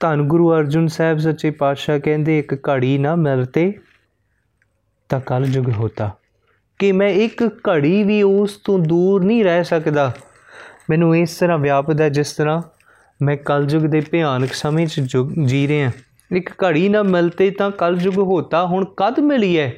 ਧੰਨ 0.00 0.22
ਗੁਰੂ 0.22 0.52
ਅਰਜੁਨ 0.52 0.86
ਸਾਹਿਬ 0.86 1.18
ਸੱਚੇ 1.18 1.50
ਪਾਤਸ਼ਾਹ 1.50 1.98
ਕਹਿੰਦੇ, 1.98 2.38
ਇੱਕ 2.38 2.68
ਘੜੀ 2.68 2.98
ਨਾ 2.98 3.14
ਮਿਲਤੇ 3.16 3.72
ਤਾਂ 5.08 5.20
ਕਲ 5.20 5.44
ਯੁਗ 5.46 5.70
ਹੋਤਾ। 5.70 6.10
ਕਿ 6.78 6.92
ਮੈਂ 6.92 7.08
ਇੱਕ 7.08 7.42
ਘੜੀ 7.68 8.02
ਵੀ 8.02 8.22
ਉਸ 8.22 8.56
ਤੋਂ 8.56 8.78
ਦੂਰ 8.78 9.24
ਨਹੀਂ 9.24 9.44
ਰਹਿ 9.44 9.64
ਸਕਦਾ। 9.64 10.12
ਮੈਨੂੰ 10.90 11.16
ਇਸ 11.16 11.36
ਤਰ੍ਹਾਂ 11.36 11.58
ਵਿਆਪਦਾ 11.58 12.08
ਜਿਸ 12.08 12.32
ਤਰ੍ਹਾਂ 12.32 12.62
ਮੈਂ 13.22 13.36
ਕਲਯੁਗ 13.36 13.82
ਦੇ 13.82 14.00
ਭਿਆਨਕ 14.00 14.52
ਸਮੇਂ 14.52 14.86
'ਚ 14.86 15.00
ਜੀ 15.44 15.68
ਰਿਹਾ 15.68 15.90
ਇੱਕ 16.36 16.50
ਘੜੀ 16.64 16.88
ਨਾ 16.88 17.02
ਮਿਲਤੇ 17.02 17.50
ਤਾਂ 17.50 17.70
ਕਲਯੁਗ 17.70 18.18
ਹੋਤਾ, 18.18 18.66
ਹੁਣ 18.66 18.84
ਕਦ 18.96 19.20
ਮਿਲੀ 19.20 19.58
ਹੈ 19.58 19.74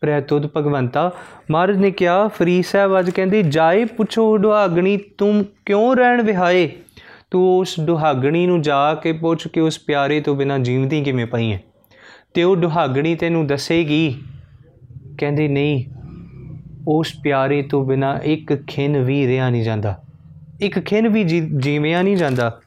ਪ੍ਰੈ 0.00 0.20
ਤੁਧ 0.20 0.46
ਭਗਵੰਤਾ, 0.56 1.10
ਮਹਾਰਾਜ 1.50 1.76
ਨੇ 1.76 1.90
ਕਿਹਾ 1.90 2.28
ਫਰੀ 2.28 2.62
ਸਾਹਿਬ 2.62 2.98
ਅੱਜ 2.98 3.10
ਕਹਿੰਦੀ, 3.10 3.42
ਜਾਏ 3.42 3.84
ਪੁੱਛੋ 3.84 4.38
ਦੁਹਾਗਣੀ 4.38 4.96
ਤੂੰ 4.96 5.44
ਕਿਉਂ 5.66 5.96
ਰਹਿਣ 5.96 6.22
ਵਿਹਾਏ? 6.22 6.70
ਤੂੰ 7.34 7.58
ਉਸ 7.58 7.80
ਦੁਹਾਗਣੀ 7.80 8.46
ਨੂੰ 8.46 8.62
ਜਾ 8.62 8.94
ਕੇ 8.94 9.12
ਪੁੱਛ 9.12 9.46
ਕੇ 9.46 9.60
ਉਸ 9.60 9.78
ਪਿਆਰੇ 9.78 10.20
ਤੋਂ 10.20 10.34
ਬਿਨਾ 10.34 10.58
ਜੀਵਦੀ 10.58 11.04
ਕਿਵੇਂ 11.04 11.26
ਪਈ 11.26 11.52
ਹੈ 11.52 11.60
ਤੇ 12.34 12.42
ਉਹ 12.42 12.56
ਦੁਹਾਗਣੀ 12.56 13.14
ਤੈਨੂੰ 13.14 13.46
ਦੱਸੇਗੀ। 13.46 14.22
ਕਹਿੰਦੀ, 15.18 15.48
ਨਹੀਂ, 15.48 15.84
ਉਸ 16.88 17.12
ਪਿਆਰੇ 17.22 17.62
ਤੋਂ 17.62 17.86
ਬਿਨਾ 17.86 18.20
ਇੱਕ 18.24 18.66
ਖਿੰਨ 18.66 18.98
ਵੀ 18.98 19.26
ਰਿਆ 19.26 19.50
ਨਹੀਂ 19.50 19.62
ਜਾਂਦਾ। 19.62 20.02
ਇੱਕ 20.60 20.80
ਖਿੰਨ 20.80 21.08
ਵੀ 21.08 21.24
ਜੀਵਿਆ 21.58 22.02
ਨਹੀਂ 22.02 22.16
ਜਾਂਦਾ। 22.16 22.60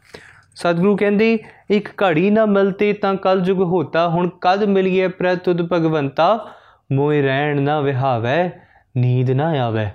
ਸਤਿਗੁਰੂ 0.56 0.98
ਕਹਿੰਦੇ, 0.98 1.40
ਇੱਕ 1.70 2.04
ਘੜੀ 2.04 2.30
ਨਾ 2.30 2.46
ਮਿਲਤੇ 2.46 2.94
ਤਾਂ 2.94 3.16
ਕਲ 3.16 3.42
ਜੁਗ 3.42 3.62
ਹੋਤਾ। 3.62 4.10
ਹੁਣ 4.10 4.30
ਕਦ 4.42 4.64
ਮਿਲੀਏ 4.64 5.08
ਪ੍ਰਤੁਦ 5.08 5.62
ਭਗਵੰਤਾ। 5.62 6.52
ਮੋਇ 6.94 7.22
ਰਹਿਣ 7.22 7.62
ਨਾ 7.62 7.80
ਵਿਹਾਵੇ, 7.80 8.50
ਨੀਂਦ 8.98 9.32
ਨਾ 9.32 9.48
ਆਵੇ। 9.48 9.88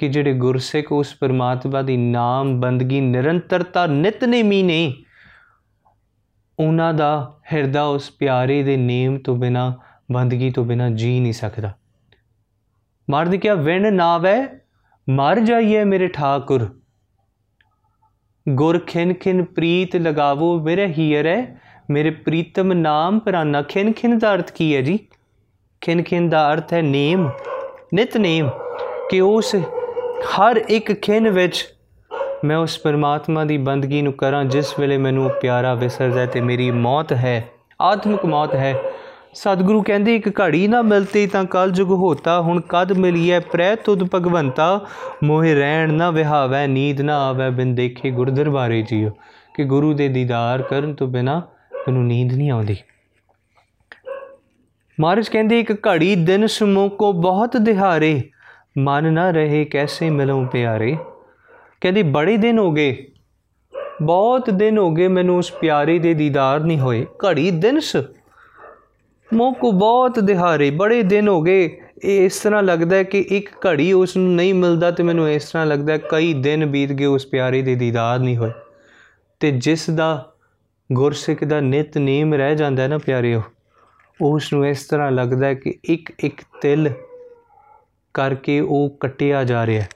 ਕਿ 0.00 0.08
ਜਿਹੜੇ 0.08 0.32
ਗੁਰਸਿੱਖ 0.32 0.92
ਉਸ 0.92 1.14
ਪਰਮਾਤਮਾ 1.14 1.82
ਦੀ 1.82 1.96
ਨਾਮ 1.96 2.60
ਬੰਦਗੀ 2.60 3.00
ਨਿਰੰਤਰਤਾ 3.00 3.86
ਨਿਤਨੇਮੀ 3.86 4.62
ਨੇ 4.62 4.94
ਉਹਨਾਂ 6.58 6.94
ਦਾ 6.94 7.38
ਹਿਰਦਾ 7.52 7.82
ਉਸ 7.82 8.10
ਪਿਆਰੇ 8.10 8.62
ਦੇ 8.62 8.76
ਨੇਮ 8.76 9.18
ਤੋਂ 9.18 9.36
ਬਿਨਾ, 9.36 9.76
ਬੰਦਗੀ 10.12 10.50
ਤੋਂ 10.50 10.64
ਬਿਨਾ 10.64 10.90
ਜੀ 10.90 11.20
ਨਹੀਂ 11.20 11.32
ਸਕਦਾ। 11.32 11.72
ਮਰਦ 13.10 13.36
ਕਿਹਾ, 13.36 13.54
ਵਿਣ 13.54 13.94
ਨਾ 13.94 14.18
ਵੇ 14.18 14.46
ਮਰ 15.10 15.40
ਜਾਈਏ 15.40 15.84
ਮੇਰੇ 15.84 16.08
ਠਾਕੁਰ। 16.08 16.80
ਗੁਰ 18.48 18.78
ਖਿਨ 18.78 19.14
ਖਿਨ 19.14 19.44
ਪ੍ਰੀਤ 19.44 19.96
ਲਗਾਵੋ 19.96 20.62
ਮੇਰੇ 20.62 20.86
ਹੀਰੇ। 20.86 21.46
ਮੇਰੇ 21.90 22.10
ਪ੍ਰੀਤਮ 22.10 22.72
ਨਾਮ 22.72 23.18
ਪ੍ਰਾਨਾ। 23.18 23.62
ਖਿਨ 23.62 23.92
ਖਿਨ 23.92 24.18
ਦਾ 24.18 24.34
ਅਰਥ 24.34 24.52
ਕੀ 24.52 24.76
ਹੈ 24.76 24.80
ਜੀ? 24.80 24.98
ਖਿਨ 25.80 26.02
ਖਿਨ 26.02 26.28
ਦਾ 26.28 26.52
ਅਰਥ 26.52 26.72
ਹੈ 26.72 26.82
ਨੇਮ 26.82 27.30
ਨਿਤਨੇਮ 27.94 28.48
ਕਿ 29.10 29.20
ਉਸ 29.20 29.56
ਹਰ 30.20 30.56
ਇੱਕ 30.68 30.92
ਖਿਨ 30.92 31.30
ਵਿੱਚ 31.30 31.74
ਮੈਂ 32.44 32.56
ਉਸ 32.56 32.78
ਪਰਮਾਤਮਾ 32.78 33.44
ਦੀ 33.44 33.58
ਬੰਦਗੀ 33.58 34.02
ਨੂੰ 34.02 34.12
ਕਰਾਂ, 34.12 34.44
ਜਿਸ 34.44 34.78
ਵੇਲੇ 34.78 34.98
ਮੈਨੂੰ 34.98 35.24
ਉਹ 35.24 35.30
ਪਿਆਰਾ 35.30 35.74
ਵਿਸਰਦਾ 35.74 36.26
ਤੇ 36.26 36.40
ਮੇਰੀ 36.40 36.70
ਮੌਤ 36.70 37.12
ਹੈ, 37.12 37.48
ਆਤਮਿਕ 37.80 38.24
ਮੌਤ 38.26 38.54
ਹੈ। 38.54 38.74
ਸਤਿਗੁਰੂ 39.34 39.82
ਕਹਿੰਦੇ, 39.82 40.16
ਇੱਕ 40.16 40.40
ਘੜੀ 40.40 40.68
ਨਾ 40.68 40.82
ਮਿਲਤੀ 40.82 41.26
ਤਾਂ 41.26 41.44
ਕਲ 41.44 41.70
ਜੁਗ 41.70 41.90
ਹੋਤਾ, 41.90 42.40
ਹੁਣ 42.40 42.60
ਕਦ 42.68 42.92
ਮਿਲੀਐ 42.92 43.40
ਪ੍ਰੈ 43.40 43.74
ਤੁਧ 43.74 44.04
ਭਗਵੰਤਾ? 44.14 44.86
ਮੋਹਿ 45.24 45.54
ਰਹਿਣ 45.54 45.94
ਨਾ 45.94 46.10
ਵਿਹਾਵੈ, 46.10 46.66
ਨੀਂਦ 46.66 47.00
ਨਾ 47.00 47.28
ਆਵੈ, 47.28 47.50
ਬਿਨ 47.50 47.74
ਦੇਖੇ 47.74 48.10
ਗੁਰ 48.10 48.30
ਦਰਬਾਰੇ 48.30 48.82
ਜੀਓ। 48.82 49.10
ਕਿ 49.54 49.64
ਗੁਰੂ 49.64 49.92
ਦੇ 49.92 50.08
ਦੀਦਾਰ 50.08 50.62
ਕਰਨ 50.62 50.94
ਤੋਂ 50.94 51.08
ਬਿਨਾ 51.08 51.38
ਮੈਨੂੰ 51.74 52.06
ਨੀਂਦ 52.06 52.32
ਨਹੀਂ 52.32 52.50
ਆਉਂਦੀ। 52.50 52.76
ਮਹਾਰਾਜ 55.00 55.28
ਕਹਿੰਦੇ, 55.28 55.60
ਇੱਕ 55.60 55.88
ਘੜੀ 55.88 56.14
ਦਿਨ 56.14 56.46
ਸਮੋ 56.46 56.88
ਕੋ 56.88 57.12
ਬਹੁਤ 57.12 57.56
ਦਿਹਾਰੇ 57.56 58.22
ਮਨ 58.80 59.12
ਨਾ 59.12 59.30
ਰਹੇ 59.30 59.64
ਕੈਸੇ 59.64 60.10
ਮਿਲਉ 60.10 60.44
ਪਿਆਰੇ? 60.46 60.96
ਕਹਿੰਦੀ, 61.80 62.02
ਬੜੇ 62.02 62.36
ਦਿਨ 62.36 62.58
ਹੋ 62.58 62.70
ਗਏ। 62.72 63.06
ਬਹੁਤ 64.02 64.50
ਦਿਨ 64.50 64.78
ਹੋ 64.78 64.90
ਗਏ 64.90 65.08
ਮੈਨੂੰ 65.08 65.38
ਉਸ 65.38 65.50
ਪਿਆਰੇ 65.52 65.98
ਦੇ 65.98 66.14
ਦੀਦਾਰ 66.14 66.60
ਨਹੀਂ 66.60 66.78
ਹੋਏ। 66.80 67.06
ਘੜੀ 67.26 67.50
ਦਿਨਸ 67.50 67.96
ਮੋਕੋ 69.34 69.72
ਬਹੁਤ 69.72 70.20
ਦਿਹਾਰੇ 70.20 70.70
ਬੜੇ 70.70 71.02
ਦਿਨ 71.02 71.28
ਹੋ 71.28 71.42
ਗਏ। 71.42 71.80
ਇਹ 72.04 72.24
ਇਸ 72.24 72.40
ਤਰ੍ਹਾਂ 72.40 72.62
ਲੱਗਦਾ 72.62 72.96
ਹੈ 72.96 73.02
ਕਿ 73.02 73.20
ਇੱਕ 73.20 73.48
ਘੜੀ 73.66 73.92
ਉਸ 73.92 74.16
ਨੂੰ 74.16 74.34
ਨਹੀਂ 74.34 74.54
ਮਿਲਦਾ 74.54 74.90
ਤੇ 74.90 75.02
ਮੈਨੂੰ 75.02 75.30
ਇਸ 75.30 75.50
ਤਰ੍ਹਾਂ 75.50 75.66
ਲੱਗਦਾ 75.66 75.92
ਹੈ 75.92 75.98
ਕਈ 75.98 76.32
ਦਿਨ 76.34 76.66
ਬੀਤ 76.66 76.92
ਗਏ 76.92 77.04
ਉਸ 77.04 77.26
ਪਿਆਰੇ 77.26 77.62
ਦੇ 77.62 77.74
ਦੀਦਾਰ 77.74 78.18
ਨਹੀਂ 78.18 78.36
ਹੋਏ। 78.36 78.50
ਤੇ 79.40 79.50
ਜਿਸ 79.50 79.90
ਦਾ 79.90 80.32
ਗੁਰਸਿੱਖ 80.92 81.44
ਦਾ 81.44 81.60
ਨਿਤ 81.60 81.98
ਨੇਮ 81.98 82.34
ਰਹਿ 82.34 82.54
ਜਾਂਦਾ 82.56 82.82
ਹੈ 82.82 82.88
ਨਾ 82.88 82.98
ਪਿਆਰਿਓ, 82.98 83.42
ਉਸ 84.22 84.52
ਨੂੰ 84.52 84.66
ਇਸ 84.66 84.86
ਤਰ੍ਹਾਂ 84.86 85.10
ਲੱਗਦਾ 85.10 85.46
ਹੈ 85.46 85.54
ਕਿ 85.54 85.74
ਇੱਕ 85.84 86.12
ਇੱਕ 86.20 86.40
ਤਿਲ 86.60 86.90
ਕਰਕੇ 88.14 88.60
ਉਹ 88.60 88.96
ਕੱਟਿਆ 89.00 89.44
ਜਾ 89.44 89.66
ਰਿਹਾ 89.66 89.82
ਹੈ। 89.82 89.88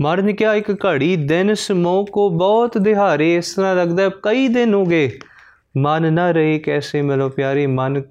ਮਰਨ 0.00 0.34
ਕਿਹਾ, 0.34 0.54
ਇੱਕ 0.54 0.86
ਘੜੀ 0.86 1.16
ਦਿਨ 1.16 1.54
ਸਮੋ 1.54 2.04
ਕੋ 2.04 2.30
ਬਹੁਤ 2.30 2.78
ਦਿਹਾਰੇ 2.78 3.36
ਇਸ 3.36 3.54
ਤਰ੍ਹਾਂ 3.54 3.76
ਲੱਗਦਾ 3.76 4.08
ਕਈ 4.08 4.48
ਦਿਨ 4.48 4.74
ਹੋ 4.74 4.84
ਗਏ। 4.84 5.18
ਮਨ 5.78 6.12
ਨਾ 6.12 6.30
ਰਹੇ 6.30 6.58
ਕੈਸੇ 6.58 7.02
ਮਿਲੋ 7.02 7.28
ਪਿਆਰੀ, 7.28 7.66
ਮਨ 7.66 8.02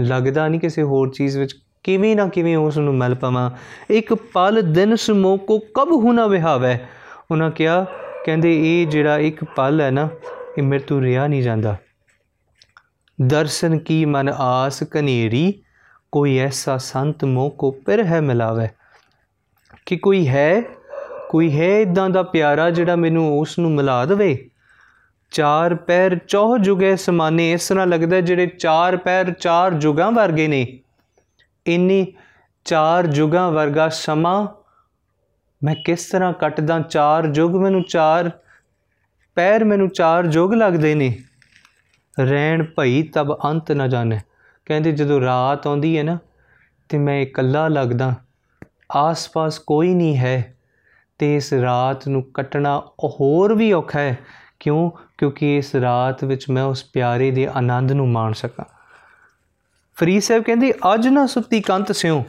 ਲੱਗਦਾ 0.00 0.48
ਨਹੀਂ 0.48 0.60
ਕਿਸੇ 0.60 0.82
ਹੋਰ 0.82 1.12
ਚੀਜ਼ 1.12 1.38
ਵਿੱਚ। 1.38 1.56
ਕਿਵੇਂ 1.82 2.16
ਨਾ 2.16 2.28
ਕਿਵੇਂ 2.28 2.56
ਉਸ 2.56 2.78
ਨੂੰ 2.78 2.94
ਮਿਲ 2.94 3.14
ਪਵਾਂ। 3.14 3.50
ਇੱਕ 3.90 4.14
ਪਲ 4.14 4.62
ਦਿਨ 4.72 4.96
ਸਮੋਕੋ 4.96 5.58
ਕਬ 5.58 5.88
ਹੁਨਾ 5.92 6.26
ਵਿਹਾਵੇ? 6.26 6.78
ਉਹਨਾਂ 7.30 7.50
ਕਿਹਾ, 7.50 7.86
ਕਹਿੰਦੇ, 8.24 8.82
ਇਹ 8.82 8.86
ਜਿਹੜਾ 8.86 9.18
ਇੱਕ 9.18 9.44
ਪਲ 9.44 9.80
ਹੈ 9.80 9.90
ਨਾ, 9.90 10.08
ਇਹ 10.58 10.62
ਮੇਰੇ 10.62 10.84
ਤੋਂ 10.84 11.00
ਰਿਆ 11.00 11.26
ਨਹੀਂ 11.26 11.42
ਜਾਂਦਾ। 11.42 11.76
ਦਰਸ਼ਨ 13.26 13.78
ਕੀ 13.78 14.04
ਮਨ 14.04 14.28
ਆਸ 14.28 14.82
ਕਨੇਰੀ 14.82 15.62
ਕੋਈ 16.16 16.38
ਐਸਾ 16.38 16.76
ਸੰਤ 16.76 17.24
ਮੋਹ 17.24 17.50
ਕੋ 17.50 17.70
ਪਰ 17.70 18.04
ਹੈ 18.04 18.20
ਮਿਲਾਵੇ 18.20 18.68
ਕਿ 19.86 19.96
ਕੋਈ 19.96 20.28
ਹੈ 20.28 20.62
ਕੋਈ 21.30 21.60
ਹੈ 21.60 21.80
ਇਦਾਂ 21.80 22.10
ਦਾ 22.10 22.22
ਪਿਆਰਾ 22.22 22.70
ਜਿਹੜਾ 22.70 22.96
ਮੈਨੂੰ 22.96 23.38
ਉਸ 23.40 23.58
ਨੂੰ 23.58 23.70
ਮਿਲਾ 23.70 24.06
ਦੇਵੇ। 24.06 24.50
ਚਾਰ 25.30 25.74
ਪੈਰ 25.74 26.18
ਚੌਹ 26.28 26.58
ਜੁਗੇ 26.58 26.96
ਸਮਾਨੇ, 26.96 27.52
ਇਸ 27.52 27.68
ਤਰ੍ਹਾਂ 27.68 27.86
ਲੱਗਦਾ 27.86 28.20
ਜਿਹੜੇ 28.20 28.46
ਚਾਰ 28.46 28.96
ਪੈਰ 28.96 29.30
ਚਾਰ 29.30 29.74
ਜੁਗਾਂ 29.74 30.12
ਵਰਗੇ 30.12 30.48
ਨੇ। 30.48 30.78
ਇੰਨੀ 31.66 32.06
ਚਾਰ 32.64 33.06
ਜੁਗਾਂ 33.06 33.50
ਵਰਗਾ 33.52 33.88
ਸਮਾਂ 33.88 34.46
ਮੈਂ 35.64 35.74
ਕਿਸ 35.74 36.04
ਤਰ੍ਹਾਂ 36.04 36.32
ਕੱਟਦਾ, 36.32 36.80
ਚਾਰ 36.80 37.26
ਜੁਗ 37.26 37.56
ਮੈਨੂੰ 37.56 37.82
ਚਾਰ 37.82 38.30
ਪੈਰ 39.34 39.64
ਮੈਨੂੰ 39.64 39.88
ਚਾਰ 39.88 40.26
ਜੁਗ 40.26 40.54
ਲੱਗਦੇ 40.54 40.94
ਨੇ। 40.94 41.18
ਰਹਿਣ 42.20 42.64
ਭਈ 42.78 43.02
ਤਬ 43.02 43.38
ਅੰਤ 43.44 43.72
ਨਾ 43.72 43.88
ਜਾਣੇ। 43.88 44.20
ਕਹਿੰਦੇ 44.66 44.92
ਜਦੋਂ 44.92 45.20
ਰਾਤ 45.20 45.66
ਆਉਂਦੀ 45.66 45.98
ਹੈ 45.98 46.02
ਨਾ, 46.02 46.18
ਤੇ 46.88 46.98
ਮੈਂ 46.98 47.20
ਇਕੱਲਾ 47.20 47.68
ਲੱਗਦਾ, 47.68 48.14
ਆਸ-ਪਾਸ 48.96 49.58
ਕੋਈ 49.58 49.94
ਨਹੀਂ 49.94 50.16
ਹੈ, 50.16 50.56
ਤੇ 51.18 51.36
ਇਸ 51.36 51.52
ਰਾਤ 51.52 52.08
ਨੂੰ 52.08 52.22
ਕੱਟਣਾ 52.22 52.78
ਹੋਰ 53.04 53.54
ਵੀ 53.54 53.72
ਔਖਾ 53.72 54.00
ਹੈ। 54.00 54.18
ਕਿਉਂ? 54.60 54.90
ਕਿਉਂਕਿ 55.18 55.56
ਇਸ 55.56 55.74
ਰਾਤ 55.74 56.24
ਵਿੱਚ 56.24 56.50
ਮੈਂ 56.50 56.62
ਉਸ 56.62 56.84
ਪਿਆਰੇ 56.84 57.30
ਦੇ 57.30 57.46
ਆਨੰਦ 57.46 57.92
ਨੂੰ 57.92 58.08
ਮਾਣ 58.08 58.32
ਸਕਾਂ। 58.32 58.64
ਫਰੀਦ 59.94 60.22
ਸਾਹਿਬ 60.22 60.42
ਕਹਿੰਦੇ, 60.42 60.72
ਅੱਜ 60.94 61.08
ਨਾ 61.08 61.26
ਸੁੱਤੀ 61.26 61.60
ਕੰਤ 61.60 61.92
ਸਿਓ 61.92 62.24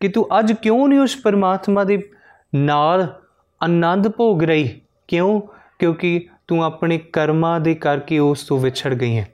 ਕਿ 0.00 0.08
ਤੂੰ 0.08 0.38
ਅੱਜ 0.38 0.52
ਕਿਉਂ 0.52 0.88
ਨਹੀਂ 0.88 1.00
ਉਸ 1.00 1.16
ਪਰਮਾਤਮਾ 1.16 1.84
ਦੇ 1.84 2.10
ਨਾਲ 2.54 3.20
ਆਨੰਦ 3.62 4.08
ਭੋਗ 4.08 4.44
ਰਹੀ? 4.44 4.80
ਕਿਉਂ? 5.08 5.40
ਕਿਉਂਕਿ 5.78 6.28
ਤੂੰ 6.48 6.64
ਆਪਣੇ 6.64 6.98
ਕਰਮਾਂ 6.98 7.60
ਦੇ 7.60 7.74
ਕਰਕੇ 7.74 8.18
ਉਸ 8.18 8.46
ਤੋਂ 8.46 8.58
ਵਿਛੜ 8.58 8.94
ਗਈ 8.94 9.18
ਹੈ। 9.18 9.28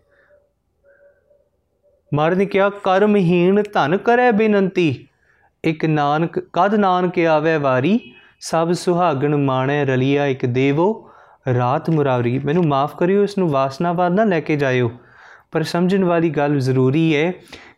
ਮਹਾਰਾਜ 2.14 2.38
ਨੇ 2.38 2.46
ਕਿਹਾ, 2.46 2.70
ਕਰਮਹੀਣ 2.70 3.62
ਧਨ 3.72 3.96
ਕਰੈ 3.96 4.32
ਬੇਨੰਤੀ। 4.32 5.08
ਇਕ 5.64 5.84
ਨਾਨਕ, 5.84 6.38
ਕਦ 6.38 6.74
ਨਾਨਕ 6.74 7.18
ਆਵੇ 7.18 7.56
ਵਾਰੀ? 7.56 8.14
ਸਭ 8.40 8.72
ਸੁਹਾਗਣ 8.72 9.36
ਮਾਣੈ 9.36 9.84
ਰਲੀਆ 9.84 10.26
ਇਕ 10.26 10.46
ਦੇਵੋ। 10.46 11.10
ਰਾਤ 11.54 11.90
ਮੁਰਾਰੀ, 11.90 12.38
ਮੈਨੂੰ 12.38 12.66
ਮਾਫ 12.66 12.96
ਕਰਿਓ, 12.96 13.22
ਇਸ 13.22 13.38
ਨੂੰ 13.38 13.48
ਵਾਸਨਾਵਾਦ 13.48 14.12
ਨਾ 14.12 14.24
ਲੈ 14.24 14.40
ਕੇ 14.40 14.56
ਜਾਇਓ। 14.56 14.90
ਪਰ 15.52 15.62
ਸਮਝਣ 15.62 16.04
ਵਾਲੀ 16.04 16.30
ਗੱਲ 16.30 16.58
ਜ਼ਰੂਰੀ 16.58 17.16
ਹੈ 17.16 17.32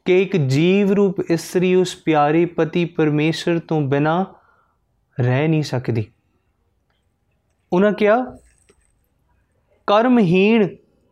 ਕਿ 0.04 0.22
ਇੱਕ 0.22 0.36
ਜੀਵ 0.36 0.92
ਰੂਪ 0.92 1.20
ਇਸਤਰੀ 1.30 1.74
ਉਸ 1.74 1.96
ਪਿਆਰੇ 2.04 2.44
ਪਤੀ 2.44 2.84
ਪਰਮੇਸ਼ਰ 2.84 3.58
ਤੋਂ 3.58 3.80
ਬਿਨਾ 3.80 4.26
ਰਹਿ 5.20 5.48
ਨਹੀਂ 5.48 5.62
ਸਕਦੀ। 5.62 6.06
ਉਹਨਾਂ 7.72 7.92
ਕਿਹਾ, 7.92 8.36
ਕਰਮਹੀਣ 9.86 10.68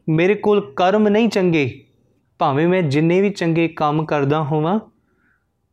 ਮੇਰੇ 0.09 0.35
ਕੋਲ 0.35 0.73
ਕਰਮ 0.75 1.09
ਨਹੀਂ 1.09 1.29
ਚੰਗੇ। 1.29 1.86
ਭਾਵੇਂ 2.39 2.69
ਮੈਂ 2.69 2.83
ਜਿੰਨੇ 2.83 3.21
ਵੀ 3.21 3.31
ਚੰਗੇ 3.31 3.69
ਕੰਮ 3.69 4.05
ਕਰਦਾ 4.05 4.43
ਹੋਵਾਂ, 4.43 4.81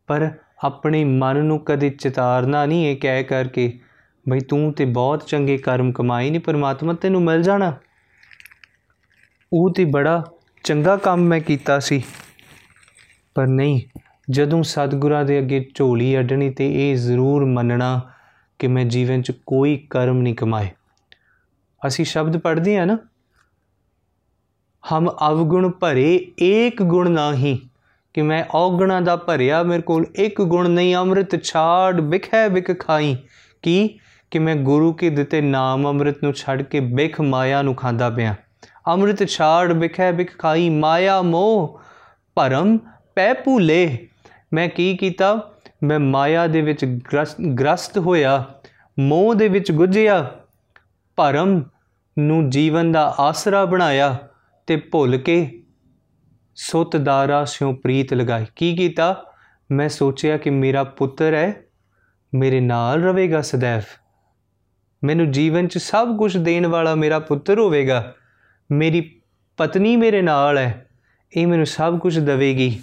ਪਰ 0.08 0.32
ਆਪਣੇ 0.64 1.04
ਮਨ 1.04 1.46
ਨੂੰ 1.46 1.60
ਕਦੇ 1.60 1.90
ਚਿਤਾਰਨਾ 1.90 2.66
ਨਹੀਂ 2.66 2.88
ਇਹ 2.88 2.98
ਕਹਿ 2.98 3.24
ਕਰਕੇ, 3.24 3.80
ਬਈ 4.30 4.40
ਤੂੰ 4.40 4.74
ਤੇ 4.74 4.86
ਬਹੁਤ 4.86 5.28
ਚੰਗੇ 5.28 5.58
ਕਰਮ 5.58 5.92
ਕਮਾਈ 5.92 6.30
ਨਹੀਂ 6.30 6.42
ਪਰਮਾਤਮਾ 6.42 6.94
ਤੈਨੂੰ 6.94 7.24
ਮਿਲ 7.24 7.44
ਜਾਣਾ। 7.44 7.78
ਉਹ 9.54 9.74
ਤੇ 9.74 9.86
ਬੜਾ 9.86 10.24
ਚੰਗਾ 10.64 10.98
ਕੰਮ 10.98 11.22
ਮੈਂ 11.22 11.40
ਕੀਤਾ 11.40 11.80
ਸੀ। 11.80 12.04
ਪਰ 13.36 13.48
ਨਹੀਂ, 13.48 13.82
ਜਦੋਂ 14.30 14.64
ਸਤਿਗੁਰਾਂ 14.64 15.26
ਦੇ 15.26 15.40
ਅੱਗੇ 15.40 15.70
ਝੋਲੀ 15.76 16.20
ਅੱਡਣੀ 16.20 16.50
ਤੇ 16.50 16.92
ਇਹ 16.92 16.96
ਜ਼ਰੂਰ 16.96 17.46
ਮੰਨਣਾ 17.46 18.02
ਕਿ 18.60 18.68
ਮੈਂ 18.68 18.86
ਜੀਵਨ 18.86 19.22
'ਚ 19.22 19.32
ਕੋਈ 19.46 19.88
ਕਰਮ 19.90 20.18
ਨਹੀਂ 20.18 20.36
ਕਮਾਏ। 20.36 20.68
ਅਸੀਂ 21.88 22.06
ਸ਼ਬਦ 22.06 22.38
ਪੜ੍ਹਦੇ 22.38 22.78
ਆ 22.78 22.86
ਨਾ 22.86 22.98
ਹਮ 24.92 25.10
ਅਵਗੁਣ 25.30 25.70
ਭਰੇ 25.70 26.32
ਏਕ 26.42 26.82
ਗੁਣ 26.84 27.12
ਨਾਹੀ। 27.12 27.60
ਕਿ 28.14 28.22
ਮੈਂ 28.22 28.44
ਔਗਣਾ 28.56 29.00
ਦਾ 29.00 29.16
ਭਰਿਆ 29.16 29.64
ਮੇਰੇ 29.64 29.82
ਕੋਲ 29.82 30.06
ਇੱਕ 30.16 30.42
ਗੁਣ 30.42 30.70
ਨਹੀਂ, 30.70 30.96
ਅੰਮ੍ਰਿਤ 30.96 31.44
ਛਾੜ 31.44 32.02
ਵਿਖੈ 32.02 32.50
ਵਿਖ 32.50 32.80
ਖਾਈ। 32.80 33.18
ਕੀ? 33.62 34.00
ਕਿ 34.32 34.40
ਮੈਂ 34.40 34.56
ਗੁਰੂ 34.56 34.94
ਕੇ 34.94 35.10
ਦਿੱਤੇ 35.10 35.42
ਨਾਮ 35.42 35.88
ਅੰਮ੍ਰਿਤ 35.88 36.24
ਨੂੰ 36.24 36.34
ਛੱਡ 36.34 36.62
ਕੇ 36.62 36.80
ਬਿਖ 36.80 37.22
ਮਾਇਆ 37.22 37.62
ਨੂੰ 37.62 37.76
ਖਾਂਦਾ 37.76 38.10
ਪਿਆ। 38.10 38.36
ਅੰਮ੍ਰਿਤ 38.88 39.24
ਛਾੜ 39.30 39.74
ਵਿਖੈ 39.74 40.12
ਵਿਖ 40.12 40.38
ਖਾਈ, 40.38 40.70
ਮਾਇਆ 40.70 41.22
ਮੋਹ 41.22 41.80
ਭਰਮ 42.36 42.78
ਪੈ 43.16 43.34
ਭੂਲੇ। 43.34 44.08
ਮੈਂ 44.54 44.68
ਕੀ 44.70 44.98
ਕੀਤਾ? 44.98 45.52
ਮੈਂ 45.84 46.00
ਮਾਇਆ 46.00 46.48
ਦੇ 46.48 46.62
ਵਿੱਚ 46.62 46.86
ਗ੍ਰਸਤ 47.60 47.98
ਹੋਇਆ, 47.98 48.44
ਮੋਹ 49.00 49.36
ਦੇ 49.36 49.48
ਵਿੱਚ 49.48 49.72
ਗੁੱਝਿਆ, 49.72 50.32
ਭਰਮ 51.16 51.64
ਨੂੰ 52.20 52.50
ਜੀਵਨ 52.50 52.92
ਦਾ 52.92 53.16
ਆਸਰਾ 53.20 53.66
ਬਣਾਇਆ। 53.66 54.18
ਤੇ 54.68 54.76
ਭੁੱਲ 54.76 55.18
ਕੇ 55.18 55.64
ਸੁਤਦਾਰਾ 56.56 57.46
ਸਿਉ 57.46 57.74
ਪ੍ਰੀਤ 57.74 58.14
ਲਗਾਈ। 58.14 58.46
ਕੀ 58.56 58.76
ਕੀਤਾ? 58.76 59.24
ਮੈਂ 59.72 59.90
ਸੋਚਿਆ 59.90 60.38
ਕਿ 60.38 60.50
ਮੇਰਾ 60.50 60.84
ਪੁੱਤਰ 60.84 61.34
ਹੈ, 61.34 61.66
ਮੇਰੇ 62.36 62.60
ਨਾਲ 62.60 63.04
ਰਹੇਗਾ 63.04 63.42
ਸदैव 63.42 63.84
ਮੈਨੂੰ 65.04 65.32
ਜੀਵਨ 65.32 65.68
'ਚ 65.68 65.78
ਸਭ 65.78 66.18
ਕੁਝ 66.18 66.38
ਦੇਣ 66.38 66.68
ਵਾਲਾ 66.68 66.96
ਮੇਰਾ 66.96 67.20
ਪੁੱਤਰ 67.20 67.60
ਹੋਵੇਗਾ। 67.60 68.16
ਮੇਰੀ 68.72 69.22
ਪਤਨੀ 69.58 69.96
ਮੇਰੇ 69.96 70.22
ਨਾਲ 70.22 70.58
ਹੈ, 70.58 70.90
ਇਹ 71.38 71.48
ਮੈਨੂੰ 71.48 71.66
ਸਭ 71.66 72.00
ਕੁਝ 72.00 72.20
ਦੇਵੇਗੀ। 72.20 72.82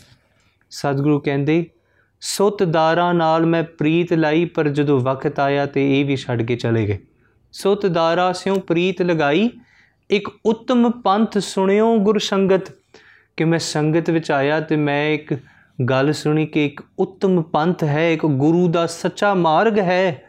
ਸਤਿਗੁਰੂ 0.70 1.20
ਕਹਿੰਦੇ 1.20 1.66
ਸੁਤਦਾਰਾ 2.20 3.12
ਨਾਲ 3.12 3.46
ਮੈਂ 3.46 3.62
ਪ੍ਰੀਤ 3.62 4.12
ਲਾਈ, 4.12 4.44
ਪਰ 4.44 4.68
ਜਦੋਂ 4.68 5.00
ਵਕਤ 5.00 5.40
ਆਇਆ 5.40 5.66
ਤੇ 5.66 6.00
ਇਹ 6.00 6.04
ਵੀ 6.04 6.16
ਛੱਡ 6.16 6.42
ਕੇ 6.42 6.56
ਚਲੇ 6.56 6.86
ਗਏ। 6.86 6.98
ਸੁਤਦਾਰਾ 7.52 8.32
ਸਿਉ 8.32 8.54
ਪ੍ਰੀਤ 8.54 9.02
ਲਗਾਈ 9.02 9.50
ਇੱਕ 10.10 10.28
ਉੱਤਮ 10.46 10.90
ਪੰਥ 10.90 11.38
ਸੁਣਿਓ 11.38 11.96
ਗੁਰ 11.96 12.18
ਸੰਗਤ, 12.18 12.72
ਕਿ 13.36 13.44
ਮੈਂ 13.44 13.58
ਸੰਗਤ 13.58 14.10
ਵਿੱਚ 14.10 14.30
ਆਇਆ 14.30 14.60
ਤੇ 14.60 14.76
ਮੈਂ 14.76 15.10
ਇੱਕ 15.10 15.34
ਗੱਲ 15.84 16.12
ਸੁਣੀ 16.12 16.46
ਕਿ 16.46 16.66
ਇੱਕ 16.66 16.80
ਉੱਤਮ 16.98 17.42
ਪੰਥ 17.42 17.84
ਹੈ, 17.84 18.12
ਇੱਕ 18.12 18.26
ਗੁਰੂ 18.26 18.68
ਦਾ 18.68 18.86
ਸੱਚਾ 18.86 19.34
ਮਾਰਗ 19.34 19.78
ਹੈ। 19.78 20.22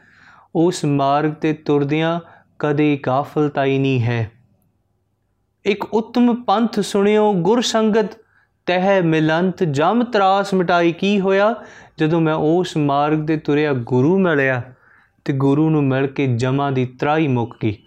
ਉਸ 0.56 0.86
ਮਾਰਗ 0.86 1.32
ਤੇ 1.32 1.54
ਤੁਰਦਿਆਂ 1.54 2.20
ਕਦੇ 2.60 3.00
ਗਾਫਲਤਾਈ 3.08 3.78
ਨਹੀਂ 3.78 4.02
ਹੈ। 4.02 4.32
ਇੱਕ 5.66 5.84
ਉੱਤਮ 5.94 6.44
ਪੰਥ 6.44 6.80
ਸੁਣਿਓ 6.80 7.34
ਗੁਰ 7.34 7.62
ਸੰਗਤ, 7.62 8.18
ਤਹਿ 8.66 9.02
ਮਿਲੰਤ 9.02 9.64
ਜਮ 9.64 10.04
ਤਰਾਸ 10.04 10.54
ਮਿਟਾਈ 10.54 10.92
ਕੀ 10.92 11.20
ਹੋਇਆ? 11.20 11.56
ਜਦੋਂ 12.00 12.22
ਮੈਂ 12.22 12.34
ਉਸ 12.34 12.78
ਮਾਰਗ 12.78 13.28
ਤੇ 13.28 13.38
ਤੁਰਿਆ, 13.38 13.74
ਗੁਰੂ 13.74 14.20
ਮਿਲਿਆ 14.20 14.62
ਤੇ 15.26 15.34
ਗੁਰੂ 15.34 15.70
ਨੂੰ 15.70 15.84
ਮਿਲ 15.84 16.08
ਕੇ 16.08 16.28
ਜਮਾ 16.28 16.72
ਦੀ 16.72 16.86
ਤਰਾਈ 16.86 17.28
ਮੁੱਕ 17.28 17.56
ਗਈ। 17.64 17.78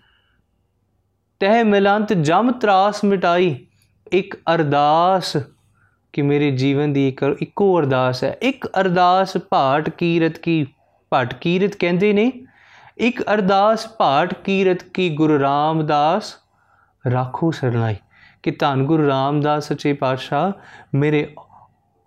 ਤਹਿ 1.40 1.64
ਮਿਲੰਤ 1.64 2.12
ਜਮ 2.12 2.52
ਤਰਾਸ 2.52 3.04
ਮਿਟਾਈ। 3.04 3.66
ਇੱਕ 4.12 4.36
ਅਰਦਾਸ 4.54 5.36
ਕਿ 6.12 6.22
ਮੇਰੇ 6.22 6.50
ਜੀਵਨ 6.50 6.92
ਦੀ 6.92 7.08
ਇੱਕ 7.08 7.36
ਇੱਕੋ 7.42 7.78
ਅਰਦਾਸ 7.80 8.24
ਹੈ। 8.24 8.38
ਇੱਕ 8.42 8.66
ਅਰਦਾਸ 8.80 9.36
ਭਾਟ 9.36 9.90
ਕੀਰਤ 9.90 10.38
ਕੀ, 10.38 10.66
ਭਾਟ 11.10 11.34
ਕੀਰਤ 11.34 11.76
ਕਹਿੰਦੇ 11.76 12.12
ਨੇ। 12.12 12.32
ਇੱਕ 12.98 13.22
ਅਰਦਾਸ 13.22 13.86
ਭਾਟ 13.86 14.34
ਕੀਰਤ 14.34 14.82
ਕੀ 14.82 15.08
ਗੁਰੂ 15.10 15.40
ਰਾਮਦਾਸ, 15.40 16.34
ਰਾਖੋ 17.12 17.50
ਸਰਨਾਈ 17.50 17.96
ਕਿ 18.42 18.50
ਧੰਨ 18.50 18.84
ਗੁਰੂ 18.86 19.08
ਰਾਮਦਾਸ 19.08 19.68
ਸੱਚੇ 19.68 19.92
ਪਾਤਸ਼ਾਹ, 19.92 20.52
ਮੇਰੇ 20.94 21.34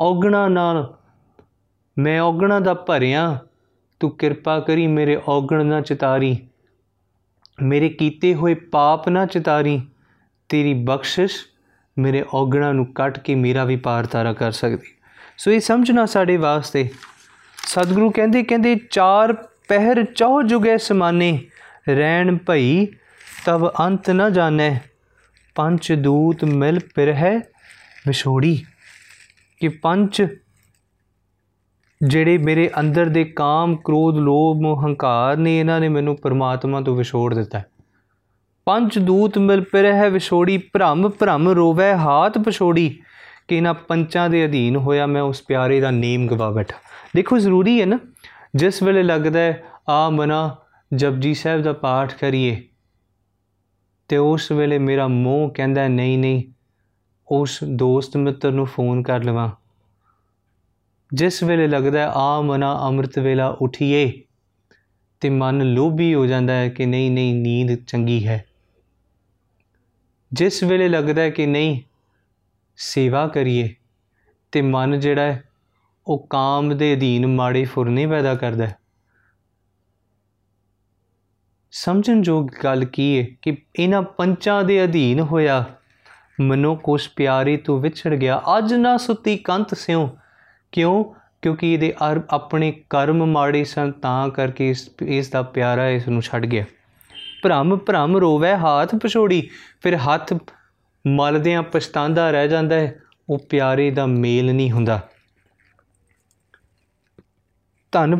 ਔਗਣਾ 0.02 0.48
ਨਾਲ 0.48 0.94
ਮੈਂ 1.98 2.22
ਔਗਣਾ 2.22 2.60
ਦਾ 2.60 2.74
ਭਰਿਆ। 2.74 3.40
ਤੂੰ 4.00 4.10
ਕਿਰਪਾ 4.12 4.60
ਕਰੀ 4.60 4.88
ਮੇਰੇ 4.88 5.22
ਔਗਣ 5.28 5.66
ਨਾ 5.66 5.82
ਚਿਤਾਰੀ। 5.82 6.47
ਮੇਰੇ 7.62 7.90
ਕੀਤੇ 7.90 8.34
ਹੋਏ 8.34 8.54
ਪਾਪ 8.54 9.10
ਨਾ 9.10 9.26
ਚਿਤਾਰੀ, 9.26 9.82
ਤੇਰੀ 10.50 10.74
ਬਖਸ਼ਿਸ਼ 10.74 11.36
ਮੇਰੇ 12.00 12.26
ਔਗਣਾ 12.34 12.72
ਨੂੰ 12.72 12.94
ਕੱਟ 12.94 13.20
ਕੇ 13.20 13.36
ਮੇਰਾ 13.36 13.64
ਵੀ 13.64 13.76
ਪਾਰ 13.76 14.06
ਤਾਰਾ 14.06 14.34
ਕਰ 14.34 14.52
ਸਕਦੀ। 14.52 14.94
ਸੋ 15.38 15.52
ਇਹ 15.52 15.60
ਸਮਝਣਾ 15.60 16.06
ਸਾਡੇ 16.06 16.38
ਵਾਸਤੇ। 16.38 16.90
ਸਤਿਗੁਰੂ 17.68 18.12
ਕਹਿੰਦੇ 18.12 18.44
ਕਹਿੰਦੇ, 18.44 18.76
ਚਾਰ 18.76 19.34
ਪਹਿਰ 19.68 20.04
ਚੌ 20.04 20.42
ਜੁਗੇ 20.42 20.78
ਸਮਾਨੇ, 20.78 21.48
ਰਹਿਣ 21.90 22.38
ਭਈ 22.38 22.86
ਤਬ 23.46 23.74
ਅੰਤ 23.80 24.10
ਨ 24.10 24.34
ਜਾਣੈ 24.34 24.80
ਪੰਜ 25.56 25.94
ਦੂਤ 25.94 26.44
ਮਿਲ 26.46 26.80
ਪਿਰਹਿ 26.96 27.40
ਵਿਛੋੜੀ। 28.08 28.66
ਕਿ 29.60 29.68
ਪੰਜ 29.68 30.28
ਜਿਹੜੇ 32.02 32.38
ਮੇਰੇ 32.38 32.70
ਅੰਦਰ 32.80 33.06
ਦੇ 33.06 33.24
ਕਾਮ, 33.26 33.76
ਕ੍ਰੋਧ, 33.76 34.18
ਲੋਭ 34.18 34.62
ਮੋਹ 34.62 34.86
ਹੰਕਾਰ 34.86 35.38
ਨੇ 35.38 35.60
ਇਹਨਾਂ 35.60 35.80
ਨੇ 35.80 35.90
ਮੈਨੂੰ 35.90 36.16
ਪਰਮਾਤਮਾ 36.16 36.82
ਤੋਂ 36.82 36.96
ਵਿਛੋੜ 36.96 37.34
ਦਿੱਤਾ 37.34 37.62
ਪੰਜ 38.68 38.98
ਦੂਤ 39.00 39.38
ਮਿਲ 39.38 39.62
ਪਿਰਹਿ 39.62 40.10
ਵਿਛੋੜੀ, 40.10 40.58
ਭ੍ਰਮ 40.58 41.10
ਭ੍ਰਮ 41.10 41.50
ਰੋਵੇ, 41.50 41.92
ਹਾਥ 41.94 42.38
ਪਛੋੜੀ। 42.38 43.00
ਕਿ 43.48 43.56
ਇਹਨਾਂ 43.56 43.74
ਪੰਚਾਂ 43.74 44.30
ਦੇ 44.30 44.46
ਅਧੀਨ 44.46 44.76
ਹੋਇਆ 44.76 45.06
ਮੈਂ 45.06 45.22
ਉਸ 45.22 45.42
ਪਿਆਰੇ 45.42 45.80
ਦਾ 45.80 45.92
ਨੇਮ 45.92 46.28
ਗਵਾ 46.28 46.50
ਬੈਠਾ। 46.52 46.78
ਦੇਖੋ, 47.16 47.38
ਜ਼ਰੂਰੀ 47.38 47.80
ਹੈ 47.82 47.86
ਨਾ, 47.86 48.00
ਜਿਸ 48.56 48.84
ਵੇਲੇ 48.84 49.04
ਲੱਗਦਾ 49.04 49.40
ਹੈ, 49.40 49.64
ਆ 49.90 50.10
ਮਨਾ 50.10 50.56
ਜਪਜੀ 50.94 51.34
ਸਾਹਿਬ 51.34 51.62
ਦਾ 51.62 51.74
ਪਾਠ 51.74 52.14
ਕਰੀਏ, 52.14 52.62
ਤੇ 54.08 54.18
ਉਸ 54.18 54.52
ਵੇਲੇ 54.52 54.78
ਮੇਰਾ 54.78 55.08
ਮੋਹ 55.08 55.50
ਕਹਿੰਦਾ 55.50 55.88
ਨਹੀਂ 55.88 56.18
ਨਹੀਂ, 56.18 56.44
ਉਸ 57.28 57.60
ਦੋਸਤ 57.64 58.18
ਮਿੱਤਰ 58.18 58.52
ਨੂੰ 58.52 58.66
ਫੋਨ 58.66 59.04
ਕਰ 59.04 59.24
ਲਵਾਂ। 59.24 59.50
ਜਿਸ 61.14 61.44
ਵੇਲੇ 61.44 61.68
ਲੱਗਦਾ 61.68 62.00
ਹੈ, 62.00 62.12
ਆ 62.16 62.42
ਮਨਾ 62.42 62.88
ਅੰਮ੍ਰਿਤ 62.88 63.20
ਵੇਲਾ 63.20 63.48
ਉਠੀਏ, 63.62 64.24
ਤੇ 65.20 65.30
ਮਨ 65.30 65.64
ਲੋਭੀ 65.74 66.14
ਹੋ 66.14 66.26
ਜਾਂਦਾ 66.26 66.54
ਹੈ 66.54 66.70
ਕਿ 66.70 66.86
ਨਹੀਂ 66.86 67.12
ਨਹੀਂ, 67.12 67.36
ਨੀਂਦ 67.36 67.86
ਚੰਗੀ 67.86 68.28
ਹੈ। 68.28 68.46
ਜਿਸ 70.34 70.64
ਵੇਲੇ 70.64 70.90
ਲੱਗਦਾ 70.90 71.22
ਹੈ 71.22 71.30
ਕਿ 71.30 71.46
ਨਹੀਂ, 71.46 71.82
ਸੇਵਾ 72.78 73.28
ਕਰੀਏ, 73.28 73.76
ਤੇ 74.52 74.62
ਮਨ 74.62 75.00
ਜਿਹੜਾ 75.00 75.22
ਹੈ, 75.22 75.44
ਉਹ 76.08 76.28
ਕਾਮ 76.30 76.78
ਦੇ 76.78 76.94
ਅਧੀਨ 76.94 77.28
ਮਾੜੇ 77.28 77.66
ਫੁਰਨੇ 77.66 78.08
ਪੈਦਾ 78.08 78.36
ਕਰਦਾ 78.36 78.68
ਹੈ। 78.68 78.78
ਸਮਝਣ 81.72 82.24
ਯੋਗ 82.26 82.48
ਗੱਲ 82.64 82.86
ਕੀ 82.86 83.20
ਹੈ 83.20 83.26
ਕਿ 83.42 83.58
ਇਹਨਾਂ 83.80 84.02
ਪੰਚਾਂ 84.02 84.64
ਦੇ 84.64 84.84
ਅਧੀਨ 84.84 85.20
ਹੋਇਆ 85.20 85.66
ਮਨੁੱਖ 86.42 86.82
ਉਸ 86.86 87.10
ਪਿਆਰੇ 87.10 87.58
ਤੋਂ 87.58 87.80
ਵਿਛੜ 87.80 88.16
ਗਿਆ, 88.16 88.42
ਅੱਜ 88.58 88.74
ਨਾ 88.74 88.98
ਸੁੱਤੀ 88.98 89.38
ਕੰਤ 89.38 89.74
ਸਿਉ 89.74 90.10
ਕਿਉਂ? 90.72 91.04
ਕਿਉਂਕਿ 91.42 91.74
ਇਹਦੇ 91.74 91.94
ਆਪਣੇ 92.30 92.72
ਕਰਮ 92.90 93.26
ਮਾੜੇ 93.26 93.64
ਸਨ, 93.64 93.92
ਤਾਂ 93.92 94.30
ਕਰਕੇ 94.30 94.70
ਇਸ 94.70 94.90
ਇਸ 95.02 95.30
ਦਾ 95.30 95.42
ਪਿਆਰਾ 95.42 95.90
ਇਸ 95.90 96.08
ਨੂੰ 96.08 96.22
ਛੱਡ 96.22 96.46
ਗਿਆ। 96.46 96.66
ਭ੍ਰਮ 97.44 97.76
ਭ੍ਰਮ 97.78 98.18
ਰੋਵੇ 98.18 98.54
ਹੱਥ 98.54 98.96
ਪਛੋੜੀ, 98.96 99.50
ਫਿਰ 99.82 99.96
ਹੱਥ 99.96 100.34
ਮਲਦਿਆਂ 101.08 101.64
ਪਛਤਾਂਦਾ 101.64 102.32
ਰਹਿ 102.32 102.48
ਜਾਂਦਾ 102.48 102.76
ਹੈ, 102.76 102.96
ਉਹ 103.30 103.38
ਪਿਆਰੇ 103.50 103.92
ਦਾ 103.92 104.06
ਮੇਲ 104.06 104.56
ਨਹੀਂ 104.56 104.72
ਹੁੰਦਾ। 104.72 105.00
ਧੰਨ 107.92 108.20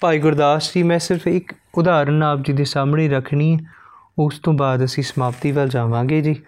ਭਾਈ 0.00 0.18
ਗੁਰਦਾਸ 0.18 0.74
ਜੀ, 0.74 0.82
ਮੈਂ 0.82 0.98
ਸਿਰਫ 0.98 1.26
ਇੱਕ 1.26 1.52
ਉਦਾਹਰਨ 1.74 2.22
ਆਪ 2.22 2.38
ਜੀ 2.38 2.52
ਦੇ 2.52 2.64
ਸਾਹਮਣੇ 2.64 3.08
ਰੱਖਣੀ 3.08 3.58
ਉਸ 4.18 4.38
ਤੋਂ 4.38 4.52
ਬਾਅਦ 4.52 4.84
ਅਸੀਂ 4.84 5.04
ਸਮਾਪਤੀ 5.04 5.52
ਵੱਲ 5.52 5.68
ਜਾਵਾਂਗੇ 5.68 6.20
ਜੀ। 6.20 6.42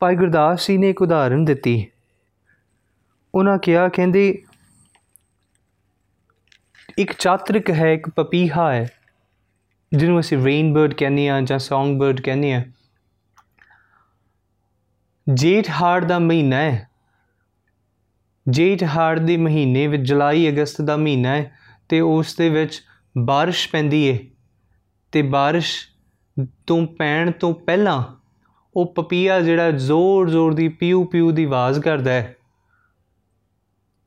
ਭਾਈ 0.00 0.16
ਗੁਰਦਾਸ 0.16 0.66
ਜੀ 0.68 0.78
ਨੇ 0.78 0.90
ਇੱਕ 0.90 1.02
ਉਦਾਹਰਣ 1.02 1.44
ਦਿੱਤੀ। 1.44 1.86
ਉਹਨਾਂ 3.33 3.57
ਕਿਹਾ 3.57 3.87
ਕਹਿੰਦੇ 3.87 4.43
ਇੱਕ 6.97 7.13
ਚਾਤਰਿਕ 7.13 7.69
ਹੈ 7.71 7.93
ਇੱਕ 7.93 8.09
ਪਪੀਹਾ 8.09 8.73
ਹੈ 8.73 8.87
ਜਿਹਨੂੰ 9.91 10.19
ਅਸੀਂ 10.19 10.37
ਰੇਨ 10.37 10.73
ਬਰਡ 10.73 10.93
ਕਹਿੰਦੇ 10.93 11.29
ਆ 11.29 11.41
ਜਾਂ 11.41 11.59
ਸੌਂਗ 11.59 11.99
ਬਰਡ 11.99 12.21
ਕਹਿੰਦੇ 12.21 12.53
ਆ 12.53 12.63
ਜੇਠ 15.33 15.69
ਹਾੜ 15.69 16.05
ਦਾ 16.05 16.19
ਮਹੀਨਾ 16.19 16.57
ਹੈ 16.57 16.89
ਜੇਠ 18.49 18.83
ਹਾੜ 18.83 19.19
ਦੇ 19.19 19.37
ਮਹੀਨੇ 19.37 19.87
ਵਿੱਚ 19.87 20.03
ਜੁਲਾਈ 20.03 20.49
ਅਗਸਤ 20.49 20.81
ਦਾ 20.81 20.97
ਮਹੀਨਾ 20.97 21.29
ਹੈ 21.29 21.57
ਤੇ 21.89 21.99
ਉਸ 21.99 22.35
ਦੇ 22.35 22.49
ਵਿੱਚ 22.49 22.81
بارش 23.15 23.67
ਪੈਂਦੀ 23.71 24.03
ਏ 24.03 24.17
ਤੇ 25.11 25.21
بارش 25.21 25.65
ਤੋਂ 26.67 26.87
ਪੈਣ 26.87 27.31
ਤੋਂ 27.31 27.53
ਪਹਿਲਾਂ 27.55 28.03
ਉਹ 28.75 28.93
ਪਪੀਆ 28.93 29.39
ਜਿਹੜਾ 29.39 29.71
ਜ਼ੋਰ 29.71 30.29
ਜ਼ੋਰ 30.29 30.53
ਦੀ 30.53 30.67
ਪਿਊ 30.67 31.03
ਪਿਊ 31.03 31.31
ਦੀ 31.31 31.43
ਆਵਾਜ਼ 31.43 31.79
ਕਰਦਾ 31.79 32.11
ਹੈ 32.11 32.35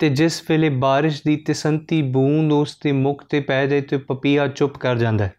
ਤੇ 0.00 0.08
ਜਿਸ 0.08 0.42
ਵੇਲੇ 0.50 0.68
بارش 0.68 1.20
ਦੀ 1.24 1.36
ਤਸੰਤੀ 1.36 2.00
ਬੂੰਦ 2.02 2.52
ਉਸ 2.52 2.78
ਦੇ 2.84 2.92
ਮੁਖ 2.92 3.24
ਤੇ 3.24 3.40
ਪੈ 3.40 3.64
ਜਾਏ 3.66 3.80
ਤੇ 3.80 3.96
ਪਪੀਆ 3.96 4.46
ਚੁੱਪ 4.48 4.78
ਕਰ 4.78 4.96
ਜਾਂਦਾ 4.96 5.24
ਹੈ 5.24 5.34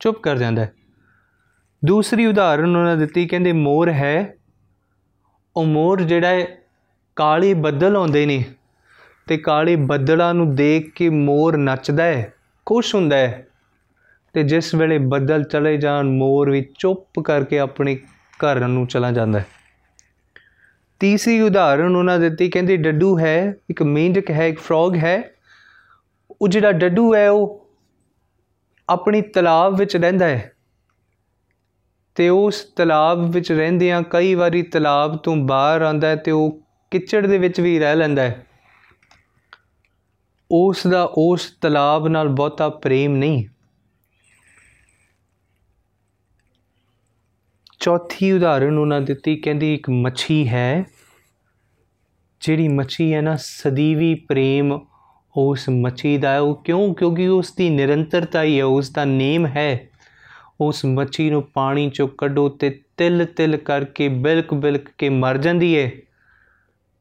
ਚੁੱਪ 0.00 0.20
ਕਰ 0.20 0.38
ਜਾਂਦਾ 0.38 0.62
ਹੈ 0.62 0.72
ਦੂਸਰੀ 1.82 2.26
ਉਦਾਹਰਨ 2.26 2.76
ਉਹਨਾਂ 2.76 2.96
ਦਿੱਤੀ 2.96 3.26
ਕਹਿੰਦੇ 3.26 3.52
ਮੋਰ 3.52 3.90
ਹੈ 3.90 4.36
ਉਹ 5.56 5.64
ਮੋਰ 5.64 6.02
ਜਿਹੜਾ 6.02 6.28
ਹੈ 6.28 6.46
ਕਾਲੇ 7.16 7.54
ਬੱਦਲ 7.54 7.96
ਆਉਂਦੇ 7.96 8.26
ਨੇ 8.26 8.44
ਤੇ 9.26 9.36
ਕਾਲੇ 9.36 9.76
ਬੱਦਲਾਂ 9.76 10.34
ਨੂੰ 10.34 10.54
ਦੇਖ 10.54 10.90
ਕੇ 10.94 11.08
ਮੋਰ 11.08 11.56
ਨੱਚਦਾ 11.56 12.04
ਹੈ 12.04 12.32
ਖੁਸ਼ 12.66 12.94
ਹੁੰਦਾ 12.94 13.16
ਹੈ 13.16 13.46
ਤੇ 14.34 14.42
ਜਿਸ 14.42 14.74
ਵੇਲੇ 14.74 14.98
ਬੱਦਲ 14.98 15.42
ਚਲੇ 15.42 15.76
ਜਾਣ 15.76 16.10
ਮੋਰ 16.10 16.50
ਵੀ 16.50 16.64
ਚੁੱਪ 16.78 17.20
ਕਰਕੇ 17.20 17.58
ਆਪਣੇ 17.58 17.96
ਘਰ 18.40 18.66
ਨੂੰ 18.68 18.86
ਚਲਾ 18.86 19.10
ਜਾਂਦਾ 19.10 19.38
ਹੈ 19.38 19.55
ਤੀਸਰੀ 20.99 21.41
ਉਦਾਹਰਨ 21.41 21.95
ਉਹਨਾਂ 21.95 22.19
ਦਿੱਤੀ, 22.19 22.49
ਕਹਿੰਦੇ 22.49 22.77
ਡੱਡੂ 22.77 23.19
ਹੈ, 23.19 23.55
ਇੱਕ 23.69 23.83
ਮੇਂਢਕ 23.83 24.31
ਹੈ, 24.31 24.47
ਇੱਕ 24.47 24.59
ਫਰੋਗ 24.59 24.95
ਹੈ। 24.95 25.31
ਉਹ 26.41 26.47
ਜਿਹੜਾ 26.47 26.71
ਡੱਡੂ 26.71 27.15
ਹੈ, 27.15 27.29
ਉਹ 27.29 27.69
ਆਪਣੀ 28.89 29.21
ਤਲਾਬ 29.21 29.77
ਵਿੱਚ 29.77 29.97
ਰਹਿੰਦਾ 29.97 30.25
ਹੈ। 30.25 30.51
ਤੇ 32.15 32.29
ਉਸ 32.29 32.63
ਤਲਾਬ 32.75 33.31
ਵਿੱਚ 33.31 33.51
ਰਹਿੰਦਿਆਂ 33.51 34.01
ਕਈ 34.01 34.35
ਵਾਰੀ 34.35 34.61
ਤਲਾਬ 34.61 35.17
ਤੋਂ 35.17 35.35
ਬਾਹਰ 35.35 35.81
ਆਉਂਦਾ 35.81 36.07
ਹੈ 36.07 36.15
ਤੇ 36.15 36.31
ਉਹ 36.31 36.61
ਕਿਚੜ 36.91 37.27
ਦੇ 37.27 37.37
ਵਿੱਚ 37.37 37.61
ਵੀ 37.61 37.79
ਰਹਿ 37.79 37.95
ਲੈਂਦਾ 37.95 38.23
ਹੈ। 38.23 38.47
ਉਸ 40.51 40.87
ਦਾ 40.87 41.09
ਉਸ 41.17 41.57
ਤਲਾਬ 41.61 42.07
ਨਾਲ 42.07 42.27
ਬਹੁਤਾ 42.27 42.69
ਪ੍ਰੇਮ 42.69 43.15
ਨਹੀਂ। 43.15 43.45
ਚੌਥੀ 47.79 48.31
ਉਦਾਹਰਨ 48.31 48.77
ਉਹਨਾਂ 48.77 49.01
ਦਿੱਤੀ 49.01 49.35
ਕਹਿੰਦੀ 49.35 49.73
ਇੱਕ 49.73 49.89
ਮੱਛੀ 49.89 50.47
ਹੈ, 50.47 50.83
ਜਿਹੜੀ 52.41 52.67
ਮੱਛੀ 52.67 53.13
ਹੈ 53.13 53.21
ਨਾ, 53.21 53.35
ਸਦੀਵੀ 53.35 54.13
ਪ੍ਰੇਮ 54.15 54.79
ਉਸ 55.35 55.69
ਮੱਛੀ 55.69 56.17
ਦਾ 56.17 56.39
ਉਹ 56.39 56.55
ਕਿਉਂ? 56.63 56.93
ਕਿਉਂਕਿ 56.95 57.27
ਉਸ 57.27 57.53
ਦੀ 57.55 57.69
ਨਿਰੰਤਰਤਾ 57.69 58.43
ਹੀ 58.43 58.59
ਹੈ, 58.59 58.63
ਉਸ 58.63 58.89
ਦਾ 58.89 59.05
ਨੇਮ 59.05 59.45
ਹੈ। 59.45 59.89
ਉਸ 60.61 60.85
ਮੱਛੀ 60.85 61.29
ਨੂੰ 61.29 61.41
ਪਾਣੀ 61.43 61.89
ਚੋਂ 61.89 62.07
ਕੱਢੋ 62.07 62.49
ਤੇ 62.49 62.69
ਤਿਲ 62.97 63.25
ਤਿਲ 63.25 63.57
ਕਰਕੇ 63.57 64.07
ਬਿਲਕ 64.07 64.53
ਬਿਲਕ 64.53 64.89
ਕੇ 64.97 65.09
ਮਰ 65.09 65.37
ਜਾਂਦੀ 65.37 65.77
ਹੈ, 65.77 65.91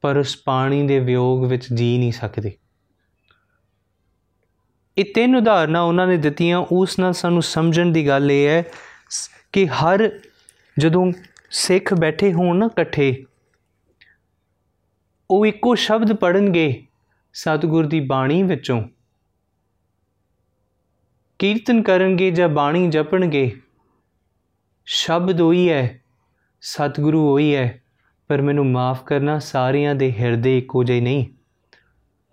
ਪਰ 0.03 0.17
ਉਸ 0.17 0.37
ਪਾਣੀ 0.45 0.87
ਦੇ 0.87 0.99
ਵਿਯੋਗ 0.99 1.45
ਵਿੱਚ 1.45 1.67
ਜੀ 1.75 1.97
ਨਹੀਂ 1.99 2.13
ਸਕਦੀ। 2.13 2.53
ਇਹ 4.99 5.05
ਤਿੰਨ 5.15 5.37
ਉਦਾਹਰਨਾਂ 5.37 5.83
ਉਹਨਾਂ 5.83 6.07
ਨੇ 6.07 6.17
ਦਿੱਤੀਆਂ। 6.17 6.59
ਉਸ 6.73 6.99
ਨਾਲ 6.99 7.13
ਸਾਨੂੰ 7.13 7.43
ਸਮਝਣ 7.43 7.93
ਦੀ 7.93 8.07
ਗੱਲ 8.09 8.31
ਇਹ 8.31 8.47
ਹੈ 8.49 8.63
ਕਿ 9.53 9.67
ਹਰ 9.69 10.11
ਜਦੋਂ 10.79 11.13
ਸਿੱਖ 11.51 11.95
ਬੈਠੇ 11.95 12.33
ਹੋਣ 12.33 12.57
ਨਾ 12.57 12.67
ਇਕੱਠੇ, 12.67 13.25
ਉਹ 15.31 15.47
ਇੱਕੋ 15.47 15.75
ਸ਼ਬਦ 15.75 16.13
ਪੜਨਗੇ 16.13 16.85
ਸਤਿਗੁਰ 17.35 17.87
ਦੀ 17.87 18.01
ਬਾਣੀ 18.01 18.43
ਵਿੱਚੋਂ। 18.43 18.83
ਕੀਰਤਨ 21.39 21.83
ਕਰਨਗੇ 21.83 22.31
ਜਾਂ 22.31 22.49
ਬਾਣੀ 22.49 22.89
ਜਪਣਗੇ, 22.89 23.61
ਸ਼ਬਦ 24.87 25.41
ਉਹੀ 25.41 25.69
ਹੈ, 25.71 26.01
ਸਤਿਗੁਰੂ 26.61 27.33
ਉਹੀ 27.33 27.55
ਹੈ, 27.55 27.83
ਪਰ 28.29 28.43
ਮੈਨੂੰ 28.43 28.67
ਮਾਫ 28.67 29.03
ਕਰਨਾ 29.05 29.39
ਸਾਰਿਆਂ 29.39 29.95
ਦੇ 29.95 30.13
ਹਿਰਦੇ 30.13 30.59
ਇੱਕੋ 30.59 30.85
ਜਿਹੇ 30.85 31.01
ਨਹੀਂ। 31.01 31.27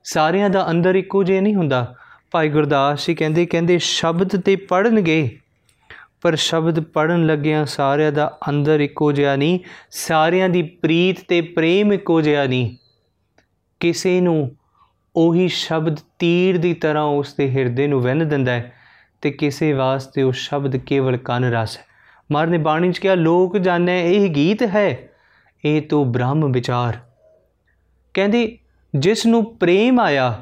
ਸਾਰਿਆਂ 0.03 0.49
ਦਾ 0.49 0.69
ਅੰਦਰ 0.71 0.95
ਇੱਕੋ 0.95 1.23
ਜਿਹਾ 1.23 1.41
ਨਹੀਂ 1.41 1.55
ਹੁੰਦਾ। 1.55 1.95
ਭਾਈ 2.31 2.49
ਗੁਰਦਾਸ 2.49 3.07
ਜੀ 3.07 3.15
ਕਹਿੰਦੇ 3.15 3.45
ਕਹਿੰਦੇ 3.45 3.77
ਸ਼ਬਦ 3.77 4.35
ਤੇ 4.41 4.55
ਪੜਨਗੇ 4.55 5.39
ਪਰ 6.24 6.36
ਸ਼ਬਦ 6.36 6.80
ਪੜਨ 6.80 7.26
ਲੱਗਿਆਂ 7.26 7.65
ਸਾਰਿਆਂ 7.65 8.11
ਦਾ 8.11 8.39
ਅੰਦਰ 8.49 8.80
ਇੱਕੋ 8.80 9.11
ਜਿਹਾ 9.11 9.36
ਨਹੀਂ, 9.36 9.59
ਸਾਰਿਆਂ 9.91 10.49
ਦੀ 10.49 10.63
ਪ੍ਰੀਤ 10.63 11.15
ਤੇ 11.28 11.41
ਪ੍ਰੇਮ 11.41 11.93
ਇੱਕੋ 11.93 12.21
ਜਿਹਾ 12.21 12.45
ਨਹੀਂ। 12.45 12.78
ਕਿਸੇ 13.80 14.21
ਨੂੰ 14.21 14.55
ਉਹੀ 15.15 15.47
ਸ਼ਬਦ 15.47 15.97
ਤੀਰ 16.19 16.57
ਦੀ 16.57 16.74
ਤਰ੍ਹਾਂ 16.74 17.03
ਉਸ 17.03 17.34
ਦੇ 17.34 17.51
ਹਿਰਦੇ 17.51 17.88
ਨੂੰ 17.88 18.01
ਵੰਨ 18.01 18.30
ਦਿੰਦਾ 18.30 18.51
ਹੈ 18.51 18.74
ਤੇ 19.21 19.32
ਕਿਸੇ 19.32 19.74
ਵਾਸਤੇ 19.74 20.24
ਉਹ 20.24 20.32
ਸ਼ਬਦ 20.32 20.78
ਕੇਵਲ 20.78 21.17
ਕੰਨ 21.17 21.45
ਰਸ 21.45 21.78
ਹੈ। 21.78 21.84
ਮਾਰ 22.32 22.47
ਨੇ 22.47 22.57
ਬਾਣੀ 22.57 22.91
ਚ 22.91 22.97
ਕਿਹਾ, 22.97 23.15
ਲੋਕ 23.15 23.57
ਜਾਣੈ, 23.57 24.01
ਇਹ 24.01 24.30
ਗੀਤ 24.30 24.63
ਹੈ, 24.63 25.09
ਇਹ 25.65 25.82
ਤੋਂ 25.82 26.05
ਬ੍ਰਹਮ 26.05 26.51
ਵਿਚਾਰ। 26.51 26.93
ਕਹਿੰਦੇ, 28.13 28.57
ਜਿਸ 28.95 29.26
ਨੂੰ 29.26 29.57
ਪ੍ਰੇਮ 29.57 29.99
ਆਇਆ 29.99 30.41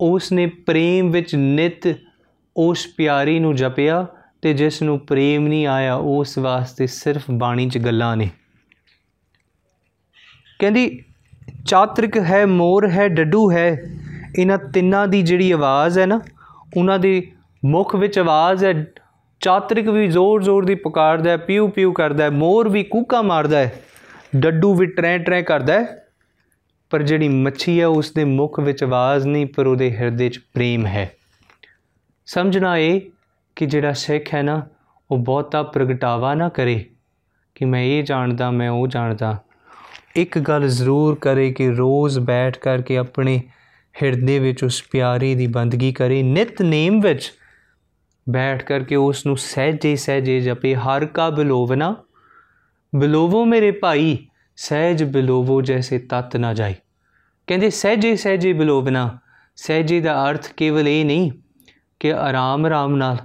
ਉਸ 0.00 0.32
ਨੇ 0.32 0.46
ਪ੍ਰੇਮ 0.46 1.10
ਵਿੱਚ 1.10 1.34
ਨਿਤ 1.34 1.96
ਉਸ 2.56 2.86
ਪਿਆਰੀ 2.96 3.38
ਨੂੰ 3.38 3.54
ਜਪਿਆ 3.54 4.06
ਤੇ 4.42 4.52
ਜਿਸ 4.52 4.82
ਨੂੰ 4.82 4.98
ਪ੍ਰੇਮ 4.98 5.46
ਨਹੀਂ 5.48 5.66
ਆਇਆ, 5.66 5.94
ਉਸ 5.94 6.38
ਵਾਸਤੇ 6.38 6.86
ਸਿਰਫ 6.86 7.22
ਬਾਣੀ 7.30 7.68
'ਚ 7.68 7.78
ਗੱਲਾਂ 7.78 8.16
ਨੇ। 8.16 8.30
ਕਹਿੰਦੀ, 10.58 11.04
ਚਾਤ੍ਰਿਕ 11.66 12.18
ਹੈ, 12.18 12.46
ਮੋਰ 12.46 12.90
ਹੈ, 12.90 13.08
ਡੱਡੂ 13.08 13.52
ਹੈ, 13.52 13.82
ਇਹਨਾਂ 14.38 14.58
ਤਿੰਨਾਂ 14.58 15.08
ਦੀ 15.08 15.22
ਜਿਹੜੀ 15.22 15.50
ਆਵਾਜ਼ 15.50 15.98
ਹੈ 15.98 16.06
ਨਾ, 16.06 16.20
ਉਹਨਾਂ 16.76 16.98
ਦੇ 16.98 17.30
ਮੁਖ 17.64 17.96
ਵਿੱਚ 17.96 18.18
ਆਵਾਜ਼ 18.18 18.64
ਹੈ, 18.64 18.86
ਚਾਤ੍ਰਿਕ 19.40 19.88
ਵੀ 19.88 20.06
ਜ਼ੋਰ-ਜ਼ੋਰ 20.06 20.64
ਦੀ 20.64 20.74
ਪੁਕਾਰਦਾ 20.74 21.30
ਹੈ 21.30 21.36
ਪਿਉ-ਪਿਉ 21.36 21.92
ਕਰਦਾ 21.92 22.24
ਹੈ, 22.24 22.30
ਮੋਰ 22.30 22.68
ਵੀ 22.68 22.82
ਕੂਕਾ 22.82 23.22
ਮਾਰਦਾ 23.22 23.58
ਹੈ, 23.58 23.72
ਡੱਡੂ 24.36 24.74
ਵੀ 24.74 24.86
ਟਰੈ-ਟਰੈ 24.86 25.42
ਕਰਦਾ 25.42 25.80
ਹੈ, 25.80 26.04
ਪਰ 26.90 27.02
ਜਿਹੜੀ 27.02 27.28
ਮੱਛੀ 27.28 27.80
ਹੈ 27.80 27.86
ਉਸ 27.86 28.12
ਦੇ 28.12 28.24
ਮੁਖ 28.24 28.60
ਵਿੱਚ 28.60 28.84
ਆਵਾਜ਼ 28.84 29.26
ਨਹੀਂ, 29.26 29.46
ਪਰ 29.46 29.66
ਉਹਦੇ 29.66 29.96
ਹਿਰਦੇ 29.96 30.28
'ਚ 30.28 30.38
ਪ੍ਰੇਮ 30.38 30.86
ਹੈ। 30.86 31.10
ਸਮਝਣਾ 32.26 32.76
ਇਹ 32.76 33.00
ਕਿ 33.56 33.66
ਜਿਹੜਾ 33.66 33.92
ਸਿੱਖ 33.92 34.34
ਹੈ 34.34 34.42
ਨਾ, 34.42 34.66
ਉਹ 35.10 35.18
ਬਹੁਤਾ 35.18 35.62
ਪ੍ਰਗਟਾਵਾ 35.62 36.34
ਨਾ 36.34 36.48
ਕਰੇ 36.48 36.90
ਕਿ 37.54 37.64
ਮੈਂ 37.64 37.82
ਇਹ 37.82 38.04
ਜਾਣਦਾ, 38.04 38.50
ਮੈਂ 38.50 38.70
ਉਹ 38.70 38.86
ਜਾਣਦਾ। 38.86 39.42
ਇੱਕ 40.16 40.38
ਗੱਲ 40.38 40.68
ਜ਼ਰੂਰ 40.68 41.14
ਕਰੇ 41.14 41.52
ਕਿ 41.52 41.70
ਰੋਜ਼ 41.70 42.18
ਬੈਠ 42.18 42.58
ਕਰਕੇ 42.58 42.96
ਆਪਣੇ 42.96 43.42
ਹਿਰਦੇ 44.02 44.38
ਵਿੱਚ 44.38 44.64
ਉਸ 44.64 44.82
ਪਿਆਰੇ 44.92 45.34
ਦੀ 45.34 45.46
ਬੰਦਗੀ 45.46 45.92
ਕਰੇ। 45.92 46.22
ਨਿਤ 46.22 46.62
ਨੇਮ 46.62 47.00
ਵਿੱਚ 47.00 47.32
ਬੈਠ 48.30 48.62
ਕਰਕੇ 48.62 48.96
ਉਸ 48.96 49.26
ਨੂੰ 49.26 49.36
ਸਹਿਜੇ 49.36 49.96
ਸਹਿਜੇ 49.96 50.40
ਜਪੇ। 50.40 50.74
ਹਰ 50.74 51.06
ਕਾ 51.06 51.30
ਬਿਲੋਵਨਾ 51.30 51.96
ਬਿਲੋਵੋ 52.96 53.44
ਮੇਰੇ 53.44 53.70
ਭਾਈ, 53.70 54.26
ਸਹਿਜ 54.56 55.04
ਬਿਲੋਵੋ 55.04 55.62
ਜੈਸੇ 55.62 55.98
ਤਤ 55.98 56.36
ਨਾ 56.36 56.54
ਜਾਈ। 56.54 56.74
ਕਹਿੰਦੇ 57.46 57.70
ਸਹਿਜੇ 57.70 58.16
ਸਹਿਜੇ 58.16 58.52
ਬਿਲੋਵਨਾ 58.52 59.18
ਸਹਿਜੇ 59.56 60.00
ਦਾ 60.00 60.30
ਅਰਥ 60.30 60.52
ਕੇਵਲ 60.56 60.88
ਇਹ 60.88 61.04
ਨਹੀਂ 61.04 61.30
ਕਿ 62.00 62.12
ਆਰਾਮ 62.12 62.66
ਆਰਾਮ 62.66 62.96
ਨਾਲ 62.96 63.16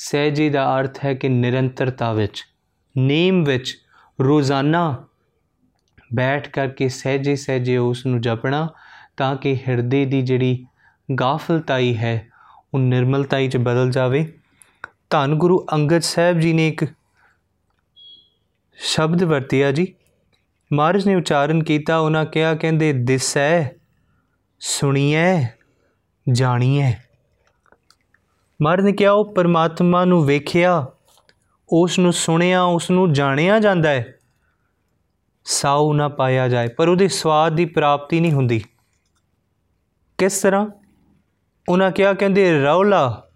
ਸਹਿਜੇ 0.00 0.48
ਦਾ 0.50 0.80
ਅਰਥ 0.80 1.04
ਹੈ 1.04 1.14
ਕਿ 1.14 1.28
ਨਿਰੰਤਰਤਾ 1.28 2.12
ਵਿੱਚ, 2.12 2.44
ਨੇਮ 2.98 3.44
ਵਿੱਚ 3.44 3.76
ਰੋਜ਼ਾਨਾ 4.20 5.04
ਬੈਠ 6.14 6.48
ਕਰਕੇ 6.48 6.88
ਸਹਿਜੇ 6.88 7.36
ਸਹਿਜੇ 7.36 7.76
ਉਸ 7.76 8.06
ਨੂੰ 8.06 8.20
ਜਪਣਾ 8.20 8.68
ਤਾਂ 9.16 9.36
ਕਿ 9.36 9.54
ਹਿਰਦੇ 9.68 10.04
ਦੀ 10.04 10.22
ਜਿਹੜੀ 10.22 10.66
ਗਾਫਲਤਾਈ 11.20 11.96
ਹੈ, 11.96 12.28
ਉਹ 12.74 12.78
ਨਿਰਮਲਤਾਈ 12.78 13.48
'ਚ 13.48 13.56
ਬਦਲ 13.56 13.90
ਜਾਵੇ। 13.90 14.32
ਧੰਨ 15.10 15.34
ਗੁਰੂ 15.34 15.66
ਅੰਗਦ 15.72 16.02
ਸਾਹਿਬ 16.02 16.40
ਜੀ 16.40 16.52
ਨੇ 16.52 16.68
ਇੱਕ 16.68 16.84
ਸ਼ਬਦ 18.78 19.22
ਵਰਤਿਆ 19.22 19.72
ਜੀ। 19.72 19.86
ਮਹਾਰਾਜ 20.72 21.06
ਨੇ 21.06 21.14
ਉਚਾਰਨ 21.14 21.62
ਕੀਤਾ, 21.64 21.98
ਉਹਨਾਂ 21.98 22.24
ਕਿਹਾ, 22.24 22.54
ਕਹਿੰਦੇ, 22.54 22.92
ਦਿਸੈ, 22.92 23.68
ਸੁਣੀਐ, 24.60 25.46
ਜਾਣੀਐ। 26.32 26.92
ਮਹਾਰਾਜ 28.62 28.84
ਨੇ 28.84 28.92
ਕਿਹਾ 28.92 29.12
ਉਹ 29.12 29.34
ਪਰਮਾਤਮਾ 29.34 30.04
ਨੂੰ 30.04 30.24
ਵੇਖਿਆ 30.24 30.86
ਉਸ 31.68 31.98
ਨੂੰ 31.98 32.12
ਸੁਣਿਆ 32.12 32.62
ਉਸ 32.62 32.90
ਨੂੰ 32.90 33.12
ਜਾਣਿਆ 33.12 33.58
ਜਾਂਦਾ 33.58 33.90
ਹੈ। 33.90 34.14
ਸਾਉ 35.44 35.92
ਨਾ 35.92 36.08
ਪਾਇਆ 36.08 36.48
ਜਾਏ, 36.48 36.68
ਪਰ 36.68 36.88
ਉਹਦੇ 36.88 37.08
ਸਵਾਦ 37.08 37.52
ਦੀ 37.52 37.64
ਪ੍ਰਾਪਤੀ 37.64 38.20
ਨਹੀਂ 38.20 38.32
ਹੁੰਦੀ। 38.32 38.64
ਕਿਸ 40.18 40.40
ਤਰ੍ਹਾਂ? 40.40 40.66
ਉਹਨਾਂ 41.68 41.90
ਕਿਹਾ, 41.90 42.12
ਕਹਿੰਦੇ, 42.12 42.64
ਰੌਲਾ, 42.64 43.28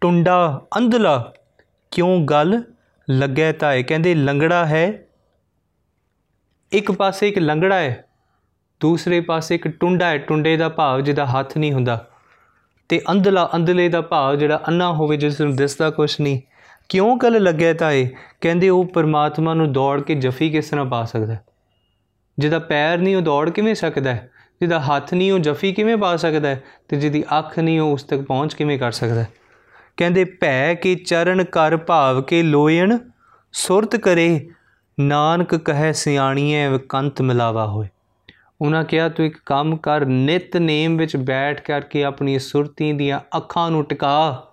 ਟੁੰਡਾ 0.00 0.66
ਅੰਧਲਾ, 0.78 1.32
ਕਿਉਂ 1.90 2.24
ਗੱਲ 2.24 2.62
ਲੱਗੈ 3.10 3.52
ਤਾਏ? 3.52 3.82
ਕਹਿੰਦੇ, 3.82 4.14
ਲੰਗੜਾ 4.14 4.66
ਹੈ। 4.66 5.06
ਇੱਕ 6.72 6.92
ਪਾਸੇ 6.92 7.28
ਇੱਕ 7.28 7.38
ਲੰਗੜਾ 7.38 7.76
ਹੈ, 7.76 8.04
ਦੂਸਰੇ 8.80 9.20
ਪਾਸੇ 9.20 9.54
ਇੱਕ 9.54 9.68
ਟੁੰਡਾ 9.68 10.06
ਹੈ। 10.06 10.18
ਟੁੰਡੇ 10.18 10.56
ਦਾ 10.56 10.68
ਭਾਵ 10.68 11.00
ਜਿਹਦਾ 11.00 11.26
ਹੱਥ 11.26 11.58
ਨਹੀਂ 11.58 11.72
ਹੁੰਦਾ। 11.72 12.08
ਤੇ 12.88 13.00
ਅੰਧਲਾ 13.10 13.50
ਅੰਧਲੇ 13.54 13.88
ਦਾ 13.88 14.00
ਭਾਵ 14.00 14.34
ਜਿਹੜਾ 14.34 14.62
ਅੰਨਾ 14.68 14.92
ਹੋਵੇ, 14.92 15.16
ਜਿਸ 15.16 15.40
ਨੂੰ 15.40 15.56
ਦਿਸਦਾ 15.56 15.90
ਕੁਛ 15.90 16.20
ਨਹੀਂ 16.20 16.40
ਕਿਉਂ 16.88 17.18
ਕਲ 17.18 17.42
ਲੱਗਿਆ 17.42 17.72
ਤਾਏ 17.72 18.10
ਕਹਿੰਦੇ 18.40 18.68
ਉਹ 18.68 18.84
ਪਰਮਾਤਮਾ 18.84 19.54
ਨੂੰ 19.54 19.72
ਦੌੜ 19.72 20.02
ਕੇ 20.02 20.14
ਜਫੀ 20.14 20.50
ਕਿਸ 20.50 20.70
ਤਰ੍ਹਾਂ 20.70 20.86
ਪਾ 20.86 21.04
ਸਕਦਾ 21.04 21.34
ਹੈ? 21.34 21.44
ਜਿਹਦਾ 22.38 22.58
ਪੈਰ 22.58 22.98
ਨਹੀਂ, 22.98 23.16
ਉਹ 23.16 23.22
ਦੌੜ 23.22 23.50
ਕਿਵੇਂ 23.50 23.74
ਸਕਦਾ 23.74 24.14
ਹੈ? 24.14 24.30
ਜਿਹਦਾ 24.60 24.80
ਹੱਥ 24.80 25.14
ਨਹੀਂ, 25.14 25.32
ਉਹ 25.32 25.38
ਜਫੀ 25.38 25.72
ਕਿਵੇਂ 25.72 25.96
ਪਾ 25.96 26.16
ਸਕਦਾ 26.16 26.48
ਹੈ? 26.48 26.62
ਤੇ 26.88 26.96
ਜਿਹਦੀ 26.96 27.24
ਅੱਖ 27.38 27.58
ਨਹੀਂ, 27.58 27.80
ਉਹ 27.80 27.92
ਉਸ 27.92 28.02
ਤੱਕ 28.02 28.20
ਪਹੁੰਚ 28.20 28.54
ਕਿਵੇਂ 28.54 28.78
ਕਰ 28.78 28.92
ਸਕਦਾ 28.92 29.22
ਹੈ? 29.22 29.28
ਕਹਿੰਦੇ, 29.96 30.24
ਭੈ 30.24 30.74
ਕੇ 30.74 30.94
ਚਰਨ 30.94 31.44
ਕਰ 31.44 31.76
ਭਾਵ 31.76 32.22
ਕੇ 32.22 32.42
ਲੋਇਣ, 32.42 32.98
ਸੁਰਤ 33.52 33.96
ਕਰੇ, 33.96 34.48
ਨਾਨਕ 35.00 35.54
ਕਹੈ 35.54 35.92
ਸਿਆਣੀਏ 35.92 36.78
ਕੰਤ 36.88 37.22
ਮਿਲਾਵਾ 37.22 37.66
ਹੋਏ 37.66 37.86
ਉਹਨਾਂ 38.64 38.84
ਕਿਹਾ, 38.84 39.08
ਤੂੰ 39.08 39.26
ਇੱਕ 39.26 39.38
ਕੰਮ 39.46 39.76
ਕਰ, 39.76 40.04
ਨਿਤ 40.04 40.56
ਨੇਮ 40.56 40.96
ਵਿੱਚ 40.96 41.16
ਬੈਠ 41.16 41.60
ਕਰਕੇ 41.60 42.04
ਆਪਣੀ 42.04 42.38
ਸੁਰਤੀ 42.38 42.92
ਦੀਆਂ 42.92 43.20
ਅੱਖਾਂ 43.36 43.70
ਨੂੰ 43.70 43.84
ਟਿਕਾ। 43.84 44.46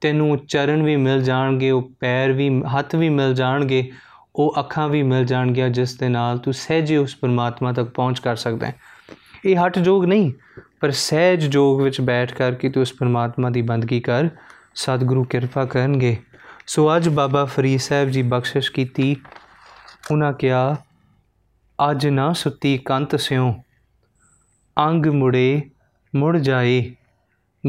ਤੈਨੂੰ 0.00 0.38
ਚਰਨ 0.46 0.82
ਵੀ 0.82 0.96
ਮਿਲ 0.96 1.22
ਜਾਣਗੇ, 1.22 1.70
ਉਹ 1.70 1.90
ਪੈਰ 2.00 2.32
ਵੀ, 2.32 2.62
ਹੱਥ 2.62 2.94
ਵੀ 2.94 3.08
ਮਿਲ 3.08 3.34
ਜਾਣਗੇ, 3.34 3.90
ਉਹ 4.36 4.54
ਅੱਖਾਂ 4.58 4.88
ਵੀ 4.88 5.02
ਮਿਲ 5.02 5.24
ਜਾਣਗੀਆਂ, 5.24 5.68
ਜਿਸ 5.68 5.98
ਦੇ 5.98 6.08
ਨਾਲ 6.08 6.38
ਤੂੰ 6.38 6.52
ਸਹਿਜੇ 6.52 6.96
ਉਸ 6.96 7.16
ਪਰਮਾਤਮਾ 7.16 7.72
ਤੱਕ 7.72 7.88
ਪਹੁੰਚ 7.88 8.18
ਕਰ 8.18 8.36
ਸਕਦਾ 8.36 8.66
ਹੈ। 8.66 8.74
ਇਹ 9.44 9.64
ਹੱਠ 9.64 9.78
ਜੋਗ 9.78 10.04
ਨਹੀਂ, 10.04 10.32
ਪਰ 10.80 10.90
ਸਹਿਜ 10.90 11.46
ਜੋਗ 11.46 11.82
ਵਿੱਚ 11.82 12.00
ਬੈਠ 12.00 12.34
ਕਰਕੇ 12.34 12.68
ਤੂੰ 12.68 12.80
ਉਸ 12.80 12.92
ਪਰਮਾਤਮਾ 12.92 13.50
ਦੀ 13.50 13.62
ਬੰਦਗੀ 13.62 14.00
ਕਰ। 14.00 14.28
ਸਤਿਗੁਰੂ 14.74 15.24
ਕਿਰਪਾ 15.24 15.64
ਕਰਨਗੇ। 15.64 16.16
ਸੋ 16.66 16.96
ਅੱਜ 16.96 17.08
ਬਾਬਾ 17.08 17.44
ਫਰੀਦ 17.44 17.80
ਸਾਹਿਬ 17.80 18.08
ਜੀ 18.08 18.22
ਬਖਸ਼ਿਸ਼ 18.22 18.72
ਕੀਤੀ। 18.72 19.16
ਉਹਨਾਂ 20.10 20.32
ਕਿਹਾ 20.32 20.76
ਅੱਜ 21.90 22.06
ਨਾ 22.06 22.32
ਸੁੱਤੀ 22.32 22.78
ਕੰਤ 22.78 23.16
ਸਿਉ। 23.16 23.54
ਅੰਗ 24.78 25.06
ਮੁੜੇ 25.06 25.70
ਮੁੜ 26.16 26.38
ਜਾਏ। 26.38 26.94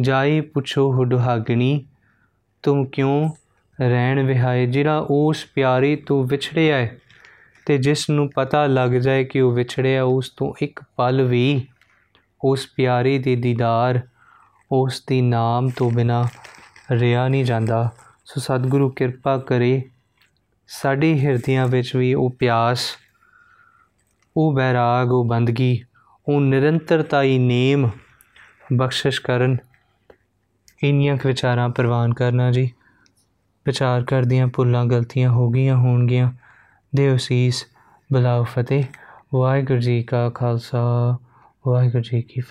ਜਾਏ 0.01 0.41
ਪੁੱਛੋ 0.41 0.93
ਹੁਡਹਾਗਣੀ, 0.93 1.85
ਤੁਮ 2.63 2.85
ਕਿਉਂ 2.85 3.29
ਰਹਿਣ 3.81 4.25
ਵਿਹਾਏ? 4.25 4.65
ਜਿਹੜਾ 4.65 5.05
ਉਸ 5.09 5.45
ਪਿਆਰੀ 5.55 5.95
ਤੋਂ 5.95 6.23
ਵਿਛੜਿਆ 6.23 6.77
ਹੈ 6.77 6.97
ਤੇ 7.65 7.77
ਜਿਸ 7.77 8.09
ਨੂੰ 8.09 8.29
ਪਤਾ 8.35 8.65
ਲੱਗ 8.65 8.89
ਜਾਏ 8.89 9.23
ਕਿ 9.23 9.41
ਉਹ 9.41 9.51
ਵਿਛੜਿਆ, 9.51 10.03
ਉਸ 10.03 10.29
ਤੋਂ 10.29 10.53
ਇੱਕ 10.61 10.79
ਪਲ 10.95 11.21
ਵੀ 11.21 11.67
ਉਸ 12.43 12.67
ਪਿਆਰੀ 12.75 13.19
ਦੇ 13.19 13.35
ਦੀਦਾਰ, 13.35 14.01
ਉਸ 14.71 15.03
ਦੀ 15.07 15.21
ਨਾਮ 15.21 15.69
ਤੋਂ 15.69 15.91
ਬਿਨਾ 15.91 16.27
ਰਿਆ 16.91 17.27
ਨਹੀਂ 17.27 17.45
ਜਾਂਦਾ। 17.45 17.91
ਸੋ 18.25 18.41
ਸਤਿਗੁਰੂ 18.41 18.89
ਕਿਰਪਾ 18.89 19.37
ਕਰੇ 19.37 19.89
ਸਾਡੇ 20.67 21.19
ਹਿਰਦਿਆਂ 21.19 21.67
ਵਿੱਚ 21.67 21.95
ਵੀ 21.95 22.13
ਉਹ 22.13 22.29
ਪਿਆਸ 22.39 22.79
ਉਹ 24.37 24.53
ਬੈਰਾਗ, 24.53 25.11
ਉਹ 25.11 25.25
ਬੰਦਗੀ, 25.25 25.83
ਉਹ 26.27 26.41
ਨਿਰੰਤਰਤਾਈ 26.41 27.37
ਨੇਮ 27.37 27.89
ਬਖਸ਼ਿਸ਼ 28.73 29.21
ਕਰਨ। 29.21 29.57
ਇੰਨੀਆਂ 30.83 31.17
ਕੁ 31.17 31.27
ਵਿਚਾਰਾਂ 31.27 31.69
ਪ੍ਰਵਾਨ 31.69 32.13
ਕਰਨਾ 32.13 32.51
ਜੀ। 32.51 32.71
ਵਿਚਾਰ 33.65 34.03
ਕਰਦੀਆਂ 34.03 34.47
ਭੁੱਲਾਂ 34.47 34.85
ਗਲਤੀਆਂ 34.85 35.29
ਹੋ 35.29 35.49
ਗਈਆਂ 35.49 35.77
ਹੋਣਗੀਆਂ। 35.77 36.31
ਦਿਓ 36.95 37.17
ਸੀਸ 37.17 37.65
ਬਲਾਉ 38.13 38.43
ਫਤਿਹ। 38.43 38.83
ਵਾਹਿਗੁਰੂ 39.33 39.79
ਜੀ 39.79 40.03
ਕਾ 40.03 40.29
ਖਾਲਸਾ, 40.29 41.17
ਵਾਹਿਗੁਰੂ 41.67 42.03
ਜੀ 42.03 42.21
ਕੀ 42.21 42.41
ਫਤਿਹ। 42.41 42.49